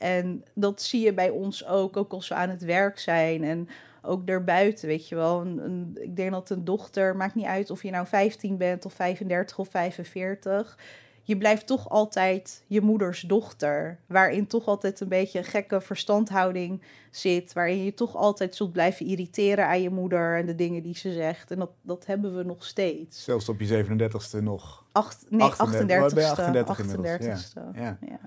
En 0.02 0.44
dat 0.54 0.82
zie 0.82 1.04
je 1.04 1.14
bij 1.14 1.30
ons 1.30 1.66
ook, 1.66 1.96
ook 1.96 2.12
als 2.12 2.28
we 2.28 2.34
aan 2.34 2.48
het 2.48 2.62
werk 2.64 2.98
zijn 2.98 3.44
en 3.44 3.68
ook 4.02 4.26
daarbuiten, 4.26 4.88
weet 4.88 5.08
je 5.08 5.14
wel. 5.14 5.40
Een, 5.40 5.58
een- 5.64 5.98
ik 6.00 6.16
denk 6.16 6.30
dat 6.30 6.50
een 6.50 6.64
dochter, 6.64 7.16
maakt 7.16 7.34
niet 7.34 7.46
uit 7.46 7.70
of 7.70 7.82
je 7.82 7.90
nou 7.90 8.06
15 8.06 8.56
bent 8.56 8.84
of 8.84 8.92
35 8.92 9.58
of 9.58 9.68
45... 9.68 10.78
Je 11.24 11.36
blijft 11.36 11.66
toch 11.66 11.88
altijd 11.88 12.64
je 12.66 12.80
moeders 12.80 13.20
dochter. 13.20 13.98
Waarin 14.06 14.46
toch 14.46 14.66
altijd 14.66 15.00
een 15.00 15.08
beetje 15.08 15.38
een 15.38 15.44
gekke 15.44 15.80
verstandhouding 15.80 16.82
zit. 17.10 17.52
Waarin 17.52 17.84
je 17.84 17.94
toch 17.94 18.16
altijd 18.16 18.54
zult 18.54 18.72
blijven 18.72 19.06
irriteren 19.06 19.66
aan 19.66 19.82
je 19.82 19.90
moeder 19.90 20.36
en 20.38 20.46
de 20.46 20.54
dingen 20.54 20.82
die 20.82 20.96
ze 20.96 21.12
zegt. 21.12 21.50
En 21.50 21.58
dat, 21.58 21.70
dat 21.82 22.06
hebben 22.06 22.36
we 22.36 22.42
nog 22.42 22.64
steeds. 22.64 23.24
Zelfs 23.24 23.48
op 23.48 23.60
je 23.60 23.84
37ste 23.84 24.42
nog. 24.42 24.84
Acht, 24.92 25.24
nee, 25.28 25.40
38, 25.42 26.10
38ste. 26.10 26.14
ben 26.14 26.24
je 26.24 26.30
38 26.30 26.78
inmiddels, 26.78 27.52
38ste. 27.54 27.60
Ja. 27.80 27.98
Ja. 28.00 28.18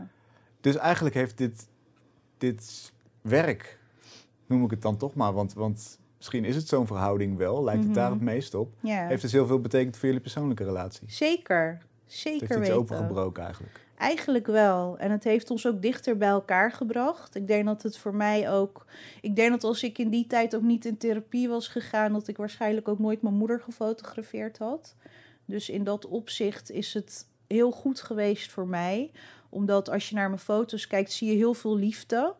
Dus 0.65 0.75
eigenlijk 0.75 1.15
heeft 1.15 1.38
dit, 1.38 1.67
dit 2.38 2.91
werk, 3.21 3.80
noem 4.45 4.63
ik 4.63 4.71
het 4.71 4.82
dan 4.82 4.97
toch 4.97 5.13
maar, 5.15 5.34
want, 5.34 5.54
want 5.54 5.99
misschien 6.17 6.45
is 6.45 6.56
het 6.56 6.67
zo'n 6.67 6.88
verhouding 6.88 7.38
wel, 7.38 7.63
lijkt 7.63 7.84
het 7.84 7.93
daar 7.93 8.04
Mhm. 8.10 8.13
het 8.13 8.23
meest 8.23 8.54
op. 8.54 8.73
Ja. 8.80 9.08
Heeft 9.08 9.21
dus 9.21 9.32
heel 9.32 9.45
veel 9.47 9.60
betekend 9.62 9.95
voor 9.97 10.06
jullie 10.06 10.21
persoonlijke 10.21 10.63
relatie. 10.63 11.12
Zeker, 11.12 11.67
Het 12.04 12.13
zeker 12.13 12.39
heeft 12.39 12.51
iets 12.51 12.60
weten. 12.60 12.75
opengebroken 12.75 13.43
eigenlijk. 13.43 13.84
Eigenlijk 13.97 14.47
wel. 14.47 14.97
En 14.97 15.12
het 15.12 15.23
heeft 15.23 15.49
ons 15.51 15.67
ook 15.67 15.82
dichter 15.82 16.17
bij 16.17 16.28
elkaar 16.30 16.71
gebracht. 16.71 17.36
Ik 17.36 17.47
denk 17.47 17.65
dat 17.65 17.82
het 17.84 17.97
voor 17.97 18.15
mij 18.15 18.51
ook... 18.51 18.86
Ik 19.21 19.36
denk 19.36 19.49
dat 19.51 19.63
als 19.63 19.84
ik 19.84 19.97
in 19.97 20.10
die 20.10 20.28
tijd 20.28 20.56
ook 20.56 20.62
niet 20.62 20.86
in 20.86 20.97
therapie 20.97 21.49
was 21.49 21.67
gegaan... 21.67 22.13
dat 22.13 22.28
ik 22.28 22.38
waarschijnlijk 22.38 22.88
ook 22.88 22.99
nooit 22.99 23.21
mijn 23.21 23.36
moeder 23.36 23.60
gefotografeerd 23.62 24.58
had. 24.58 24.95
Dus 25.45 25.69
in 25.69 25.84
dat 25.84 26.06
opzicht 26.08 26.71
is 26.71 26.93
het 26.93 27.28
heel 27.47 27.71
goed 27.71 28.01
geweest 28.01 28.51
voor 28.51 28.67
mij. 28.67 29.12
Omdat 29.56 29.89
als 29.89 30.10
je 30.10 30.15
naar 30.15 30.28
mijn 30.30 30.41
foto's 30.41 30.88
kijkt, 30.88 31.12
zie 31.12 31.30
je 31.30 31.36
heel 31.36 31.54
veel 31.54 31.76
liefde. 31.76 32.34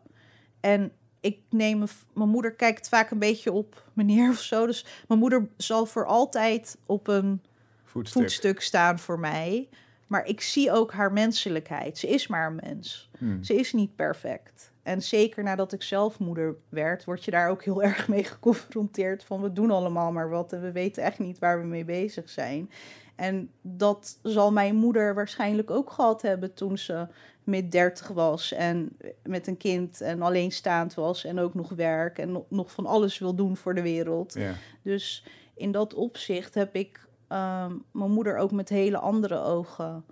En 0.60 0.92
ik 1.20 1.38
neem... 1.50 1.84
mijn- 2.14 2.28
moeder 2.28 2.52
kijkt 2.52 2.88
vaak 2.88 3.10
een 3.10 3.18
beetje 3.18 3.52
op 3.52 3.82
meneer 3.92 4.30
of 4.36 4.40
zo. 4.40 4.66
Dus 4.66 4.86
mijn 5.08 5.20
moeder 5.20 5.48
zal 5.56 5.86
voor 5.86 6.06
altijd 6.06 6.76
op 6.86 7.08
een 7.08 7.42
Voetstuk. 7.84 8.22
voetstuk 8.22 8.60
staan 8.60 8.98
voor 8.98 9.18
mij. 9.18 9.68
Maar 10.06 10.26
ik 10.26 10.40
zie 10.40 10.72
ook 10.72 10.92
haar 10.92 11.12
menselijkheid. 11.12 11.98
Ze 11.98 12.08
is 12.08 12.26
maar 12.26 12.46
een 12.46 12.60
mens. 12.62 13.10
Hmm. 13.18 13.44
Ze 13.44 13.54
is 13.54 13.72
niet 13.72 13.96
perfect. 13.96 14.72
En 14.82 15.02
zeker 15.02 15.42
nadat 15.42 15.72
ik 15.72 15.82
zelf 15.82 16.18
moeder 16.18 16.54
werd, 16.68 17.04
word 17.04 17.24
je 17.24 17.30
daar 17.30 17.50
ook 17.50 17.64
heel 17.64 17.82
erg 17.92 18.08
mee 18.08 18.24
geconfronteerd. 18.24 19.24
Van 19.24 19.42
we 19.42 19.52
doen 19.52 19.70
allemaal 19.70 20.12
maar 20.12 20.28
wat 20.28 20.52
en 20.52 20.60
we 20.62 20.72
weten 20.72 21.02
echt 21.02 21.18
niet 21.18 21.38
waar 21.38 21.60
we 21.60 21.66
mee 21.66 21.84
bezig 21.84 22.30
zijn. 22.30 22.70
En 23.16 23.50
dat 23.60 24.18
zal 24.22 24.52
mijn 24.52 24.74
moeder 24.74 25.14
waarschijnlijk 25.14 25.70
ook 25.70 25.90
gehad 25.90 26.22
hebben 26.22 26.54
toen 26.54 26.78
ze 26.78 27.06
mid 27.44 27.72
30 27.72 28.08
was 28.08 28.52
en 28.52 28.96
met 29.22 29.46
een 29.46 29.56
kind 29.56 30.00
en 30.00 30.22
alleenstaand 30.22 30.94
was 30.94 31.24
en 31.24 31.38
ook 31.38 31.54
nog 31.54 31.68
werk 31.68 32.18
en 32.18 32.32
no- 32.32 32.46
nog 32.48 32.70
van 32.70 32.86
alles 32.86 33.18
wil 33.18 33.34
doen 33.34 33.56
voor 33.56 33.74
de 33.74 33.82
wereld. 33.82 34.34
Ja. 34.34 34.52
Dus 34.82 35.24
in 35.54 35.72
dat 35.72 35.94
opzicht 35.94 36.54
heb 36.54 36.74
ik 36.74 37.06
ehm, 37.28 37.72
mijn 37.90 38.10
moeder 38.10 38.36
ook 38.36 38.52
met 38.52 38.68
hele 38.68 38.98
andere 38.98 39.38
ogen 39.38 40.04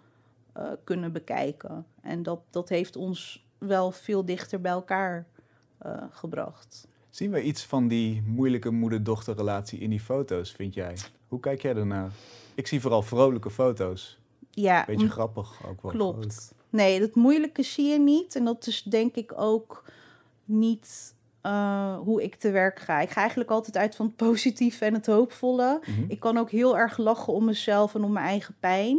eh, 0.52 0.70
kunnen 0.84 1.12
bekijken. 1.12 1.86
En 2.00 2.22
dat, 2.22 2.40
dat 2.50 2.68
heeft 2.68 2.96
ons 2.96 3.46
wel 3.58 3.90
veel 3.90 4.24
dichter 4.24 4.60
bij 4.60 4.72
elkaar 4.72 5.26
eh, 5.78 6.02
gebracht. 6.10 6.88
Zien 7.10 7.30
we 7.30 7.42
iets 7.42 7.64
van 7.64 7.88
die 7.88 8.22
moeilijke 8.26 8.70
moeder-dochterrelatie 8.70 9.78
in 9.78 9.90
die 9.90 10.00
foto's, 10.00 10.52
vind 10.52 10.74
jij? 10.74 10.96
Hoe 11.28 11.40
kijk 11.40 11.62
jij 11.62 11.74
ernaar? 11.74 12.10
Ik 12.54 12.66
zie 12.66 12.80
vooral 12.80 13.02
vrolijke 13.02 13.50
foto's. 13.50 14.18
Ja, 14.50 14.84
Beetje 14.86 15.10
grappig 15.10 15.66
ook 15.68 15.82
wel. 15.82 15.90
Klopt. 15.90 16.54
Nee, 16.70 17.00
dat 17.00 17.14
moeilijke 17.14 17.62
zie 17.62 17.86
je 17.86 17.98
niet. 17.98 18.36
En 18.36 18.44
dat 18.44 18.66
is 18.66 18.82
denk 18.82 19.14
ik 19.14 19.32
ook 19.36 19.84
niet 20.44 21.14
eh, 21.40 21.96
hoe 21.98 22.22
ik 22.22 22.34
te 22.34 22.50
werk 22.50 22.78
ga. 22.78 23.00
Ik 23.00 23.10
ga 23.10 23.20
eigenlijk 23.20 23.50
altijd 23.50 23.76
uit 23.76 23.96
van 23.96 24.06
het 24.06 24.16
positieve 24.28 24.84
en 24.84 24.94
het 24.94 25.06
hoopvolle. 25.06 25.80
Mhm. 25.80 26.04
Ik 26.08 26.20
kan 26.20 26.36
ook 26.36 26.50
heel 26.50 26.78
erg 26.78 26.96
lachen 26.96 27.32
om 27.32 27.44
mezelf 27.44 27.94
en 27.94 28.04
om 28.04 28.12
mijn 28.12 28.26
eigen 28.26 28.54
pijn. 28.60 28.98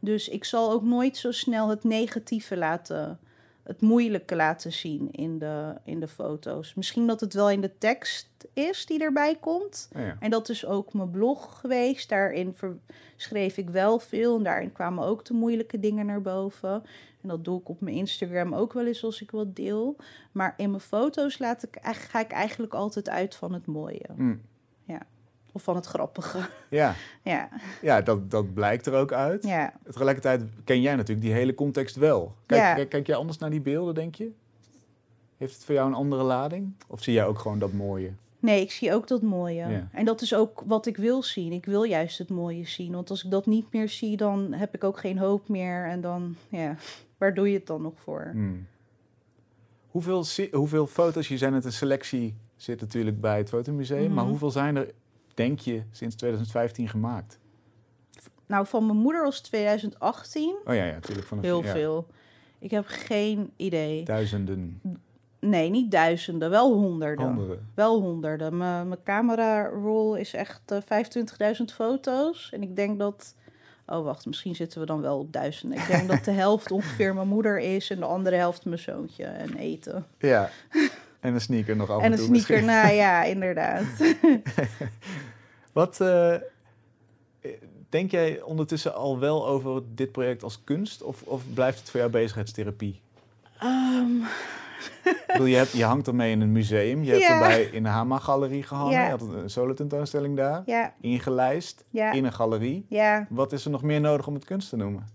Dus 0.00 0.28
ik 0.28 0.44
zal 0.44 0.70
ook 0.70 0.82
nooit 0.82 1.16
zo 1.16 1.30
snel 1.30 1.68
het 1.68 1.84
negatieve 1.84 2.56
laten, 2.56 3.18
het 3.66 3.80
moeilijke 3.80 4.36
laten 4.36 4.72
zien 4.72 5.10
in 5.10 5.38
de, 5.38 5.74
in 5.84 6.00
de 6.00 6.08
foto's. 6.08 6.74
Misschien 6.74 7.06
dat 7.06 7.20
het 7.20 7.34
wel 7.34 7.50
in 7.50 7.60
de 7.60 7.78
tekst 7.78 8.28
is 8.52 8.86
die 8.86 9.00
erbij 9.00 9.36
komt. 9.40 9.88
Oh 9.96 10.02
ja. 10.02 10.16
En 10.20 10.30
dat 10.30 10.48
is 10.48 10.66
ook 10.66 10.92
mijn 10.92 11.10
blog 11.10 11.60
geweest. 11.60 12.08
Daarin 12.08 12.56
schreef 13.16 13.56
ik 13.56 13.70
wel 13.70 13.98
veel. 13.98 14.36
En 14.36 14.42
daarin 14.42 14.72
kwamen 14.72 15.04
ook 15.04 15.24
de 15.24 15.34
moeilijke 15.34 15.80
dingen 15.80 16.06
naar 16.06 16.22
boven. 16.22 16.82
En 17.22 17.28
dat 17.28 17.44
doe 17.44 17.60
ik 17.60 17.68
op 17.68 17.80
mijn 17.80 17.96
Instagram 17.96 18.54
ook 18.54 18.72
wel 18.72 18.86
eens 18.86 19.04
als 19.04 19.22
ik 19.22 19.30
wat 19.30 19.56
deel. 19.56 19.96
Maar 20.32 20.54
in 20.56 20.70
mijn 20.70 20.82
foto's 20.82 21.38
laat 21.38 21.62
ik, 21.62 21.78
ga 21.82 22.20
ik 22.20 22.30
eigenlijk 22.30 22.74
altijd 22.74 23.08
uit 23.08 23.34
van 23.34 23.52
het 23.52 23.66
mooie. 23.66 24.06
Mm. 24.16 24.40
Of 25.56 25.62
van 25.62 25.76
het 25.76 25.86
grappige. 25.86 26.38
Ja, 26.70 26.94
ja, 27.22 27.48
ja 27.82 28.00
dat, 28.00 28.30
dat 28.30 28.54
blijkt 28.54 28.86
er 28.86 28.94
ook 28.94 29.12
uit. 29.12 29.44
ja. 29.46 29.72
Tegelijkertijd 29.84 30.42
ken 30.64 30.80
jij 30.80 30.94
natuurlijk 30.96 31.26
die 31.26 31.34
hele 31.34 31.54
context 31.54 31.96
wel. 31.96 32.34
Kijk, 32.46 32.60
Ja. 32.60 32.74
kijk, 32.74 32.88
kijk 32.88 33.06
jij 33.06 33.16
anders 33.16 33.38
naar 33.38 33.50
die 33.50 33.60
beelden, 33.60 33.94
denk 33.94 34.14
je? 34.14 34.30
Heeft 35.36 35.54
het 35.54 35.64
voor 35.64 35.74
jou 35.74 35.88
een 35.88 35.94
andere 35.94 36.22
lading? 36.22 36.72
Of 36.86 37.02
zie 37.02 37.12
jij 37.14 37.26
ook 37.26 37.38
gewoon 37.38 37.58
dat 37.58 37.72
mooie? 37.72 38.12
Nee, 38.38 38.60
ik 38.60 38.70
zie 38.72 38.92
ook 38.94 39.08
dat 39.08 39.22
mooie. 39.22 39.66
Ja. 39.68 39.88
En 39.92 40.04
dat 40.04 40.20
is 40.22 40.34
ook 40.34 40.62
wat 40.66 40.86
ik 40.86 40.96
wil 40.96 41.22
zien. 41.22 41.52
Ik 41.52 41.64
wil 41.64 41.82
juist 41.82 42.18
het 42.18 42.28
mooie 42.30 42.66
zien. 42.66 42.92
Want 42.92 43.10
als 43.10 43.24
ik 43.24 43.30
dat 43.30 43.46
niet 43.46 43.72
meer 43.72 43.88
zie, 43.88 44.16
dan 44.16 44.52
heb 44.52 44.74
ik 44.74 44.84
ook 44.84 44.98
geen 44.98 45.18
hoop 45.18 45.48
meer. 45.48 45.86
En 45.86 46.00
dan, 46.00 46.36
ja, 46.48 46.76
waar 47.18 47.34
doe 47.34 47.48
je 47.50 47.56
het 47.56 47.66
dan 47.66 47.82
nog 47.82 47.92
voor? 47.96 48.28
Hmm. 48.32 48.66
Hoeveel, 49.86 50.24
hoeveel 50.52 50.86
foto's, 50.86 51.28
je 51.28 51.38
zei 51.38 51.50
net 51.52 51.64
een 51.64 51.72
selectie 51.72 52.34
zit 52.56 52.80
natuurlijk 52.80 53.20
bij 53.20 53.38
het 53.38 53.48
Fotomuseum, 53.48 54.08
maar 54.12 54.22
Mhm. 54.22 54.28
hoeveel 54.30 54.50
zijn 54.50 54.76
er, 54.76 54.90
denk 55.36 55.58
je, 55.58 55.82
sinds 55.90 56.14
2015 56.16 56.88
gemaakt? 56.88 57.38
Nou, 58.46 58.66
van 58.66 58.86
mijn 58.86 58.98
moeder 58.98 59.22
was 59.22 59.40
2018 59.40 60.56
Oh 60.64 60.74
ja, 60.74 60.84
ja, 60.84 60.92
natuurlijk. 60.92 61.26
Van 61.26 61.40
heel 61.40 61.64
ja, 61.64 61.72
veel. 61.72 62.06
Ik 62.58 62.70
heb 62.70 62.84
geen 62.86 63.52
idee. 63.56 64.04
Duizenden, 64.04 64.80
Nee, 65.40 65.70
niet 65.70 65.90
duizenden, 65.90 66.50
wel 66.50 66.72
honderden. 66.72 67.26
honderden. 67.26 67.68
Wel 67.74 68.00
honderden. 68.00 68.56
Mijn 68.56 68.88
mijn 68.88 69.02
camera 69.04 69.66
roll 69.66 70.18
is 70.18 70.34
echt 70.34 70.60
eh, 70.66 71.56
25.000 71.58 71.64
foto's. 71.74 72.50
En 72.52 72.62
ik 72.62 72.76
denk 72.76 72.98
dat... 72.98 73.34
Oh, 73.86 74.04
wacht, 74.04 74.26
misschien 74.26 74.54
zitten 74.54 74.80
we 74.80 74.86
dan 74.86 75.00
wel 75.00 75.18
op 75.18 75.32
duizenden. 75.32 75.78
Ik 75.78 75.86
denk 75.86 76.08
dat 76.08 76.24
de 76.24 76.30
helft 76.44 76.70
ongeveer 76.70 77.14
mijn 77.14 77.28
moeder 77.28 77.58
is... 77.58 77.90
en 77.90 77.98
de 77.98 78.04
andere 78.04 78.36
helft 78.36 78.64
mijn 78.64 78.78
zoontje 78.78 79.24
en 79.24 79.56
eten. 79.56 80.06
Ja, 80.18 80.50
en 81.26 81.34
een 81.34 81.40
sneaker 81.40 81.76
nog 81.76 81.90
af 81.90 81.98
en, 81.98 82.04
en 82.04 82.12
een 82.12 82.18
toe 82.18 82.26
sneaker, 82.26 82.54
misschien. 82.64 82.82
nou 82.82 82.94
ja, 82.94 83.22
inderdaad. 83.34 83.84
Wat 85.72 86.00
eh, 86.00 86.34
denk 87.88 88.10
jij 88.10 88.42
ondertussen 88.42 88.94
al 88.94 89.18
wel 89.18 89.46
over 89.46 89.82
dit 89.94 90.12
project 90.12 90.42
als 90.42 90.60
kunst? 90.64 91.02
Of, 91.02 91.22
of 91.22 91.42
blijft 91.54 91.78
het 91.78 91.90
voor 91.90 92.00
jou 92.00 92.12
bezigheidstherapie? 92.12 93.00
Bedoel, 95.26 95.46
je, 95.46 95.56
hebt, 95.56 95.72
je 95.72 95.84
hangt 95.84 96.06
ermee 96.06 96.30
in 96.30 96.40
een 96.40 96.52
museum. 96.52 97.02
Je 97.04 97.10
hebt 97.10 97.22
Ja. 97.22 97.32
erbij 97.32 97.62
in 97.62 97.82
de 97.82 97.88
Hama-galerie 97.88 98.62
gehangen. 98.62 98.92
Ja. 98.92 99.04
Je 99.04 99.10
had 99.10 99.20
een 99.20 99.50
solo-tentoonstelling 99.50 100.36
daar. 100.36 100.62
ja, 100.66 100.94
Ingelijst 101.00 101.84
in 101.90 102.24
een 102.24 102.32
galerie. 102.32 102.86
ja. 102.88 103.26
Wat 103.30 103.52
is 103.52 103.64
er 103.64 103.70
nog 103.70 103.82
meer 103.82 104.00
nodig 104.00 104.26
om 104.26 104.34
het 104.34 104.44
kunst 104.44 104.68
te 104.68 104.76
noemen? 104.76 105.06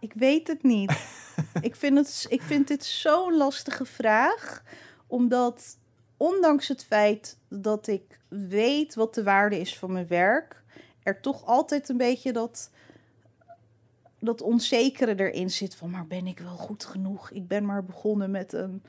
Ik 0.00 0.12
weet 0.14 0.48
het 0.48 0.62
niet. 0.62 0.92
ik, 1.60 1.76
vind 1.76 1.98
het, 1.98 2.26
ik 2.28 2.42
vind 2.42 2.68
dit 2.68 2.84
zo'n 2.84 3.36
lastige 3.36 3.84
vraag. 3.84 4.62
Omdat, 5.06 5.78
ondanks 6.16 6.68
het 6.68 6.84
feit 6.84 7.38
dat 7.48 7.86
ik 7.86 8.20
weet 8.28 8.94
wat 8.94 9.14
de 9.14 9.22
waarde 9.22 9.60
is 9.60 9.78
van 9.78 9.92
mijn 9.92 10.06
werk, 10.06 10.62
er 11.02 11.20
toch 11.20 11.44
altijd 11.44 11.88
een 11.88 11.96
beetje 11.96 12.32
dat, 12.32 12.70
dat 14.18 14.42
onzekere 14.42 15.14
erin 15.16 15.50
zit 15.50 15.74
van, 15.74 15.90
maar 15.90 16.06
ben 16.06 16.26
ik 16.26 16.38
wel 16.38 16.56
goed 16.56 16.84
genoeg? 16.84 17.30
Ik 17.30 17.48
ben 17.48 17.64
maar 17.64 17.84
begonnen 17.84 18.30
met 18.30 18.52
een 18.52 18.82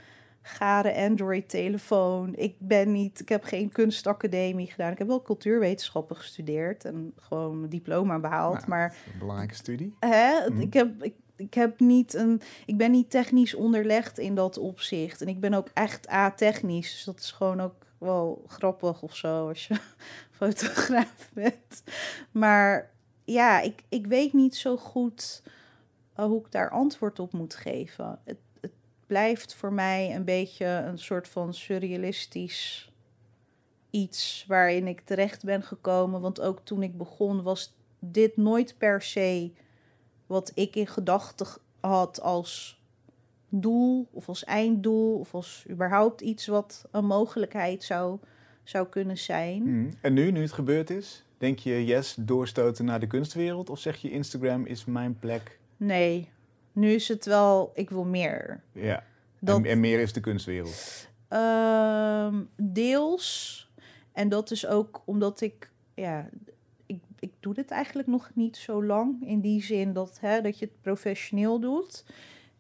gare 0.48 0.96
Android-telefoon. 0.96 2.36
Ik 2.36 2.56
ben 2.60 2.92
niet, 2.92 3.20
ik 3.20 3.30
heb 3.30 3.44
geen 3.44 3.72
kunstacademie 3.72 4.68
gedaan. 4.72 4.92
Ik 4.92 4.98
heb 4.98 5.08
wel 5.08 5.22
cultuurwetenschappen 5.22 6.16
gestudeerd 6.16 6.86
en 6.86 7.14
gewoon 7.16 7.70
diploma 7.70 8.20
behaald, 8.20 8.58
Nou, 8.58 8.70
maar 8.70 8.96
Een 9.14 9.20
belangrijke 9.20 9.56
studie. 9.56 9.96
Hè? 10.00 10.50
Mhm. 10.50 10.62
Ik, 10.62 10.74
heb, 10.74 11.04
ik, 11.04 11.14
ik, 11.38 11.54
heb 11.54 11.80
niet 11.80 12.14
een, 12.14 12.42
ik 12.66 12.78
ben 12.78 12.92
niet 12.92 13.10
technisch 13.10 13.54
onderlegd 13.54 14.18
in 14.18 14.36
dat 14.36 14.58
opzicht. 14.58 15.22
En 15.22 15.28
ik 15.28 15.40
ben 15.40 15.54
ook 15.54 15.70
echt 15.74 16.10
a-technisch. 16.10 16.92
Dus 16.92 17.04
dat 17.04 17.20
is 17.20 17.32
gewoon 17.32 17.62
ook 17.62 17.86
wel 17.98 18.44
grappig 18.48 19.02
of 19.02 19.16
zo 19.16 19.48
als 19.48 19.68
je 19.68 19.76
fotograaf 20.32 21.30
bent. 21.34 21.84
Maar 22.32 22.92
ja, 23.24 23.62
ik, 23.62 23.84
ik 23.90 24.08
weet 24.08 24.34
niet 24.34 24.56
zo 24.56 24.78
goed 24.78 25.44
eh, 26.14 26.26
hoe 26.26 26.40
ik 26.40 26.52
daar 26.52 26.70
antwoord 26.70 27.20
op 27.20 27.34
moet 27.34 27.56
geven. 27.56 28.20
Het, 28.24 28.40
het 28.62 28.72
blijft 29.08 29.56
voor 29.56 29.74
mij 29.74 30.16
een 30.16 30.26
beetje 30.26 30.66
een 30.66 31.00
soort 31.00 31.28
van 31.28 31.54
surrealistisch 31.54 32.92
iets 33.90 34.46
waarin 34.48 34.88
ik 34.88 35.02
terecht 35.02 35.44
ben 35.44 35.64
gekomen. 35.64 36.22
Want 36.22 36.42
ook 36.42 36.60
toen 36.64 36.84
ik 36.84 36.98
begon 36.98 37.44
was 37.44 37.76
dit 38.00 38.38
nooit 38.38 38.78
per 38.78 39.02
se 39.02 39.52
wat 40.28 40.52
ik 40.54 40.76
in 40.76 40.88
gedachten 40.88 41.48
had 41.80 42.22
als 42.22 42.82
doel 43.50 44.08
of 44.12 44.28
als 44.28 44.44
einddoel 44.44 45.20
of 45.20 45.34
als 45.34 45.66
überhaupt 45.70 46.22
iets 46.22 46.48
wat 46.48 46.88
een 46.92 47.06
mogelijkheid 47.06 47.84
zou, 47.84 48.20
zou 48.64 48.88
kunnen 48.88 49.18
zijn. 49.18 49.62
Mhm. 49.64 49.94
En 50.02 50.14
nu, 50.14 50.32
nu 50.32 50.42
het 50.42 50.52
gebeurd 50.52 50.90
is, 50.90 51.24
denk 51.38 51.60
je 51.60 51.86
yes, 51.86 52.16
doorstoten 52.20 52.86
naar 52.86 53.00
de 53.00 53.08
kunstwereld? 53.08 53.70
Of 53.70 53.80
zeg 53.80 53.98
je 53.98 54.12
Instagram 54.12 54.66
is 54.66 54.86
mijn 54.86 55.20
plek? 55.20 55.60
Nee, 55.78 56.30
nu 56.72 56.92
is 56.92 57.08
het 57.08 57.26
wel, 57.26 57.72
ik 57.74 57.90
wil 57.90 58.04
meer. 58.04 58.62
Ja, 58.72 59.04
Dat, 59.40 59.58
en, 59.58 59.66
en 59.66 59.80
meer 59.80 60.00
is 60.00 60.14
de 60.14 60.20
kunstwereld. 60.20 61.08
Ehm, 61.28 62.44
deels. 62.56 63.72
En 64.12 64.30
dat 64.30 64.52
is 64.52 64.68
ook 64.68 65.02
omdat 65.06 65.42
ik, 65.42 65.72
ja, 65.94 66.30
ik, 66.88 67.02
ik 67.20 67.32
doe 67.40 67.54
dit 67.54 67.72
eigenlijk 67.72 68.08
nog 68.08 68.30
niet 68.34 68.58
zo 68.58 68.84
lang. 68.84 69.28
In 69.28 69.40
die 69.42 69.64
zin 69.64 69.94
dat, 69.94 70.18
hè, 70.22 70.42
dat 70.42 70.60
je 70.60 70.66
het 70.66 70.82
professioneel 70.82 71.60
doet. 71.60 72.06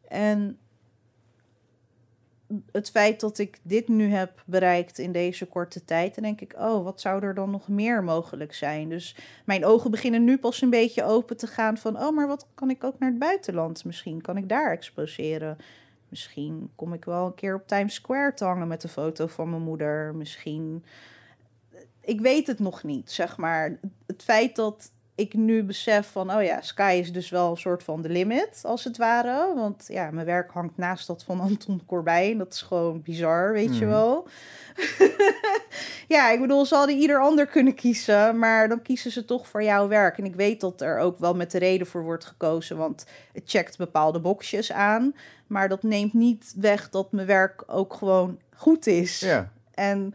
En 0.07 0.57
het 2.71 2.89
feit 2.89 3.19
dat 3.19 3.37
ik 3.37 3.59
dit 3.61 3.87
nu 3.87 4.09
heb 4.09 4.43
bereikt 4.45 4.97
in 4.97 5.11
deze 5.11 5.45
korte 5.45 5.85
tijd, 5.85 6.15
dan 6.15 6.23
denk 6.23 6.41
ik, 6.41 6.53
oh, 6.57 6.83
wat 6.83 7.01
zou 7.01 7.23
er 7.23 7.33
dan 7.33 7.51
nog 7.51 7.67
meer 7.67 8.03
mogelijk 8.03 8.53
zijn? 8.53 8.89
Dus 8.89 9.15
mijn 9.45 9.65
ogen 9.65 9.91
beginnen 9.91 10.23
nu 10.23 10.37
pas 10.37 10.61
een 10.61 10.69
beetje 10.69 11.03
open 11.03 11.37
te 11.37 11.47
gaan 11.47 11.77
van, 11.77 11.99
oh, 11.99 12.15
maar 12.15 12.27
wat 12.27 12.47
kan 12.53 12.69
ik 12.69 12.83
ook 12.83 12.99
naar 12.99 13.09
het 13.09 13.19
buitenland? 13.19 13.85
Misschien 13.85 14.21
kan 14.21 14.37
ik 14.37 14.49
daar 14.49 14.71
exposeren. 14.71 15.57
Misschien 16.09 16.69
kom 16.75 16.93
ik 16.93 17.05
wel 17.05 17.25
een 17.25 17.35
keer 17.35 17.55
op 17.55 17.67
Times 17.67 17.93
Square 17.93 18.33
te 18.33 18.45
hangen 18.45 18.67
met 18.67 18.83
een 18.83 18.89
foto 18.89 19.27
van 19.27 19.49
mijn 19.49 19.61
moeder. 19.61 20.15
Misschien. 20.15 20.83
Ik 22.07 22.21
weet 22.21 22.47
het 22.47 22.59
nog 22.59 22.83
niet, 22.83 23.11
zeg 23.11 23.37
maar. 23.37 23.79
Het 24.05 24.23
feit 24.23 24.55
dat 24.55 24.91
ik 25.15 25.33
nu 25.33 25.63
besef 25.63 26.11
van, 26.11 26.33
oh 26.33 26.43
ja, 26.43 26.61
Sky 26.61 26.97
is 27.01 27.11
dus 27.13 27.29
wel 27.29 27.51
een 27.51 27.57
soort 27.57 27.83
van 27.83 28.01
de 28.01 28.09
limit, 28.09 28.59
als 28.63 28.83
het 28.83 28.97
ware. 28.97 29.53
Want 29.55 29.85
ja, 29.87 30.11
mijn 30.11 30.25
werk 30.25 30.51
hangt 30.51 30.77
naast 30.77 31.07
dat 31.07 31.23
van 31.23 31.39
Anton 31.39 31.81
Corbijn. 31.85 32.37
Dat 32.37 32.53
is 32.53 32.61
gewoon 32.61 33.01
bizar, 33.01 33.51
weet 33.53 33.77
je 33.77 33.85
Mhm. 33.85 33.93
wel. 33.93 34.27
ja, 36.07 36.31
ik 36.31 36.39
bedoel, 36.41 36.65
ze 36.65 36.75
hadden 36.75 36.97
ieder 36.97 37.19
ander 37.21 37.45
kunnen 37.47 37.73
kiezen, 37.75 38.39
maar 38.39 38.69
dan 38.69 38.81
kiezen 38.81 39.11
ze 39.11 39.25
toch 39.25 39.47
voor 39.47 39.63
jouw 39.63 39.87
werk. 39.87 40.17
En 40.17 40.25
ik 40.25 40.35
weet 40.35 40.61
dat 40.61 40.81
er 40.81 40.99
ook 40.99 41.19
wel 41.19 41.33
met 41.35 41.51
de 41.51 41.57
reden 41.57 41.87
voor 41.87 42.03
wordt 42.03 42.25
gekozen, 42.25 42.77
want 42.77 43.05
het 43.33 43.43
checkt 43.45 43.77
bepaalde 43.77 44.19
boxjes 44.19 44.71
aan. 44.71 45.15
Maar 45.47 45.69
dat 45.69 45.83
neemt 45.83 46.13
niet 46.13 46.53
weg 46.57 46.89
dat 46.89 47.11
mijn 47.11 47.27
werk 47.27 47.63
ook 47.67 47.93
gewoon 47.93 48.39
goed 48.55 48.87
is. 48.87 49.19
Ja. 49.19 49.51
En 49.73 50.13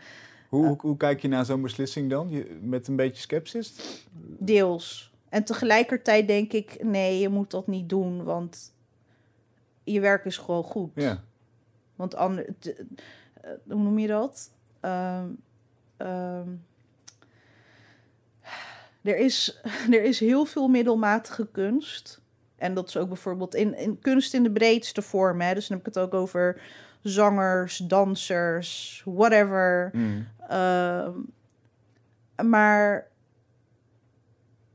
Hoe, 0.52 0.66
hoe, 0.66 0.76
hoe 0.80 0.96
kijk 0.96 1.20
je 1.22 1.28
naar 1.28 1.44
zo'n 1.44 1.62
beslissing 1.62 2.10
dan? 2.10 2.30
Je, 2.30 2.58
met 2.62 2.88
een 2.88 2.96
beetje 2.96 3.22
sceptisch? 3.22 3.74
deels. 4.38 5.12
En 5.28 5.44
tegelijkertijd 5.44 6.26
denk 6.26 6.52
ik, 6.52 6.84
nee, 6.84 7.18
je 7.18 7.28
moet 7.28 7.50
dat 7.50 7.66
niet 7.66 7.88
doen, 7.88 8.24
want 8.24 8.72
je 9.84 10.00
werk 10.00 10.24
is 10.24 10.36
gewoon 10.36 10.62
goed. 10.62 10.90
Ja. 10.94 11.22
Want 11.96 12.14
ander, 12.14 12.46
t- 12.58 12.66
eh, 12.66 13.50
hoe 13.68 13.82
noem 13.82 13.98
je 13.98 14.06
dat? 14.06 14.50
Ehm, 14.80 15.26
ehm, 15.96 16.48
er, 19.02 19.16
is, 19.16 19.60
er 19.96 20.02
is 20.02 20.20
heel 20.20 20.44
veel 20.44 20.68
middelmatige 20.68 21.48
kunst. 21.52 22.20
En 22.56 22.74
dat 22.74 22.88
is 22.88 22.96
ook 22.96 23.08
bijvoorbeeld 23.08 23.54
in, 23.54 23.76
in 23.76 23.98
kunst 23.98 24.34
in 24.34 24.42
de 24.42 24.52
breedste 24.52 25.02
vorm. 25.02 25.40
Hè? 25.40 25.54
Dus 25.54 25.66
dan 25.68 25.76
heb 25.76 25.86
ik 25.86 25.94
het 25.94 26.04
ook 26.04 26.14
over 26.14 26.60
zangers, 27.02 27.76
dansers, 27.76 29.02
whatever. 29.04 29.90
Mm. 29.92 30.26
Ehm, 30.48 31.18
maar 32.48 33.10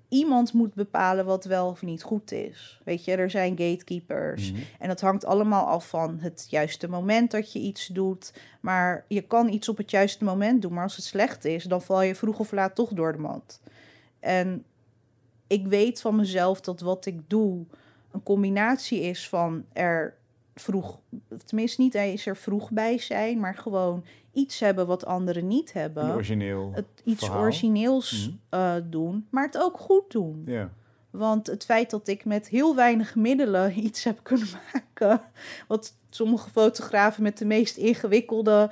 iemand 0.09 0.53
moet 0.53 0.73
bepalen 0.73 1.25
wat 1.25 1.45
wel 1.45 1.67
of 1.67 1.81
niet 1.81 2.03
goed 2.03 2.31
is. 2.31 2.81
Weet 2.83 3.05
je, 3.05 3.15
er 3.15 3.29
zijn 3.29 3.57
gatekeepers. 3.57 4.51
Mhm. 4.51 4.61
En 4.79 4.87
dat 4.87 5.01
hangt 5.01 5.25
allemaal 5.25 5.65
af 5.65 5.89
van 5.89 6.19
het 6.19 6.47
juiste 6.49 6.89
moment 6.89 7.31
dat 7.31 7.51
je 7.51 7.59
iets 7.59 7.87
doet. 7.87 8.33
Maar 8.61 9.05
je 9.07 9.21
kan 9.21 9.49
iets 9.49 9.69
op 9.69 9.77
het 9.77 9.91
juiste 9.91 10.23
moment 10.23 10.61
doen. 10.61 10.73
Maar 10.73 10.83
als 10.83 10.95
het 10.95 11.05
slecht 11.05 11.45
is, 11.45 11.63
dan 11.63 11.81
val 11.81 12.01
je 12.01 12.15
vroeg 12.15 12.39
of 12.39 12.51
laat 12.51 12.75
toch 12.75 12.93
door 12.93 13.11
de 13.11 13.17
mand. 13.17 13.61
En 14.19 14.65
ik 15.47 15.67
weet 15.67 16.01
van 16.01 16.15
mezelf 16.15 16.61
dat 16.61 16.79
wat 16.79 17.05
ik 17.05 17.29
doe 17.29 17.65
een 18.11 18.23
combinatie 18.23 19.01
is 19.01 19.29
van 19.29 19.65
er 19.73 20.16
vroeg, 20.59 20.99
tenminste 21.45 21.81
niet 21.81 21.93
eens 21.93 22.25
er 22.25 22.37
vroeg 22.37 22.71
bij 22.71 22.97
zijn, 22.97 23.39
maar 23.39 23.55
gewoon 23.55 24.03
iets 24.33 24.59
hebben 24.59 24.87
wat 24.87 25.05
anderen 25.05 25.47
niet 25.47 25.71
Een 25.73 25.81
hebben. 25.81 26.13
origineel. 26.13 26.71
Het 26.73 26.85
iets 27.03 27.23
verhaal. 27.25 27.41
origineels 27.41 28.27
Mhm. 28.29 28.61
eh, 28.61 28.75
doen, 28.83 29.27
maar 29.29 29.45
het 29.45 29.57
ook 29.57 29.79
goed 29.79 30.11
doen. 30.11 30.43
Ja. 30.45 30.69
Want 31.09 31.47
het 31.47 31.65
feit 31.65 31.89
dat 31.89 32.07
ik 32.07 32.25
met 32.25 32.47
heel 32.49 32.75
weinig 32.75 33.15
middelen 33.15 33.77
iets 33.85 34.03
heb 34.03 34.19
kunnen 34.23 34.47
maken, 34.73 35.21
wat 35.67 35.93
sommige 36.09 36.49
fotografen 36.49 37.23
met 37.23 37.37
de 37.37 37.45
meest 37.45 37.77
ingewikkelde 37.77 38.69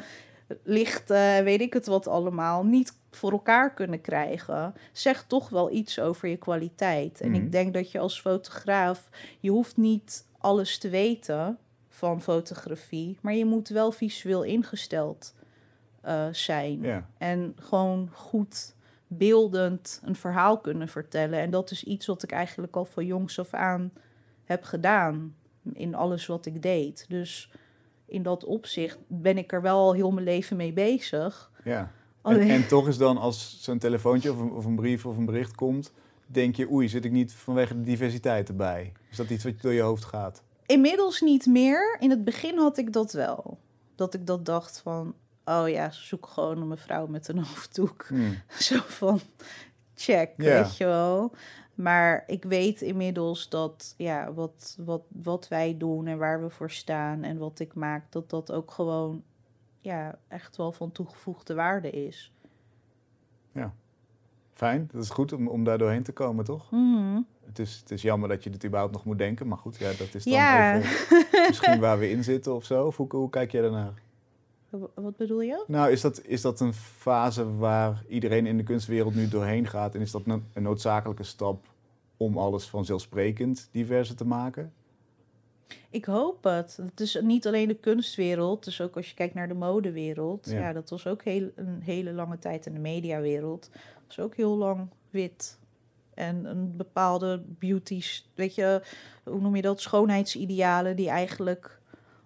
lichten, 0.63 1.43
weet 1.43 1.61
ik 1.61 1.73
het 1.73 1.85
wat 1.85 2.07
allemaal, 2.07 2.63
niet 2.65 2.93
voor 3.11 3.31
elkaar 3.31 3.73
kunnen 3.73 4.01
krijgen, 4.01 4.73
zegt 4.91 5.29
toch 5.29 5.49
wel 5.49 5.71
iets 5.71 5.99
over 5.99 6.27
je 6.27 6.37
kwaliteit. 6.37 7.21
En 7.21 7.29
Mhm. 7.31 7.41
ik 7.41 7.51
denk 7.51 7.73
dat 7.73 7.91
je 7.91 7.99
als 7.99 8.21
fotograaf, 8.21 9.09
je 9.39 9.49
hoeft 9.49 9.77
niet 9.77 10.25
alles 10.37 10.77
te 10.77 10.89
weten 10.89 11.57
van 11.95 12.21
fotografie, 12.21 13.17
maar 13.21 13.33
je 13.33 13.45
moet 13.45 13.69
wel 13.69 13.91
visueel 13.91 14.43
ingesteld 14.43 15.33
eh, 16.01 16.27
zijn. 16.31 16.81
ja. 16.81 17.09
En 17.17 17.55
gewoon 17.59 18.09
goed 18.13 18.75
beeldend 19.07 20.01
een 20.03 20.15
verhaal 20.15 20.59
kunnen 20.59 20.87
vertellen. 20.87 21.39
En 21.39 21.49
dat 21.49 21.71
is 21.71 21.83
iets 21.83 22.05
wat 22.05 22.23
ik 22.23 22.31
eigenlijk 22.31 22.75
al 22.75 22.85
van 22.85 23.05
jongs 23.05 23.39
af 23.39 23.53
aan 23.53 23.91
heb 24.43 24.63
gedaan. 24.63 25.35
In 25.73 25.95
alles 25.95 26.25
wat 26.25 26.45
ik 26.45 26.61
deed. 26.61 27.05
Dus 27.07 27.51
in 28.05 28.23
dat 28.23 28.43
opzicht 28.43 28.97
ben 29.07 29.37
ik 29.37 29.53
er 29.53 29.61
wel 29.61 29.77
al 29.77 29.93
heel 29.93 30.11
mijn 30.11 30.25
leven 30.25 30.57
mee 30.57 30.73
bezig. 30.73 31.51
ja. 31.63 31.91
En 32.23 32.67
toch 32.67 32.87
is 32.87 32.97
dan 32.97 33.17
als 33.17 33.63
zo'n 33.63 33.77
telefoontje 33.77 34.31
of 34.31 34.39
een, 34.39 34.51
of 34.51 34.65
een 34.65 34.75
brief 34.75 35.05
of 35.05 35.17
een 35.17 35.25
bericht 35.25 35.55
komt, 35.55 35.93
denk 36.25 36.55
je, 36.55 36.71
oei, 36.71 36.89
zit 36.89 37.05
ik 37.05 37.11
niet 37.11 37.33
vanwege 37.33 37.75
de 37.75 37.81
diversiteit 37.81 38.49
erbij? 38.49 38.91
Is 39.11 39.17
dat 39.17 39.29
iets 39.29 39.43
wat 39.43 39.61
door 39.61 39.73
je 39.73 39.81
hoofd 39.81 40.05
gaat? 40.05 40.43
Inmiddels 40.65 41.21
niet 41.21 41.45
meer. 41.45 41.97
In 41.99 42.09
het 42.09 42.23
begin 42.23 42.57
had 42.57 42.77
ik 42.77 42.93
dat 42.93 43.11
wel. 43.11 43.57
Dat 43.95 44.13
ik 44.13 44.27
dat 44.27 44.45
dacht 44.45 44.79
van, 44.79 45.15
oh 45.45 45.69
ja, 45.69 45.91
zoek 45.91 46.27
gewoon 46.27 46.61
een 46.61 46.67
mevrouw 46.67 47.07
met 47.07 47.27
een 47.27 47.37
hoofddoek. 47.47 48.05
Hmm. 48.07 48.37
Zo 48.59 48.79
van, 48.85 49.19
check, 49.95 50.31
Ja. 50.37 50.61
weet 50.61 50.77
je 50.77 50.85
wel. 50.85 51.31
Maar 51.75 52.23
ik 52.27 52.43
weet 52.43 52.81
inmiddels 52.81 53.49
dat 53.49 53.93
ja, 53.97 54.33
wat, 54.33 54.77
wat, 54.79 55.01
wat 55.07 55.47
wij 55.47 55.77
doen 55.77 56.07
en 56.07 56.17
waar 56.17 56.41
we 56.41 56.49
voor 56.49 56.71
staan 56.71 57.23
en 57.23 57.37
wat 57.37 57.59
ik 57.59 57.73
maak, 57.73 58.11
dat 58.11 58.29
dat 58.29 58.51
ook 58.51 58.71
gewoon 58.71 59.23
ja, 59.81 60.19
echt 60.27 60.57
wel 60.57 60.71
van 60.71 60.91
toegevoegde 60.91 61.53
waarde 61.53 61.89
is. 61.89 62.33
Fijn, 64.55 64.89
dat 64.91 65.03
is 65.03 65.09
goed 65.09 65.33
om, 65.33 65.47
om 65.47 65.63
daar 65.63 65.77
doorheen 65.77 66.03
te 66.03 66.11
komen, 66.11 66.45
toch? 66.45 66.71
Mhm. 66.71 67.19
Het 67.45 67.59
is, 67.59 67.77
het 67.79 67.91
is 67.91 68.01
jammer 68.01 68.29
dat 68.29 68.43
je 68.43 68.49
dit 68.49 68.65
überhaupt 68.65 68.93
nog 68.93 69.05
moet 69.05 69.17
denken, 69.17 69.47
maar 69.47 69.57
goed, 69.57 69.77
ja, 69.77 69.91
dat 69.97 70.13
is 70.15 70.23
dan 70.23 70.33
Ja. 70.33 70.77
even 70.77 70.89
misschien 71.47 71.79
waar 71.79 71.99
we 71.99 72.09
in 72.09 72.23
zitten 72.23 72.55
of 72.55 72.65
zo. 72.65 72.85
Of 72.85 72.97
hoe, 72.97 73.07
hoe 73.09 73.29
kijk 73.29 73.51
jij 73.51 73.61
daarnaar? 73.61 73.93
Wat 74.95 75.17
bedoel 75.17 75.41
je? 75.41 75.63
Nou, 75.67 75.91
is 75.91 76.01
dat, 76.01 76.21
is 76.25 76.41
dat 76.41 76.59
een 76.59 76.73
fase 76.73 77.55
waar 77.55 78.03
iedereen 78.07 78.45
in 78.45 78.57
de 78.57 78.63
kunstwereld 78.63 79.15
nu 79.15 79.27
doorheen 79.27 79.67
gaat? 79.67 79.95
En 79.95 80.01
is 80.01 80.11
dat 80.11 80.21
een 80.25 80.43
noodzakelijke 80.63 81.23
stap 81.23 81.65
om 82.17 82.37
alles 82.37 82.69
vanzelfsprekend 82.69 83.69
diverser 83.71 84.15
te 84.15 84.25
maken? 84.25 84.73
Ik 85.89 86.05
hoop 86.05 86.43
het. 86.43 86.77
Het 86.81 86.99
is 86.99 87.19
niet 87.21 87.47
alleen 87.47 87.67
de 87.67 87.75
kunstwereld, 87.75 88.63
dus 88.63 88.81
ook 88.81 88.95
als 88.95 89.09
je 89.09 89.15
kijkt 89.15 89.33
naar 89.33 89.47
de 89.47 89.53
modewereld. 89.53 90.49
Ja. 90.49 90.59
Ja, 90.59 90.73
dat 90.73 90.89
was 90.89 91.07
ook 91.07 91.23
heel, 91.23 91.49
een 91.55 91.81
hele 91.81 92.11
lange 92.11 92.39
tijd 92.39 92.65
in 92.65 92.73
de 92.73 92.79
mediawereld. 92.79 93.69
was 94.07 94.19
ook 94.19 94.35
heel 94.35 94.55
lang 94.55 94.89
wit. 95.09 95.59
En 96.13 96.45
een 96.45 96.77
bepaalde 96.77 97.43
beauties, 97.47 98.29
weet 98.35 98.55
je, 98.55 98.81
hoe 99.23 99.41
noem 99.41 99.55
je 99.55 99.61
dat? 99.61 99.81
Schoonheidsidealen 99.81 100.95
die 100.95 101.09
eigenlijk 101.09 101.79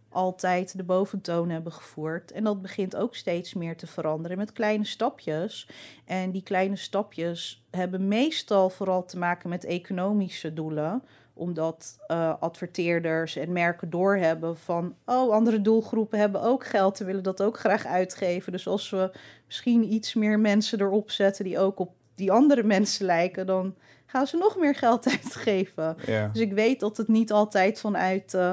altijd 0.10 0.78
de 0.78 0.84
boventoon 0.84 1.50
hebben 1.50 1.72
gevoerd. 1.72 2.32
En 2.32 2.44
dat 2.44 2.62
begint 2.62 2.96
ook 2.96 3.16
steeds 3.16 3.54
meer 3.54 3.78
te 3.78 3.88
veranderen 3.88 4.38
met 4.38 4.52
kleine 4.52 4.86
stapjes. 4.86 5.70
En 6.06 6.32
die 6.32 6.44
kleine 6.44 6.76
stapjes 6.76 7.66
hebben 7.72 8.08
meestal 8.08 8.70
vooral 8.70 9.06
te 9.06 9.18
maken 9.18 9.50
met 9.50 9.66
economische 9.66 10.54
doelen 10.54 11.04
omdat 11.40 11.98
eh, 12.08 12.34
adverteerders 12.40 13.36
en 13.36 13.52
merken 13.52 13.90
doorhebben 13.90 14.58
van... 14.58 14.96
oh, 15.06 15.32
andere 15.34 15.62
doelgroepen 15.62 16.20
hebben 16.20 16.42
ook 16.42 16.66
geld 16.66 17.00
en 17.00 17.06
willen 17.06 17.24
dat 17.24 17.42
ook 17.42 17.60
graag 17.60 17.86
uitgeven. 17.86 18.52
Dus 18.52 18.68
als 18.68 18.90
we 18.90 19.12
misschien 19.46 19.94
iets 19.94 20.14
meer 20.14 20.40
mensen 20.40 20.82
erop 20.82 21.12
zetten... 21.12 21.46
die 21.46 21.60
ook 21.60 21.80
op 21.80 21.92
die 22.16 22.32
andere 22.32 22.64
mensen 22.64 23.06
lijken... 23.06 23.46
dan 23.46 23.76
gaan 24.06 24.28
ze 24.28 24.38
nog 24.38 24.58
meer 24.58 24.76
geld 24.76 25.08
uitgeven. 25.18 25.98
Ja, 26.06 26.28
Dus 26.28 26.42
ik 26.42 26.54
weet 26.54 26.80
dat 26.80 26.98
het 26.98 27.08
niet 27.08 27.32
altijd 27.32 27.80
vanuit... 27.80 28.34
eh, 28.34 28.52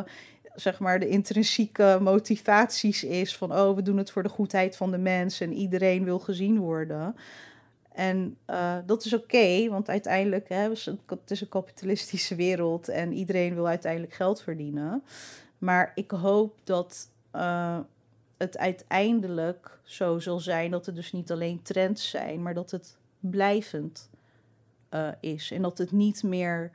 zeg 0.54 0.78
maar 0.78 0.98
de 1.00 1.08
intrinsieke 1.08 1.98
motivaties 2.00 3.04
is 3.04 3.36
van... 3.36 3.52
oh, 3.52 3.76
we 3.76 3.82
doen 3.82 3.96
het 3.96 4.10
voor 4.10 4.22
de 4.22 4.28
goedheid 4.28 4.76
van 4.76 4.90
de 4.90 4.98
mens... 4.98 5.40
en 5.40 5.52
iedereen 5.52 6.04
wil 6.04 6.18
gezien 6.18 6.58
worden... 6.58 7.16
En 7.96 8.36
eh, 8.44 8.76
dat 8.86 9.04
is 9.04 9.14
oké, 9.14 9.68
want 9.68 9.88
uiteindelijk 9.88 10.48
hè, 10.48 10.68
het 10.68 10.86
een 11.40 11.48
kapitalistische 11.48 12.34
wereld 12.34 12.88
en 12.88 13.12
iedereen 13.12 13.54
wil 13.54 13.66
uiteindelijk 13.66 14.12
geld 14.12 14.42
verdienen. 14.42 15.02
Maar 15.58 15.92
ik 15.94 16.10
hoop 16.10 16.58
dat 16.64 17.10
eh, 17.30 17.78
het 18.36 18.58
uiteindelijk 18.58 19.78
zo 19.82 20.18
zal 20.18 20.40
zijn 20.40 20.70
dat 20.70 20.86
het 20.86 20.94
dus 20.94 21.12
niet 21.12 21.30
alleen 21.30 21.62
trends 21.62 22.10
zijn, 22.10 22.42
maar 22.42 22.54
dat 22.54 22.70
het 22.70 22.96
blijvend 23.20 24.10
eh, 24.88 25.08
is. 25.20 25.50
En 25.50 25.62
dat 25.62 25.78
het 25.78 25.92
niet 25.92 26.22
meer 26.22 26.70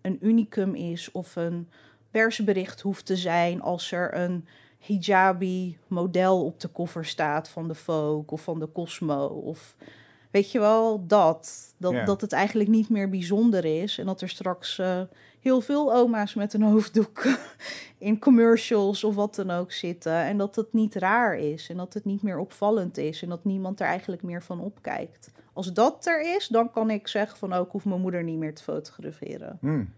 een 0.00 0.18
unicum 0.20 0.74
is 0.74 1.10
of 1.10 1.36
een 1.36 1.68
persbericht 2.10 2.80
hoeft 2.80 3.06
te 3.06 3.16
zijn 3.16 3.62
als 3.62 3.92
er 3.92 4.14
een 4.14 4.46
hijabi 4.82 5.78
model 5.86 6.44
op 6.44 6.60
de 6.60 6.72
cover 6.72 7.04
staat 7.04 7.48
van 7.48 7.68
de 7.68 7.74
Vogue 7.74 8.24
of 8.26 8.42
van 8.42 8.58
de 8.58 8.72
Cosmo. 8.72 9.26
Of 9.26 9.76
weet 10.30 10.52
je 10.52 10.58
wel, 10.58 11.06
dat. 11.06 11.74
Dat, 11.76 12.06
dat 12.06 12.20
het 12.20 12.32
eigenlijk 12.32 12.68
niet 12.68 12.88
meer 12.88 13.08
bijzonder 13.08 13.64
is. 13.64 13.98
En 13.98 14.06
dat 14.06 14.20
er 14.20 14.28
straks 14.28 14.78
eh, 14.78 15.00
heel 15.40 15.60
veel 15.60 15.94
oma's 15.94 16.34
met 16.34 16.54
een 16.54 16.62
hoofddoek 16.72 17.26
in 17.98 18.18
commercials 18.18 19.04
of 19.04 19.14
wat 19.14 19.34
dan 19.34 19.50
ook 19.50 19.72
zitten. 19.72 20.14
En 20.16 20.36
dat 20.36 20.56
het 20.56 20.72
niet 20.72 20.94
raar 20.94 21.38
is 21.38 21.68
en 21.68 21.76
dat 21.76 21.94
het 21.94 22.04
niet 22.04 22.22
meer 22.22 22.38
opvallend 22.38 22.98
is. 22.98 23.22
En 23.22 23.28
dat 23.28 23.44
niemand 23.44 23.80
er 23.80 23.86
eigenlijk 23.86 24.22
meer 24.22 24.42
van 24.42 24.60
opkijkt. 24.60 25.30
Als 25.52 25.72
dat 25.72 26.06
er 26.06 26.36
is, 26.36 26.48
dan 26.48 26.70
kan 26.70 26.90
ik 26.90 27.08
zeggen 27.08 27.38
van 27.38 27.52
ook 27.52 27.72
hoef 27.72 27.84
mijn 27.84 28.00
moeder 28.00 28.24
niet 28.24 28.38
meer 28.38 28.54
te 28.54 28.62
fotograferen. 28.62 29.58
Hmm. 29.60 29.92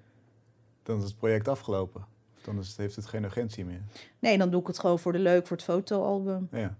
Dan 0.82 0.98
is 0.98 1.04
het 1.04 1.18
project 1.18 1.48
afgelopen. 1.48 2.13
Dan 2.44 2.58
is 2.58 2.68
het, 2.68 2.76
heeft 2.76 2.96
het 2.96 3.06
geen 3.06 3.24
urgentie 3.24 3.64
meer. 3.64 3.80
Nee, 4.18 4.38
dan 4.38 4.50
doe 4.50 4.60
ik 4.60 4.66
het 4.66 4.78
gewoon 4.78 4.98
voor 4.98 5.12
de 5.12 5.18
leuk, 5.18 5.46
voor 5.46 5.56
het 5.56 5.66
fotoalbum. 5.66 6.48
Ja. 6.50 6.76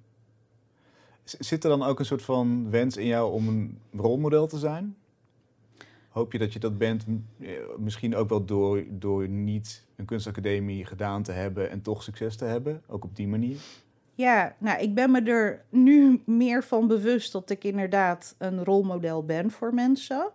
Zit 1.25 1.65
er 1.65 1.71
dan 1.71 1.83
ook 1.83 1.99
een 1.99 2.05
soort 2.05 2.23
van 2.23 2.71
wens 2.71 2.97
in 2.97 3.07
jou 3.07 3.33
om 3.33 3.49
een 3.49 3.79
rolmodel 3.93 4.47
te 4.47 4.59
zijn? 4.59 4.97
Hoop 6.09 6.33
je 6.33 6.39
dat 6.39 6.53
je 6.53 6.59
dat 6.59 6.79
bent, 6.79 7.05
eh, 7.41 7.49
misschien 7.79 8.17
ook 8.17 8.29
wel 8.29 8.45
door, 8.45 8.85
door 8.91 9.29
niet 9.29 9.85
een 9.97 10.05
kunstacademie 10.05 10.85
gedaan 10.85 11.23
te 11.23 11.33
hebben 11.33 11.71
en 11.71 11.83
toch 11.83 12.03
succes 12.03 12.37
te 12.37 12.45
hebben? 12.45 12.83
Ook 12.87 13.05
op 13.05 13.17
die 13.17 13.29
manier? 13.29 13.57
Ja, 14.15 14.55
nou, 14.59 14.81
ik 14.81 14.95
ben 14.95 15.11
me 15.11 15.23
er 15.23 15.65
nu 15.69 16.23
meer 16.27 16.65
van 16.65 16.87
bewust 16.87 17.33
dat 17.33 17.51
ik 17.51 17.65
inderdaad 17.65 18.35
een 18.39 18.65
rolmodel 18.65 19.25
ben 19.25 19.51
voor 19.51 19.75
mensen. 19.75 20.31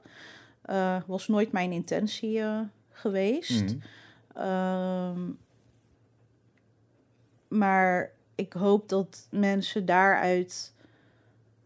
Eh, 0.61 0.97
was 1.07 1.27
nooit 1.27 1.51
mijn 1.51 1.71
intentie 1.71 2.39
eh, 2.39 2.59
geweest. 2.91 3.63
Mhm. 3.63 3.77
Ehm, 4.39 5.31
maar 7.47 8.11
ik 8.35 8.53
hoop 8.53 8.89
dat 8.89 9.27
mensen 9.31 9.85
daaruit 9.85 10.73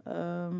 ehm, 0.03 0.55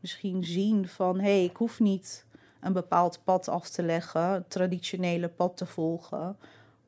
misschien 0.00 0.44
zien 0.44 0.88
van... 0.88 1.18
hé, 1.18 1.22
hey, 1.22 1.44
ik 1.44 1.56
hoef 1.56 1.80
niet 1.80 2.26
een 2.60 2.72
bepaald 2.72 3.20
pad 3.24 3.48
af 3.48 3.68
te 3.68 3.82
leggen, 3.82 4.30
het 4.30 4.50
traditionele 4.50 5.28
pad 5.28 5.56
te 5.56 5.66
volgen... 5.66 6.36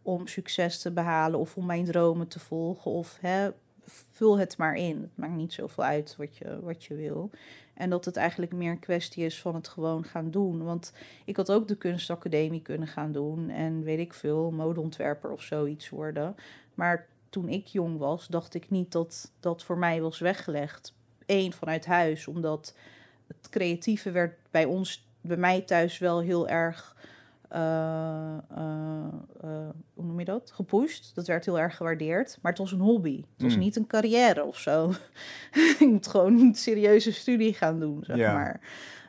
om 0.03 0.27
succes 0.27 0.81
te 0.81 0.91
behalen 0.91 1.39
of 1.39 1.57
om 1.57 1.67
mijn 1.67 1.85
dromen 1.85 2.29
te 2.29 2.41
volgen. 2.41 2.91
Of 2.91 3.19
hè, 3.21 3.51
vul 4.11 4.39
het 4.39 4.57
maar 4.57 4.75
in. 4.75 5.01
Het 5.01 5.17
maakt 5.17 5.33
niet 5.33 5.53
zoveel 5.53 5.85
uit 5.85 6.15
wat 6.19 6.37
je, 6.37 6.61
wat 6.63 6.85
je 6.85 6.95
wil. 6.95 7.31
En 7.75 7.91
dat 7.91 8.05
het 8.05 8.17
eigenlijk 8.17 8.53
meer 8.53 8.71
een 8.71 8.79
kwestie 8.79 9.25
is 9.25 9.41
van 9.41 9.55
het 9.55 9.69
gewoon 9.69 10.05
gaan 10.05 10.31
doen. 10.31 10.65
Want 10.65 10.93
ik 11.25 11.37
had 11.37 11.53
ook 11.53 11.69
de 11.69 11.77
kunstacademie 11.77 12.63
kunnen 12.63 12.89
gaan 12.89 13.13
doen 13.13 13.49
en 13.49 13.83
weet 13.83 13.99
ik 13.99 14.15
veel, 14.15 14.51
modeontwerper 14.51 15.31
of 15.33 15.43
zoiets 15.43 15.89
worden. 15.89 16.37
Maar 16.75 17.07
toen 17.31 17.49
ik 17.49 17.67
jong 17.67 17.99
was, 17.99 18.27
dacht 18.27 18.55
ik 18.55 18.71
niet 18.71 18.93
dat 18.93 19.33
dat 19.41 19.63
voor 19.63 19.79
mij 19.79 20.01
was 20.01 20.19
weggelegd. 20.19 20.95
Eén, 21.27 21.53
vanuit 21.53 21.87
huis, 21.87 22.27
omdat 22.27 22.75
het 23.27 23.49
creatieve 23.51 24.11
werd 24.11 24.39
bij 24.51 24.65
ons 24.65 25.09
bij 25.21 25.37
mij 25.37 25.61
thuis 25.61 25.99
wel 25.99 26.21
heel 26.21 26.49
erg, 26.49 26.97
hoe 29.95 30.05
noem 30.05 30.19
je 30.19 30.25
dat? 30.25 30.51
Gepusht. 30.55 31.15
Dat 31.15 31.27
werd 31.27 31.45
heel 31.45 31.59
erg 31.59 31.77
gewaardeerd. 31.77 32.39
Maar 32.43 32.53
het 32.53 32.61
was 32.61 32.73
een 32.73 32.81
hobby. 32.81 33.17
Het 33.33 33.43
was 33.43 33.55
Mm. 33.55 33.61
niet 33.61 33.77
een 33.77 33.87
carrière 33.87 34.45
of 34.45 34.59
zo. 34.59 34.93
ik 35.81 35.87
moet 35.91 36.07
gewoon 36.07 36.41
een 36.41 36.55
serieuze 36.55 37.13
studie 37.13 37.55
gaan 37.55 37.81
doen, 37.81 38.05
zeg 38.05 38.17
Ja. 38.17 38.33
maar. 38.33 38.61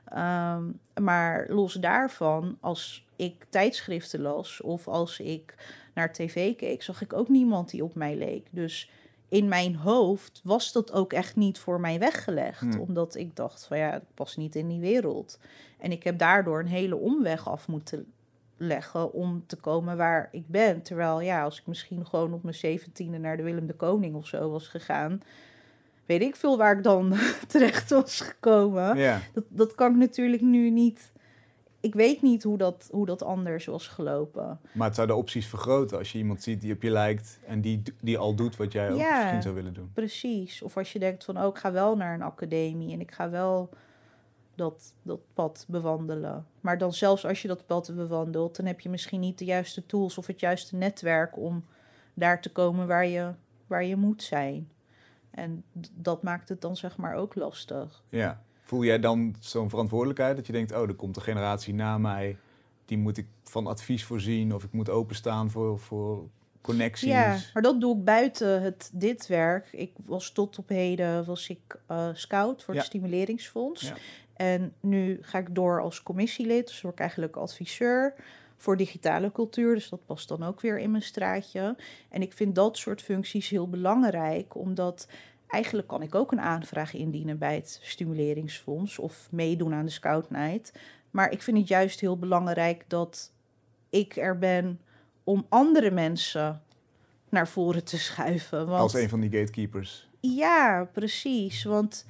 Ehm, 0.05 0.63
maar 1.05 1.45
los 1.49 1.73
daarvan, 1.73 2.57
als 2.59 3.05
ik 3.15 3.45
tijdschriften 3.49 4.21
las 4.21 4.61
of 4.61 4.87
als 4.87 5.19
ik 5.19 5.55
naar 5.93 6.13
tv 6.13 6.55
keek, 6.55 6.83
zag 6.83 7.01
ik 7.01 7.13
ook 7.13 7.29
niemand 7.29 7.69
die 7.69 7.83
op 7.83 7.95
mij 7.95 8.15
leek. 8.15 8.47
Dus 8.51 8.89
in 9.29 9.47
mijn 9.47 9.75
hoofd 9.75 10.41
was 10.43 10.71
dat 10.71 10.91
ook 10.91 11.13
echt 11.13 11.35
niet 11.35 11.59
voor 11.59 11.79
mij 11.79 11.99
weggelegd. 11.99 12.59
Hmm. 12.59 12.79
Omdat 12.79 13.15
ik 13.15 13.35
dacht 13.35 13.65
van 13.65 13.77
ja, 13.77 13.95
ik 13.95 14.01
pas 14.13 14.35
niet 14.37 14.55
in 14.55 14.67
die 14.67 14.79
wereld. 14.79 15.39
En 15.79 15.91
ik 15.91 16.03
heb 16.03 16.17
daardoor 16.17 16.59
een 16.59 16.67
hele 16.67 16.95
omweg 16.95 17.49
af 17.49 17.67
moeten 17.67 18.11
leggen 18.62 19.14
om 19.14 19.43
te 19.47 19.55
komen 19.55 19.97
waar 19.97 20.30
ik 20.32 20.47
ben. 20.47 20.82
Terwijl 20.82 21.22
ja, 21.22 21.43
als 21.43 21.59
ik 21.59 21.68
misschien 21.68 22.05
gewoon 22.05 22.34
op 22.34 22.43
mijn 22.43 22.55
zeventiende 22.55 23.18
naar 23.18 23.38
de 23.38 23.43
Willem 23.43 23.68
de 23.68 23.74
Koning 23.74 24.16
of 24.16 24.28
zo 24.28 24.49
was 24.51 24.68
gegaan, 24.68 25.22
weet 26.05 26.22
ik 26.22 26.36
veel 26.36 26.57
waar 26.57 26.78
ik 26.78 26.84
dan 26.84 27.14
terecht 27.47 27.89
was 27.89 28.22
gekomen. 28.22 28.97
Ja. 28.97 29.20
Dat, 29.34 29.43
dat 29.47 29.76
kan 29.76 29.91
ik 29.91 29.97
natuurlijk 29.97 30.41
nu 30.41 30.70
niet. 30.70 31.12
Ik 31.80 31.93
weet 31.93 32.22
niet 32.22 32.43
hoe 32.43 32.57
dat, 32.57 32.88
hoe 32.91 33.05
dat 33.05 33.24
anders 33.24 33.66
was 33.66 33.88
gelopen. 33.88 34.59
Maar 34.72 34.88
het 34.88 34.95
zou 34.95 35.07
de 35.07 35.16
opties 35.16 35.47
vergroten 35.47 35.97
als 35.97 36.12
je 36.12 36.18
iemand 36.18 36.43
ziet 36.43 36.62
die 36.62 36.74
op 36.74 36.82
je 36.82 36.89
lijkt 36.89 37.39
en 37.47 37.62
die, 37.62 37.82
die 38.01 38.18
al 38.18 38.36
doet 38.36 38.55
wat 38.57 38.72
jij 38.72 38.91
ook 38.91 38.97
Ja. 38.99 39.18
misschien 39.18 39.41
zou 39.41 39.55
willen 39.55 39.74
doen. 39.74 39.91
Precies. 39.93 40.62
Of 40.62 40.78
als 40.78 40.93
je 40.93 40.99
denkt 40.99 41.24
van, 41.24 41.38
oh, 41.41 41.47
ik 41.47 41.57
ga 41.57 41.72
wel 41.72 41.95
naar 41.97 42.14
een 42.14 42.22
academie 42.22 42.93
en 42.93 42.99
ik 42.99 43.12
ga 43.12 43.30
wel 43.30 43.70
dat, 44.62 44.93
dat 45.01 45.20
pad 45.34 45.66
bewandelen. 45.68 46.45
Maar 46.62 46.78
dan 46.78 46.93
zelfs 46.93 47.26
als 47.26 47.41
je 47.41 47.47
dat 47.47 47.66
pad 47.66 47.91
bewandelt, 47.95 48.55
dan 48.55 48.66
heb 48.66 48.80
je 48.80 48.89
misschien 48.89 49.20
niet 49.20 49.38
de 49.38 49.45
juiste 49.45 49.86
tools 49.86 50.18
of 50.18 50.28
het 50.28 50.39
juiste 50.39 50.76
netwerk 50.76 51.38
om 51.38 51.66
daar 52.14 52.41
te 52.41 52.51
komen 52.51 52.88
waar 52.88 53.05
je, 53.05 53.32
waar 53.68 53.84
je 53.84 53.95
moet 53.95 54.24
zijn. 54.24 54.72
En 55.32 55.64
dat 55.95 56.24
maakt 56.24 56.49
het 56.49 56.62
dan 56.62 56.76
zeg 56.78 56.97
maar 56.97 57.16
ook 57.16 57.36
lastig. 57.36 58.03
Ja. 58.09 58.41
Voel 58.62 58.84
jij 58.84 58.99
dan 58.99 59.36
zo'n 59.39 59.70
verantwoordelijkheid 59.70 60.36
dat 60.36 60.45
je 60.47 60.53
denkt, 60.53 60.72
oh, 60.76 60.82
er 60.88 60.93
komt 60.95 61.16
een 61.16 61.22
generatie 61.22 61.74
na 61.74 61.97
mij, 61.97 62.38
die 62.86 62.97
moet 62.97 63.18
ik 63.18 63.28
van 63.43 63.68
advies 63.68 64.03
voorzien 64.05 64.53
of 64.53 64.64
ik 64.64 64.72
moet 64.72 64.89
openstaan 64.89 65.49
voor, 65.49 65.80
voor 65.80 66.28
connecties? 66.62 67.09
Ja, 67.09 67.38
maar 67.53 67.64
dat 67.64 67.82
doe 67.82 67.97
ik 67.97 68.03
buiten 68.03 68.62
het, 68.62 68.89
dit 68.93 69.28
werk. 69.28 69.68
Ik 69.72 69.91
was 70.05 70.32
tot 70.32 70.57
op 70.57 70.70
heden 70.70 71.26
was 71.26 71.49
ik 71.49 71.80
eh, 71.88 72.09
scout 72.14 72.64
voor 72.64 72.74
Ja. 72.74 72.80
het 72.80 72.89
Stimuleringsfonds. 72.89 73.82
Ja. 73.82 73.95
En 74.41 74.73
nu 74.79 75.17
ga 75.21 75.37
ik 75.37 75.55
door 75.55 75.81
als 75.81 76.03
commissielid. 76.03 76.67
Dus 76.67 76.81
word 76.81 76.93
ik 76.93 76.99
eigenlijk 76.99 77.35
adviseur 77.35 78.13
voor 78.57 78.77
digitale 78.77 79.31
cultuur. 79.31 79.73
Dus 79.75 79.89
dat 79.89 80.05
past 80.05 80.27
dan 80.27 80.43
ook 80.43 80.61
weer 80.61 80.79
in 80.79 80.91
mijn 80.91 81.03
straatje. 81.03 81.75
En 82.09 82.21
ik 82.21 82.33
vind 82.33 82.55
dat 82.55 82.77
soort 82.77 83.01
functies 83.01 83.49
heel 83.49 83.69
belangrijk, 83.69 84.55
omdat 84.55 85.07
eigenlijk 85.47 85.87
kan 85.87 86.01
ik 86.01 86.15
ook 86.15 86.31
een 86.31 86.41
aanvraag 86.41 86.93
indienen 86.93 87.37
bij 87.37 87.55
het 87.55 87.79
Stimuleringsfonds 87.81 88.99
of 88.99 89.27
meedoen 89.31 89.73
aan 89.73 89.85
de 89.85 89.91
Scout 89.91 90.29
Night. 90.29 90.73
Maar 91.11 91.31
ik 91.31 91.41
vind 91.41 91.57
het 91.57 91.67
juist 91.67 91.99
heel 91.99 92.17
belangrijk 92.17 92.83
dat 92.87 93.31
ik 93.89 94.15
er 94.15 94.37
ben 94.37 94.79
om 95.23 95.45
andere 95.49 95.91
mensen 95.91 96.61
naar 97.29 97.47
voren 97.47 97.83
te 97.83 97.97
schuiven. 97.97 98.67
Want, 98.67 98.81
Als 98.81 98.93
een 98.93 99.09
van 99.09 99.19
die 99.19 99.31
gatekeepers. 99.31 100.09
Ja, 100.19 100.89
precies. 100.93 101.63
Want 101.63 102.05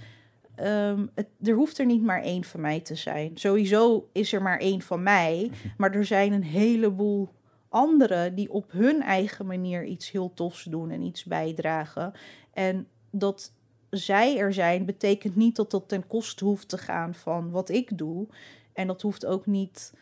ehm, 0.61 1.05
het, 1.15 1.27
er 1.43 1.55
hoeft 1.55 1.77
er 1.77 1.85
niet 1.85 2.03
maar 2.03 2.21
één 2.21 2.43
van 2.43 2.61
mij 2.61 2.79
te 2.79 2.95
zijn. 2.95 3.31
Sowieso 3.33 4.09
is 4.11 4.33
er 4.33 4.41
maar 4.41 4.59
één 4.59 4.81
van 4.81 5.03
mij. 5.03 5.51
Maar 5.77 5.91
er 5.91 6.05
zijn 6.05 6.33
een 6.33 6.43
heleboel 6.43 7.29
anderen 7.69 8.35
die 8.35 8.51
op 8.51 8.71
hun 8.71 9.01
eigen 9.01 9.45
manier 9.45 9.85
iets 9.85 10.11
heel 10.11 10.33
tofs 10.33 10.63
doen 10.63 10.91
en 10.91 11.01
iets 11.01 11.23
bijdragen. 11.23 12.13
En 12.53 12.87
dat 13.09 13.51
zij 13.89 14.37
er 14.37 14.53
zijn, 14.53 14.85
betekent 14.85 15.35
niet 15.35 15.55
dat 15.55 15.71
dat 15.71 15.87
ten 15.87 16.07
koste 16.07 16.45
hoeft 16.45 16.69
te 16.69 16.77
gaan 16.77 17.13
van 17.13 17.51
wat 17.51 17.69
ik 17.69 17.97
doe. 17.97 18.27
En 18.73 18.87
dat 18.87 19.01
hoeft 19.01 19.25
ook 19.25 19.45
niet 19.45 19.93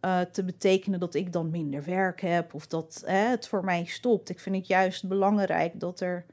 eh, 0.00 0.20
te 0.20 0.44
betekenen 0.44 1.00
dat 1.00 1.14
ik 1.14 1.32
dan 1.32 1.50
minder 1.50 1.84
werk 1.84 2.20
heb 2.20 2.54
of 2.54 2.66
dat 2.66 3.02
het 3.06 3.48
voor 3.48 3.64
mij 3.64 3.84
stopt. 3.84 4.28
Ik 4.28 4.40
vind 4.40 4.56
het 4.56 4.66
juist 4.66 5.08
belangrijk 5.08 5.80
dat 5.80 6.00
er 6.00 6.24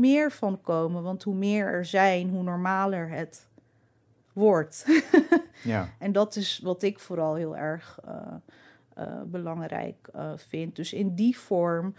meer 0.00 0.32
van 0.32 0.60
komen. 0.60 1.02
Want 1.02 1.22
hoe 1.22 1.34
meer 1.34 1.66
er 1.66 1.84
zijn, 1.84 2.28
hoe 2.28 2.42
normaler 2.42 3.08
het 3.08 3.48
wordt. 4.32 4.84
Ja. 5.62 5.88
En 5.98 6.12
dat 6.12 6.36
is 6.36 6.60
wat 6.62 6.82
ik 6.82 6.98
vooral 6.98 7.34
heel 7.34 7.56
erg 7.56 7.98
eh, 8.04 8.16
eh, 8.94 9.22
belangrijk 9.26 10.08
eh, 10.12 10.32
vind. 10.36 10.76
Dus 10.76 10.92
in 10.92 11.14
die 11.14 11.38
vorm 11.38 11.94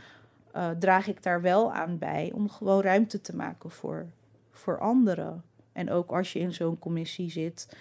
draag 0.79 1.07
ik 1.07 1.23
daar 1.23 1.41
wel 1.41 1.73
aan 1.73 1.97
bij 1.97 2.31
om 2.33 2.49
gewoon 2.49 2.81
ruimte 2.81 3.21
te 3.21 3.35
maken 3.35 3.71
voor, 3.71 4.05
voor 4.51 4.79
anderen. 4.79 5.43
En 5.71 5.91
ook 5.91 6.11
als 6.11 6.33
je 6.33 6.39
in 6.39 6.53
zo'n 6.53 6.79
commissie 6.79 7.29
zit, 7.29 7.77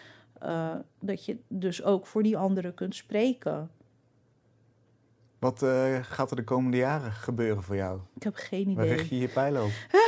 dat 0.98 1.24
je 1.24 1.36
dus 1.48 1.82
ook 1.82 2.06
voor 2.06 2.22
die 2.22 2.36
anderen 2.36 2.74
kunt 2.74 2.94
spreken. 2.94 3.70
Wat 5.40 5.62
eh, 5.62 5.98
gaat 6.02 6.30
er 6.30 6.36
de 6.36 6.44
komende 6.44 6.76
jaren 6.76 7.12
gebeuren 7.12 7.62
voor 7.62 7.76
jou? 7.76 8.00
Ik 8.14 8.22
heb 8.22 8.34
geen 8.34 8.74
Waar 8.74 8.84
idee. 8.84 8.96
richt 8.96 9.08
je 9.08 9.18
je 9.18 9.28
pijlen 9.28 9.64
op? 9.64 9.70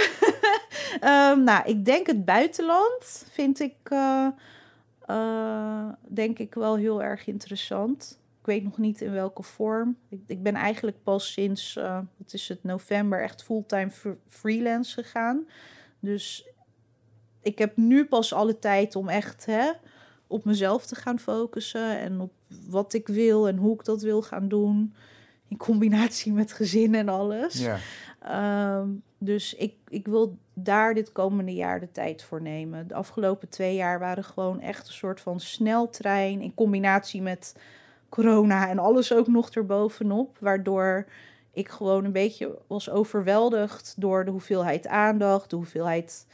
Ehm, 1.01 1.43
nou, 1.45 1.65
ik 1.69 1.85
denk 1.85 2.07
het 2.07 2.25
buitenland 2.25 3.27
vind 3.31 3.61
ik, 3.61 3.75
eh, 3.83 4.27
eh, 5.07 5.89
denk 6.09 6.39
ik 6.39 6.55
wel 6.55 6.77
heel 6.77 7.03
erg 7.03 7.27
interessant. 7.27 8.21
Ik 8.41 8.47
weet 8.47 8.65
nog 8.65 8.79
niet 8.79 9.01
in 9.01 9.13
welke 9.13 9.43
vorm. 9.43 9.97
Ik, 10.09 10.21
ik 10.27 10.43
ben 10.43 10.55
eigenlijk 10.55 11.03
pas 11.03 11.33
sinds, 11.33 11.75
wat 12.17 12.33
is 12.33 12.49
het, 12.49 12.65
november 12.65 13.23
echt 13.23 13.43
fulltime 13.43 13.91
fr- 13.91 14.09
freelance 14.29 15.03
gegaan. 15.03 15.47
Dus 16.01 16.49
ik 17.43 17.59
heb 17.59 17.77
nu 17.77 18.05
pas 18.05 18.33
alle 18.33 18.59
tijd 18.59 18.97
om 18.97 19.09
echt 19.09 19.47
hè, 19.47 19.71
op 20.27 20.45
mezelf 20.45 20.87
te 20.87 20.95
gaan 20.95 21.19
focussen. 21.19 21.99
En 21.99 22.21
op 22.21 22.33
wat 22.69 22.93
ik 22.93 23.07
wil 23.09 23.49
en 23.49 23.57
hoe 23.57 23.75
ik 23.75 23.85
dat 23.85 24.03
wil 24.03 24.23
gaan 24.23 24.49
doen. 24.49 24.95
In 25.53 25.59
combinatie 25.59 26.33
met 26.33 26.53
gezin 26.53 26.95
en 26.95 27.09
alles. 27.09 27.59
Ja. 27.59 27.79
Ehm, 28.21 28.89
dus 29.19 29.55
ik, 29.55 29.75
ik 29.89 30.07
wil 30.07 30.39
daar 30.55 30.95
dit 30.95 31.13
komende 31.13 31.55
jaar 31.55 31.81
de 31.81 31.91
tijd 31.91 32.23
voor 32.23 32.43
nemen. 32.43 32.89
De 32.89 32.95
afgelopen 32.95 33.49
twee 33.49 33.75
jaar 33.75 33.99
waren 33.99 34.25
gewoon 34.25 34.61
echt 34.61 34.87
een 34.87 34.93
soort 34.93 35.21
van 35.21 35.41
sneltrein 35.41 36.41
in 36.41 36.55
combinatie 36.55 37.23
met 37.23 37.57
corona 38.09 38.69
en 38.69 38.79
alles 38.79 39.13
ook 39.13 39.27
nog 39.27 39.51
erbovenop. 39.51 40.37
Waardoor 40.41 41.07
ik 41.53 41.69
gewoon 41.69 42.05
een 42.05 42.13
beetje 42.13 42.59
was 42.67 42.91
overweldigd 42.91 43.95
door 43.99 44.25
de 44.25 44.31
hoeveelheid 44.31 44.87
aandacht, 44.87 45.51
de 45.51 45.57
hoeveelheid 45.57 46.27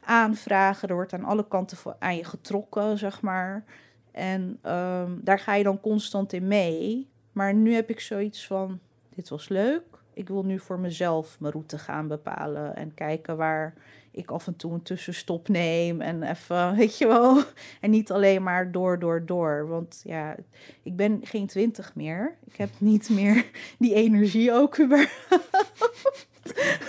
aanvragen. 0.00 0.88
Er 0.88 0.94
wordt 0.94 1.12
aan 1.12 1.24
alle 1.24 1.48
kanten 1.48 1.78
aan 1.98 2.16
je 2.16 2.24
getrokken, 2.24 2.98
zeg 2.98 3.20
maar. 3.20 3.64
En 4.12 4.58
ehm, 4.62 5.12
daar 5.20 5.38
ga 5.38 5.54
je 5.54 5.64
dan 5.64 5.80
constant 5.80 6.32
in 6.32 6.46
mee. 6.46 7.12
Maar 7.34 7.54
nu 7.54 7.74
heb 7.74 7.90
ik 7.90 8.00
zoiets 8.00 8.46
van, 8.46 8.78
dit 9.14 9.28
was 9.28 9.48
leuk. 9.48 9.82
Ik 10.12 10.28
wil 10.28 10.44
nu 10.44 10.58
voor 10.58 10.78
mezelf 10.78 11.36
mijn 11.40 11.52
route 11.52 11.78
gaan 11.78 12.08
bepalen 12.08 12.76
en 12.76 12.94
kijken 12.94 13.36
waar 13.36 13.74
ik 14.10 14.30
af 14.30 14.46
en 14.46 14.56
toe 14.56 14.72
een 14.72 14.82
tussenstop 14.82 15.48
neem 15.48 16.00
en 16.00 16.22
even, 16.22 16.74
weet 16.76 16.98
je 16.98 17.06
wel, 17.06 17.42
en 17.80 17.90
niet 17.90 18.12
alleen 18.12 18.42
maar 18.42 18.72
door, 18.72 18.98
door, 18.98 19.26
door. 19.26 19.68
Want 19.68 20.00
ja, 20.04 20.36
ik 20.82 20.96
ben 20.96 21.20
geen 21.22 21.46
twintig 21.46 21.94
meer. 21.94 22.36
Ik 22.46 22.56
heb 22.56 22.70
niet 22.78 23.10
meer 23.10 23.44
die 23.78 23.94
energie 23.94 24.52
ook 24.52 24.78
überhaupt. 24.78 25.12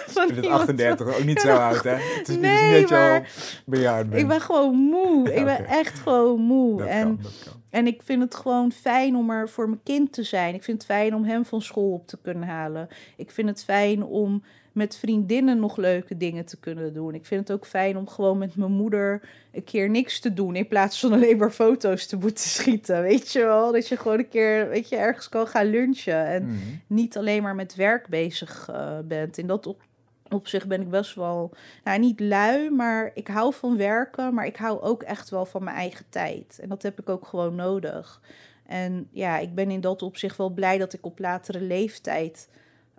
Van 0.08 0.28
Ik 0.28 0.34
vind 0.34 0.36
het 0.36 0.46
iemand 0.46 0.62
38 0.62 1.18
ook 1.18 1.24
niet 1.24 1.42
zo 1.42 1.56
oud, 1.56 1.84
hè? 1.84 1.96
Het 1.96 2.30
is, 2.30 2.38
Nee, 2.38 2.72
niet 2.72 2.90
dat 2.90 2.90
je 2.90 3.14
al 3.14 3.22
bejaard 3.66 4.10
bent. 4.10 4.22
Ik 4.22 4.28
ben 4.28 4.42
gewoon 4.42 4.76
moe. 4.76 5.34
Ik 5.34 5.44
ben 5.44 5.66
echt 5.66 6.00
gewoon 6.00 6.42
moe. 6.42 6.78
dat 6.78 6.88
en, 6.88 7.04
kan, 7.04 7.20
dat 7.22 7.42
kan. 7.44 7.64
En 7.76 7.88
ik 7.88 8.02
vind 8.04 8.22
het 8.22 8.36
gewoon 8.36 8.72
fijn 8.72 9.16
om 9.16 9.30
er 9.30 9.50
voor 9.50 9.68
mijn 9.70 9.84
kind 9.84 10.12
te 10.14 10.24
zijn. 10.24 10.54
Ik 10.54 10.64
vind 10.64 10.78
het 10.78 10.86
fijn 10.92 11.16
om 11.16 11.24
hem 11.24 11.46
van 11.46 11.62
school 11.62 11.92
op 11.94 12.08
te 12.08 12.18
kunnen 12.22 12.48
halen. 12.48 12.88
Ik 13.18 13.32
vind 13.32 13.50
het 13.50 13.64
fijn 13.64 14.04
om 14.04 14.44
met 14.72 14.98
vriendinnen 14.98 15.60
nog 15.60 15.78
leuke 15.78 16.18
dingen 16.18 16.46
te 16.46 16.58
kunnen 16.60 16.94
doen. 16.94 17.14
Ik 17.14 17.26
vind 17.26 17.48
het 17.48 17.58
ook 17.58 17.66
fijn 17.66 17.98
om 17.98 18.08
gewoon 18.08 18.38
met 18.38 18.56
mijn 18.56 18.72
moeder 18.72 19.22
een 19.52 19.64
keer 19.64 19.90
niks 19.90 20.20
te 20.20 20.34
doen. 20.34 20.56
In 20.56 20.68
plaats 20.68 21.00
van 21.00 21.14
alleen 21.14 21.38
maar 21.38 21.52
foto's 21.52 22.06
te 22.08 22.18
moeten 22.18 22.44
schieten. 22.50 23.02
Weet 23.02 23.32
je 23.32 23.40
wel? 23.40 23.72
Dat 23.72 23.88
je 23.88 23.98
gewoon 23.98 24.20
een 24.20 24.30
keer 24.30 24.70
weet 24.70 24.90
je, 24.90 24.96
ergens 24.96 25.30
kan 25.30 25.48
gaan 25.48 25.66
lunchen. 25.70 26.26
En 26.26 26.44
Mhm. 26.46 26.56
niet 26.88 27.18
alleen 27.18 27.44
maar 27.44 27.56
met 27.56 27.76
werk 27.76 28.08
bezig 28.08 28.70
eh, 28.72 28.98
bent. 29.06 29.38
In 29.38 29.48
dat 29.48 29.68
op, 29.68 29.82
opzicht 30.30 30.68
ben 30.68 30.82
ik 30.82 30.90
best 30.90 31.16
wel, 31.16 31.52
nou 31.84 32.00
niet 32.00 32.20
lui, 32.20 32.70
maar 32.70 33.12
ik 33.14 33.28
hou 33.28 33.54
van 33.54 33.78
werken, 33.78 34.34
maar 34.34 34.46
ik 34.46 34.56
hou 34.56 34.82
ook 34.82 35.04
echt 35.04 35.30
wel 35.30 35.46
van 35.46 35.64
mijn 35.64 35.76
eigen 35.76 36.06
tijd. 36.10 36.60
En 36.62 36.70
dat 36.70 36.82
heb 36.82 37.00
ik 37.00 37.10
ook 37.10 37.28
gewoon 37.28 37.56
nodig. 37.56 38.22
En 38.66 39.08
ja, 39.12 39.38
ik 39.38 39.56
ben 39.56 39.72
in 39.72 39.82
dat 39.82 40.02
opzicht 40.02 40.38
wel 40.38 40.50
blij 40.50 40.78
dat 40.78 40.94
ik 40.94 41.06
op 41.06 41.20
latere 41.20 41.62
leeftijd 41.62 42.50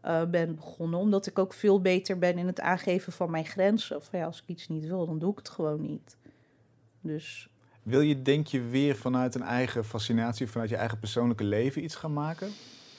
eh, 0.02 0.24
ben 0.24 0.54
begonnen, 0.54 0.98
omdat 0.98 1.26
ik 1.26 1.38
ook 1.38 1.52
veel 1.52 1.80
beter 1.80 2.18
ben 2.18 2.38
in 2.38 2.46
het 2.46 2.60
aangeven 2.60 3.12
van 3.12 3.30
mijn 3.30 3.46
grenzen. 3.46 3.96
Of 3.96 4.08
ja, 4.12 4.24
als 4.24 4.42
ik 4.42 4.44
iets 4.46 4.68
niet 4.68 4.86
wil, 4.86 5.06
dan 5.06 5.18
doe 5.18 5.30
ik 5.30 5.38
het 5.38 5.48
gewoon 5.48 5.82
niet. 5.82 6.16
Dus 7.00 7.48
Wil 7.86 8.00
je, 8.00 8.22
denk 8.22 8.46
je, 8.46 8.60
weer 8.60 8.96
vanuit 8.96 9.34
een 9.34 9.42
eigen 9.42 9.84
fascinatie, 9.84 10.46
vanuit 10.46 10.70
je 10.70 10.76
eigen 10.76 10.98
persoonlijke 10.98 11.44
leven 11.44 11.84
iets 11.84 11.94
gaan 11.94 12.12
maken? 12.12 12.48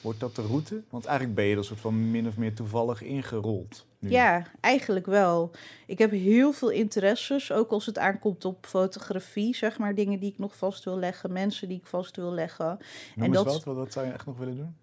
Wordt 0.08 0.20
dat 0.22 0.36
de 0.36 0.42
route? 0.42 0.84
Want 0.90 1.06
eigenlijk 1.06 1.36
ben 1.36 1.46
je 1.46 1.56
er 1.56 1.64
soort 1.64 1.80
van 1.80 2.12
min 2.12 2.28
of 2.28 2.38
meer 2.38 2.54
toevallig 2.56 3.02
ingerold. 3.02 3.86
Nu. 4.00 4.10
Ja, 4.10 4.48
eigenlijk 4.62 5.06
wel. 5.06 5.52
Ik 5.88 5.98
heb 5.98 6.12
heel 6.12 6.52
veel 6.52 6.70
interesses, 6.70 7.52
ook 7.52 7.72
als 7.72 7.86
het 7.86 7.98
aankomt 7.98 8.46
op 8.46 8.66
fotografie, 8.66 9.56
zeg 9.56 9.78
maar. 9.78 9.96
Dingen 9.96 10.20
die 10.20 10.32
ik 10.32 10.38
nog 10.40 10.58
vast 10.58 10.84
wil 10.84 10.98
leggen, 11.00 11.32
mensen 11.34 11.68
die 11.68 11.78
ik 11.78 11.88
vast 11.88 12.16
wil 12.16 12.32
leggen. 12.34 12.78
Noem 13.16 13.26
en 13.26 13.32
dat- 13.32 13.46
wat, 13.46 13.64
wat, 13.64 13.76
wat 13.76 13.94
zou 13.94 14.06
je 14.06 14.12
echt 14.12 14.26
nog 14.26 14.38
willen 14.38 14.56
doen? 14.56 14.76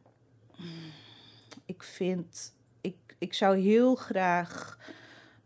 Ik 1.67 1.83
vind, 1.83 2.55
ik, 2.81 2.97
ik 3.19 3.35
zou 3.35 3.57
heel 3.59 3.95
graag 3.95 4.79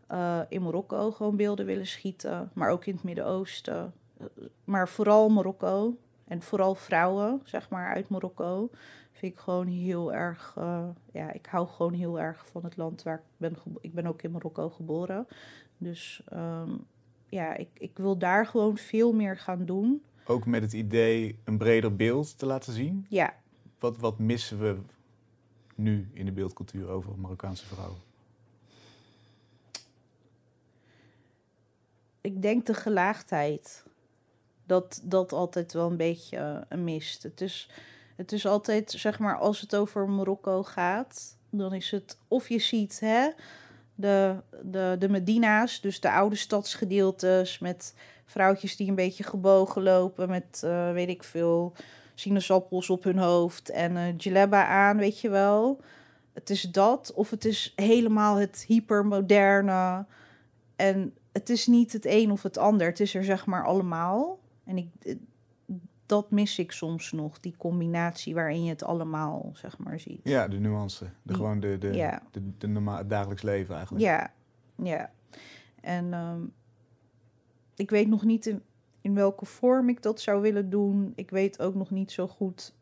eh, 0.07 0.39
in 0.49 0.61
Marokko 0.61 1.11
gewoon 1.11 1.35
beelden 1.35 1.65
willen 1.65 1.87
schieten, 1.87 2.51
maar 2.53 2.69
ook 2.69 2.85
in 2.85 2.93
het 2.93 3.03
Midden-Oosten. 3.03 3.93
Eh, 4.19 4.25
Maar 4.63 4.89
vooral 4.89 5.29
Marokko 5.29 5.97
en 6.27 6.41
vooral 6.41 6.75
vrouwen, 6.75 7.41
zeg 7.43 7.69
maar, 7.69 7.93
uit 7.93 8.09
Marokko. 8.09 8.69
Vind 9.19 9.33
ik 9.33 9.39
gewoon 9.39 9.67
heel 9.67 10.13
erg, 10.13 10.53
eh, 10.57 10.87
ja, 11.11 11.31
ik 11.31 11.45
hou 11.45 11.67
gewoon 11.67 11.93
heel 11.93 12.19
erg 12.19 12.47
van 12.47 12.63
het 12.63 12.77
land 12.77 13.03
waar 13.03 13.17
ik 13.17 13.23
ben 13.37 13.55
Ik 13.81 13.93
ben 13.93 14.05
ook 14.05 14.21
in 14.21 14.31
Marokko 14.31 14.69
geboren. 14.69 15.27
Dus 15.77 16.21
ehm, 16.25 16.71
ja, 17.25 17.55
ik, 17.55 17.69
ik 17.73 17.97
wil 17.97 18.17
daar 18.17 18.45
gewoon 18.45 18.77
veel 18.77 19.13
meer 19.13 19.37
gaan 19.37 19.65
doen. 19.65 20.03
Ook 20.25 20.45
met 20.45 20.61
het 20.61 20.73
idee 20.73 21.39
een 21.43 21.57
breder 21.57 21.95
beeld 21.95 22.37
te 22.37 22.45
laten 22.45 22.73
zien. 22.73 23.05
Ja, 23.09 23.33
Wat, 23.79 23.97
wat 23.97 24.19
missen 24.19 24.59
we 24.59 24.77
nu 25.75 26.09
in 26.13 26.25
de 26.25 26.31
beeldcultuur 26.31 26.89
over 26.89 27.19
Marokkaanse 27.19 27.65
vrouwen? 27.65 27.97
ik 32.21 32.41
denk 32.41 32.65
de 32.65 32.73
gelaagdheid. 32.73 33.83
Dat 34.65 35.01
dat 35.03 35.31
altijd 35.31 35.73
wel 35.73 35.89
een 35.89 35.97
beetje 35.97 36.37
eh, 36.37 36.61
een 36.69 36.83
mist. 36.83 37.23
Het 37.23 37.41
is, 37.41 37.69
het 38.19 38.31
is 38.31 38.45
altijd, 38.45 38.91
zeg 38.91 39.19
maar, 39.19 39.37
als 39.37 39.61
het 39.61 39.75
over 39.75 40.09
Marokko 40.09 40.63
gaat, 40.63 41.37
dan 41.49 41.73
is 41.73 41.91
het 41.91 42.17
of 42.27 42.49
je 42.49 42.59
ziet 42.59 42.99
hè, 42.99 43.29
de, 43.95 44.35
de, 44.63 44.95
de 44.99 45.09
Medina's, 45.09 45.81
dus 45.81 45.99
de 45.99 46.11
oude 46.11 46.35
stadsgedeeltes 46.35 47.59
met 47.59 47.93
vrouwtjes 48.25 48.75
die 48.75 48.87
een 48.87 48.95
beetje 48.95 49.23
gebogen 49.23 49.83
lopen 49.83 50.29
met, 50.29 50.61
eh, 50.63 50.91
weet 50.91 51.09
ik 51.09 51.23
veel, 51.23 51.73
sinaasappels 52.15 52.89
op 52.89 53.03
hun 53.03 53.17
hoofd 53.17 53.69
en 53.69 54.17
djellaba 54.17 54.65
aan, 54.65 54.97
weet 54.97 55.19
je 55.19 55.29
wel. 55.29 55.81
Het 56.33 56.49
is 56.49 56.61
dat, 56.61 57.13
of 57.13 57.29
het 57.29 57.45
is 57.45 57.73
helemaal 57.75 58.35
het 58.35 58.63
hypermoderne. 58.67 60.05
En 60.75 61.13
het 61.31 61.49
is 61.49 61.67
niet 61.67 61.93
het 61.93 62.05
een 62.05 62.31
of 62.31 62.43
het 62.43 62.57
ander. 62.57 62.87
Het 62.87 62.99
is 62.99 63.15
er 63.15 63.23
zeg 63.23 63.45
maar 63.45 63.65
allemaal. 63.65 64.39
En 64.65 64.77
ik, 64.77 65.17
dat 66.09 66.31
mis 66.31 66.59
ik 66.59 66.71
soms 66.71 67.11
nog, 67.11 67.39
die 67.39 67.55
combinatie 67.57 68.33
waarin 68.33 68.63
je 68.63 68.69
het 68.69 68.83
allemaal 68.83 69.49
zeg 69.53 69.77
maar 69.77 69.99
ziet. 69.99 70.19
Ja, 70.23 70.47
de 70.47 70.59
nuance. 70.59 71.03
De, 71.05 71.11
Die- 71.23 71.35
gewoon 71.35 71.59
de, 71.59 71.77
de, 71.77 71.93
ja. 71.93 72.21
de, 72.31 72.57
de 72.57 72.67
norma- 72.67 72.97
het 72.97 73.09
dagelijks 73.09 73.41
leven 73.41 73.75
eigenlijk. 73.75 74.05
Ja, 74.05 74.33
ja. 74.83 75.11
En 75.81 76.13
ehm, 76.13 76.41
ik 77.75 77.89
weet 77.89 78.07
nog 78.07 78.23
niet 78.23 78.45
in, 78.45 78.61
in 79.01 79.13
welke 79.13 79.45
vorm 79.45 79.89
ik 79.89 80.01
dat 80.01 80.21
zou 80.21 80.41
willen 80.41 80.69
doen. 80.69 81.11
Ik 81.15 81.29
weet 81.29 81.59
ook 81.59 81.75
nog 81.75 81.89
niet 81.89 82.11
zo 82.11 82.27
goed 82.27 82.73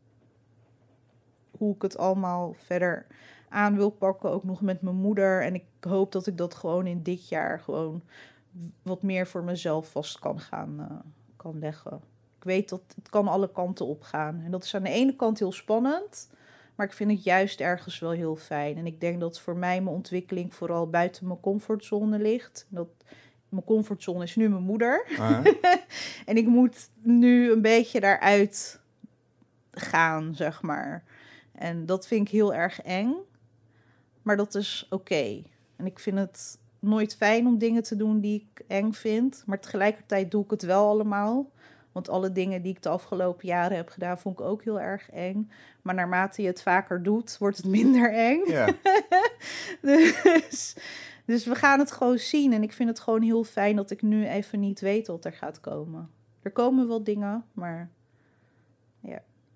hoe 1.51 1.75
ik 1.75 1.81
het 1.81 1.97
allemaal 1.97 2.53
verder 2.57 3.05
aan 3.49 3.75
wil 3.75 3.89
pakken. 3.89 4.29
Ook 4.31 4.43
nog 4.43 4.61
met 4.61 4.81
mijn 4.81 4.95
moeder. 4.95 5.43
En 5.43 5.53
ik 5.55 5.65
hoop 5.79 6.11
dat 6.11 6.27
ik 6.27 6.37
dat 6.37 6.55
gewoon 6.55 6.87
in 6.87 7.03
dit 7.03 7.29
jaar 7.29 7.59
gewoon 7.59 8.01
wat 8.81 9.01
meer 9.03 9.27
voor 9.27 9.43
mezelf 9.43 9.91
vast 9.91 10.19
kan 10.19 10.39
gaan 10.39 10.79
eh, 10.79 10.95
kan 11.35 11.59
leggen. 11.59 12.01
Ik 12.37 12.43
weet 12.43 12.69
dat 12.69 12.81
het 12.95 13.09
kan 13.09 13.27
alle 13.27 13.51
kanten 13.51 13.85
op 13.85 14.01
gaan. 14.01 14.41
En 14.45 14.51
dat 14.51 14.63
is 14.63 14.75
aan 14.75 14.83
de 14.83 14.89
ene 14.89 15.15
kant 15.15 15.39
heel 15.39 15.51
spannend. 15.51 16.29
Maar 16.75 16.85
ik 16.85 16.93
vind 16.93 17.11
het 17.11 17.23
juist 17.23 17.59
ergens 17.59 17.99
wel 17.99 18.11
heel 18.11 18.35
fijn. 18.35 18.77
En 18.77 18.85
ik 18.85 18.99
denk 19.01 19.19
dat 19.19 19.39
voor 19.39 19.55
mij 19.55 19.81
mijn 19.81 19.95
ontwikkeling 19.95 20.55
vooral 20.55 20.89
buiten 20.89 21.27
mijn 21.27 21.39
comfortzone 21.39 22.19
ligt. 22.19 22.65
Dat, 22.69 22.87
mijn 23.49 23.63
comfortzone 23.63 24.23
is 24.23 24.35
nu 24.35 24.49
mijn 24.49 24.63
moeder. 24.63 25.07
Ah, 25.17 25.45
En 26.25 26.37
ik 26.37 26.47
moet 26.47 26.89
nu 27.01 27.51
een 27.51 27.61
beetje 27.61 27.99
daaruit 27.99 28.79
gaan, 29.71 30.35
zeg 30.35 30.61
maar. 30.61 31.03
En 31.51 31.85
dat 31.85 32.07
vind 32.07 32.27
ik 32.27 32.33
heel 32.33 32.53
erg 32.53 32.81
eng. 32.81 33.13
Maar 34.21 34.37
dat 34.37 34.55
is 34.55 34.87
oké. 34.89 35.43
En 35.75 35.85
ik 35.85 35.99
vind 35.99 36.17
het 36.17 36.59
nooit 36.79 37.15
fijn 37.15 37.47
om 37.47 37.57
dingen 37.57 37.83
te 37.83 37.95
doen 37.95 38.19
die 38.19 38.47
ik 38.49 38.63
eng 38.67 38.91
vind. 38.91 39.43
Maar 39.45 39.59
tegelijkertijd 39.59 40.31
doe 40.31 40.43
ik 40.43 40.51
het 40.51 40.63
wel 40.63 40.87
allemaal. 40.87 41.51
Want 41.97 42.09
alle 42.09 42.31
dingen 42.31 42.61
die 42.61 42.71
ik 42.71 42.81
de 42.81 42.89
afgelopen 42.89 43.47
jaren 43.47 43.77
heb 43.77 43.89
gedaan, 43.89 44.17
vond 44.17 44.39
ik 44.39 44.45
ook 44.45 44.63
heel 44.63 44.79
erg 44.79 45.09
eng. 45.09 45.51
Maar 45.81 45.95
naarmate 45.95 46.41
je 46.41 46.47
het 46.47 46.61
vaker 46.61 47.03
doet, 47.03 47.37
wordt 47.37 47.57
het 47.57 47.65
minder 47.77 48.13
eng. 48.13 48.45
ja. 48.45 48.67
Dus, 49.81 50.75
dus 51.25 51.45
we 51.45 51.55
gaan 51.55 51.79
het 51.79 51.91
gewoon 51.91 52.17
zien. 52.17 52.53
En 52.53 52.63
ik 52.63 52.73
vind 52.73 52.89
het 52.89 52.99
gewoon 52.99 53.21
heel 53.21 53.43
fijn 53.43 53.75
dat 53.75 53.91
ik 53.91 54.01
nu 54.01 54.27
even 54.27 54.59
niet 54.59 54.79
weet 54.79 55.07
wat 55.07 55.25
er 55.25 55.33
gaat 55.33 55.59
komen. 55.59 56.09
Er 56.41 56.51
komen 56.51 56.87
wel 56.87 57.03
dingen, 57.03 57.45
maar 57.53 57.89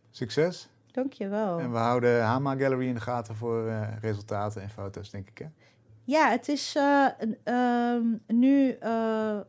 Succes. 0.10 0.70
dankjewel. 0.92 1.60
En 1.60 1.72
we 1.72 1.78
houden 1.78 2.24
Hama 2.24 2.56
Gallery 2.56 2.88
in 2.88 2.94
de 2.94 3.00
gaten 3.00 3.36
voor 3.36 3.68
eh, 3.68 3.88
resultaten 4.00 4.62
en 4.62 4.70
foto's, 4.70 5.10
denk 5.10 5.30
ik. 5.30 5.38
Hè? 5.38 5.46
Ja, 6.04 6.30
het 6.30 6.48
is 6.48 6.76
eh, 6.76 7.08
ehm, 7.44 8.06
nu 8.28 8.72
eh, 8.72 9.40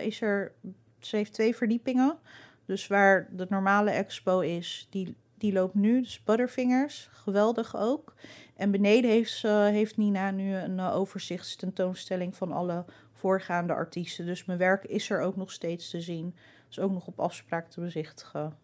is 0.00 0.20
er. 0.20 0.52
Ze 1.00 1.16
heeft 1.16 1.32
twee 1.32 1.56
verdiepingen. 1.56 2.18
Dus 2.64 2.86
waar 2.86 3.28
de 3.30 3.46
normale 3.48 3.90
expo 3.90 4.40
is, 4.40 4.86
die, 4.90 5.16
die 5.38 5.52
loopt 5.52 5.74
nu. 5.74 6.02
Dus 6.02 6.22
Butterfingers, 6.22 7.08
geweldig 7.12 7.76
ook. 7.76 8.14
En 8.56 8.70
beneden 8.70 9.10
heeft, 9.10 9.42
heeft 9.42 9.96
Nina 9.96 10.30
nu 10.30 10.54
een 10.54 10.78
eh, 10.78 10.96
overzichtstentoonstelling 10.96 12.36
van 12.36 12.52
alle 12.52 12.84
voorgaande 13.12 13.72
artiesten. 13.72 14.26
Dus 14.26 14.44
mijn 14.44 14.58
werk 14.58 14.84
is 14.84 15.10
er 15.10 15.20
ook 15.20 15.36
nog 15.36 15.52
steeds 15.52 15.90
te 15.90 16.00
zien. 16.00 16.34
Is 16.70 16.78
ook 16.78 16.90
nog 16.90 17.06
op 17.06 17.20
afspraak 17.20 17.70
te 17.70 17.80
bezichtigen. 17.80 18.56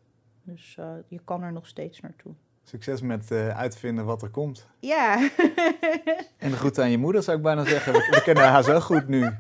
Dus 0.43 0.77
eh, 0.79 0.95
je 1.09 1.21
kan 1.25 1.43
er 1.43 1.53
nog 1.53 1.67
steeds 1.67 2.01
naartoe. 2.01 2.35
Succes 2.69 3.01
met 3.01 3.31
eh, 3.31 3.49
uitvinden 3.49 4.05
wat 4.05 4.23
er 4.23 4.29
komt. 4.29 4.67
Ja, 4.81 5.31
En 6.39 6.53
groeten 6.53 6.83
aan 6.83 6.91
je 6.91 6.99
moeder, 6.99 7.23
zou 7.23 7.37
ik 7.37 7.43
bijna 7.43 7.65
zeggen. 7.65 7.93
We, 7.93 8.09
we 8.11 8.23
kennen 8.23 8.45
haar 8.45 8.63
zo 8.63 8.81
goed 8.81 9.09
nu. 9.09 9.31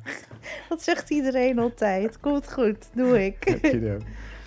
dat 0.68 0.82
zegt 0.82 1.10
iedereen 1.10 1.58
altijd. 1.58 2.20
Komt 2.20 2.52
goed, 2.52 2.88
doe 2.92 3.24
ik. 3.24 3.58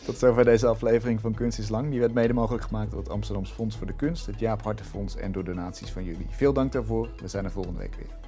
Tot 0.06 0.18
zover 0.18 0.44
deze 0.44 0.68
aflevering 0.68 1.22
van 1.22 1.34
Kunst 1.34 1.60
is 1.60 1.70
Lang. 1.70 1.90
Die 1.90 2.00
werd 2.00 2.14
mede 2.14 2.34
mogelijk 2.34 2.64
gemaakt 2.64 2.92
door 2.92 3.00
het 3.00 3.10
Amsterdams 3.10 3.52
Fonds 3.52 3.78
voor 3.78 3.88
de 3.88 3.96
Kunst, 3.96 4.26
het 4.26 4.40
Jaap 4.40 4.62
Hartenfonds 4.62 5.16
en 5.16 5.32
door 5.32 5.44
donaties 5.44 5.90
van 5.90 6.04
jullie. 6.04 6.28
Veel 6.30 6.54
dank 6.54 6.72
daarvoor. 6.72 7.10
We 7.22 7.28
zijn 7.28 7.46
er 7.46 7.52
volgende 7.52 7.80
week 7.80 7.96
weer. 7.96 8.19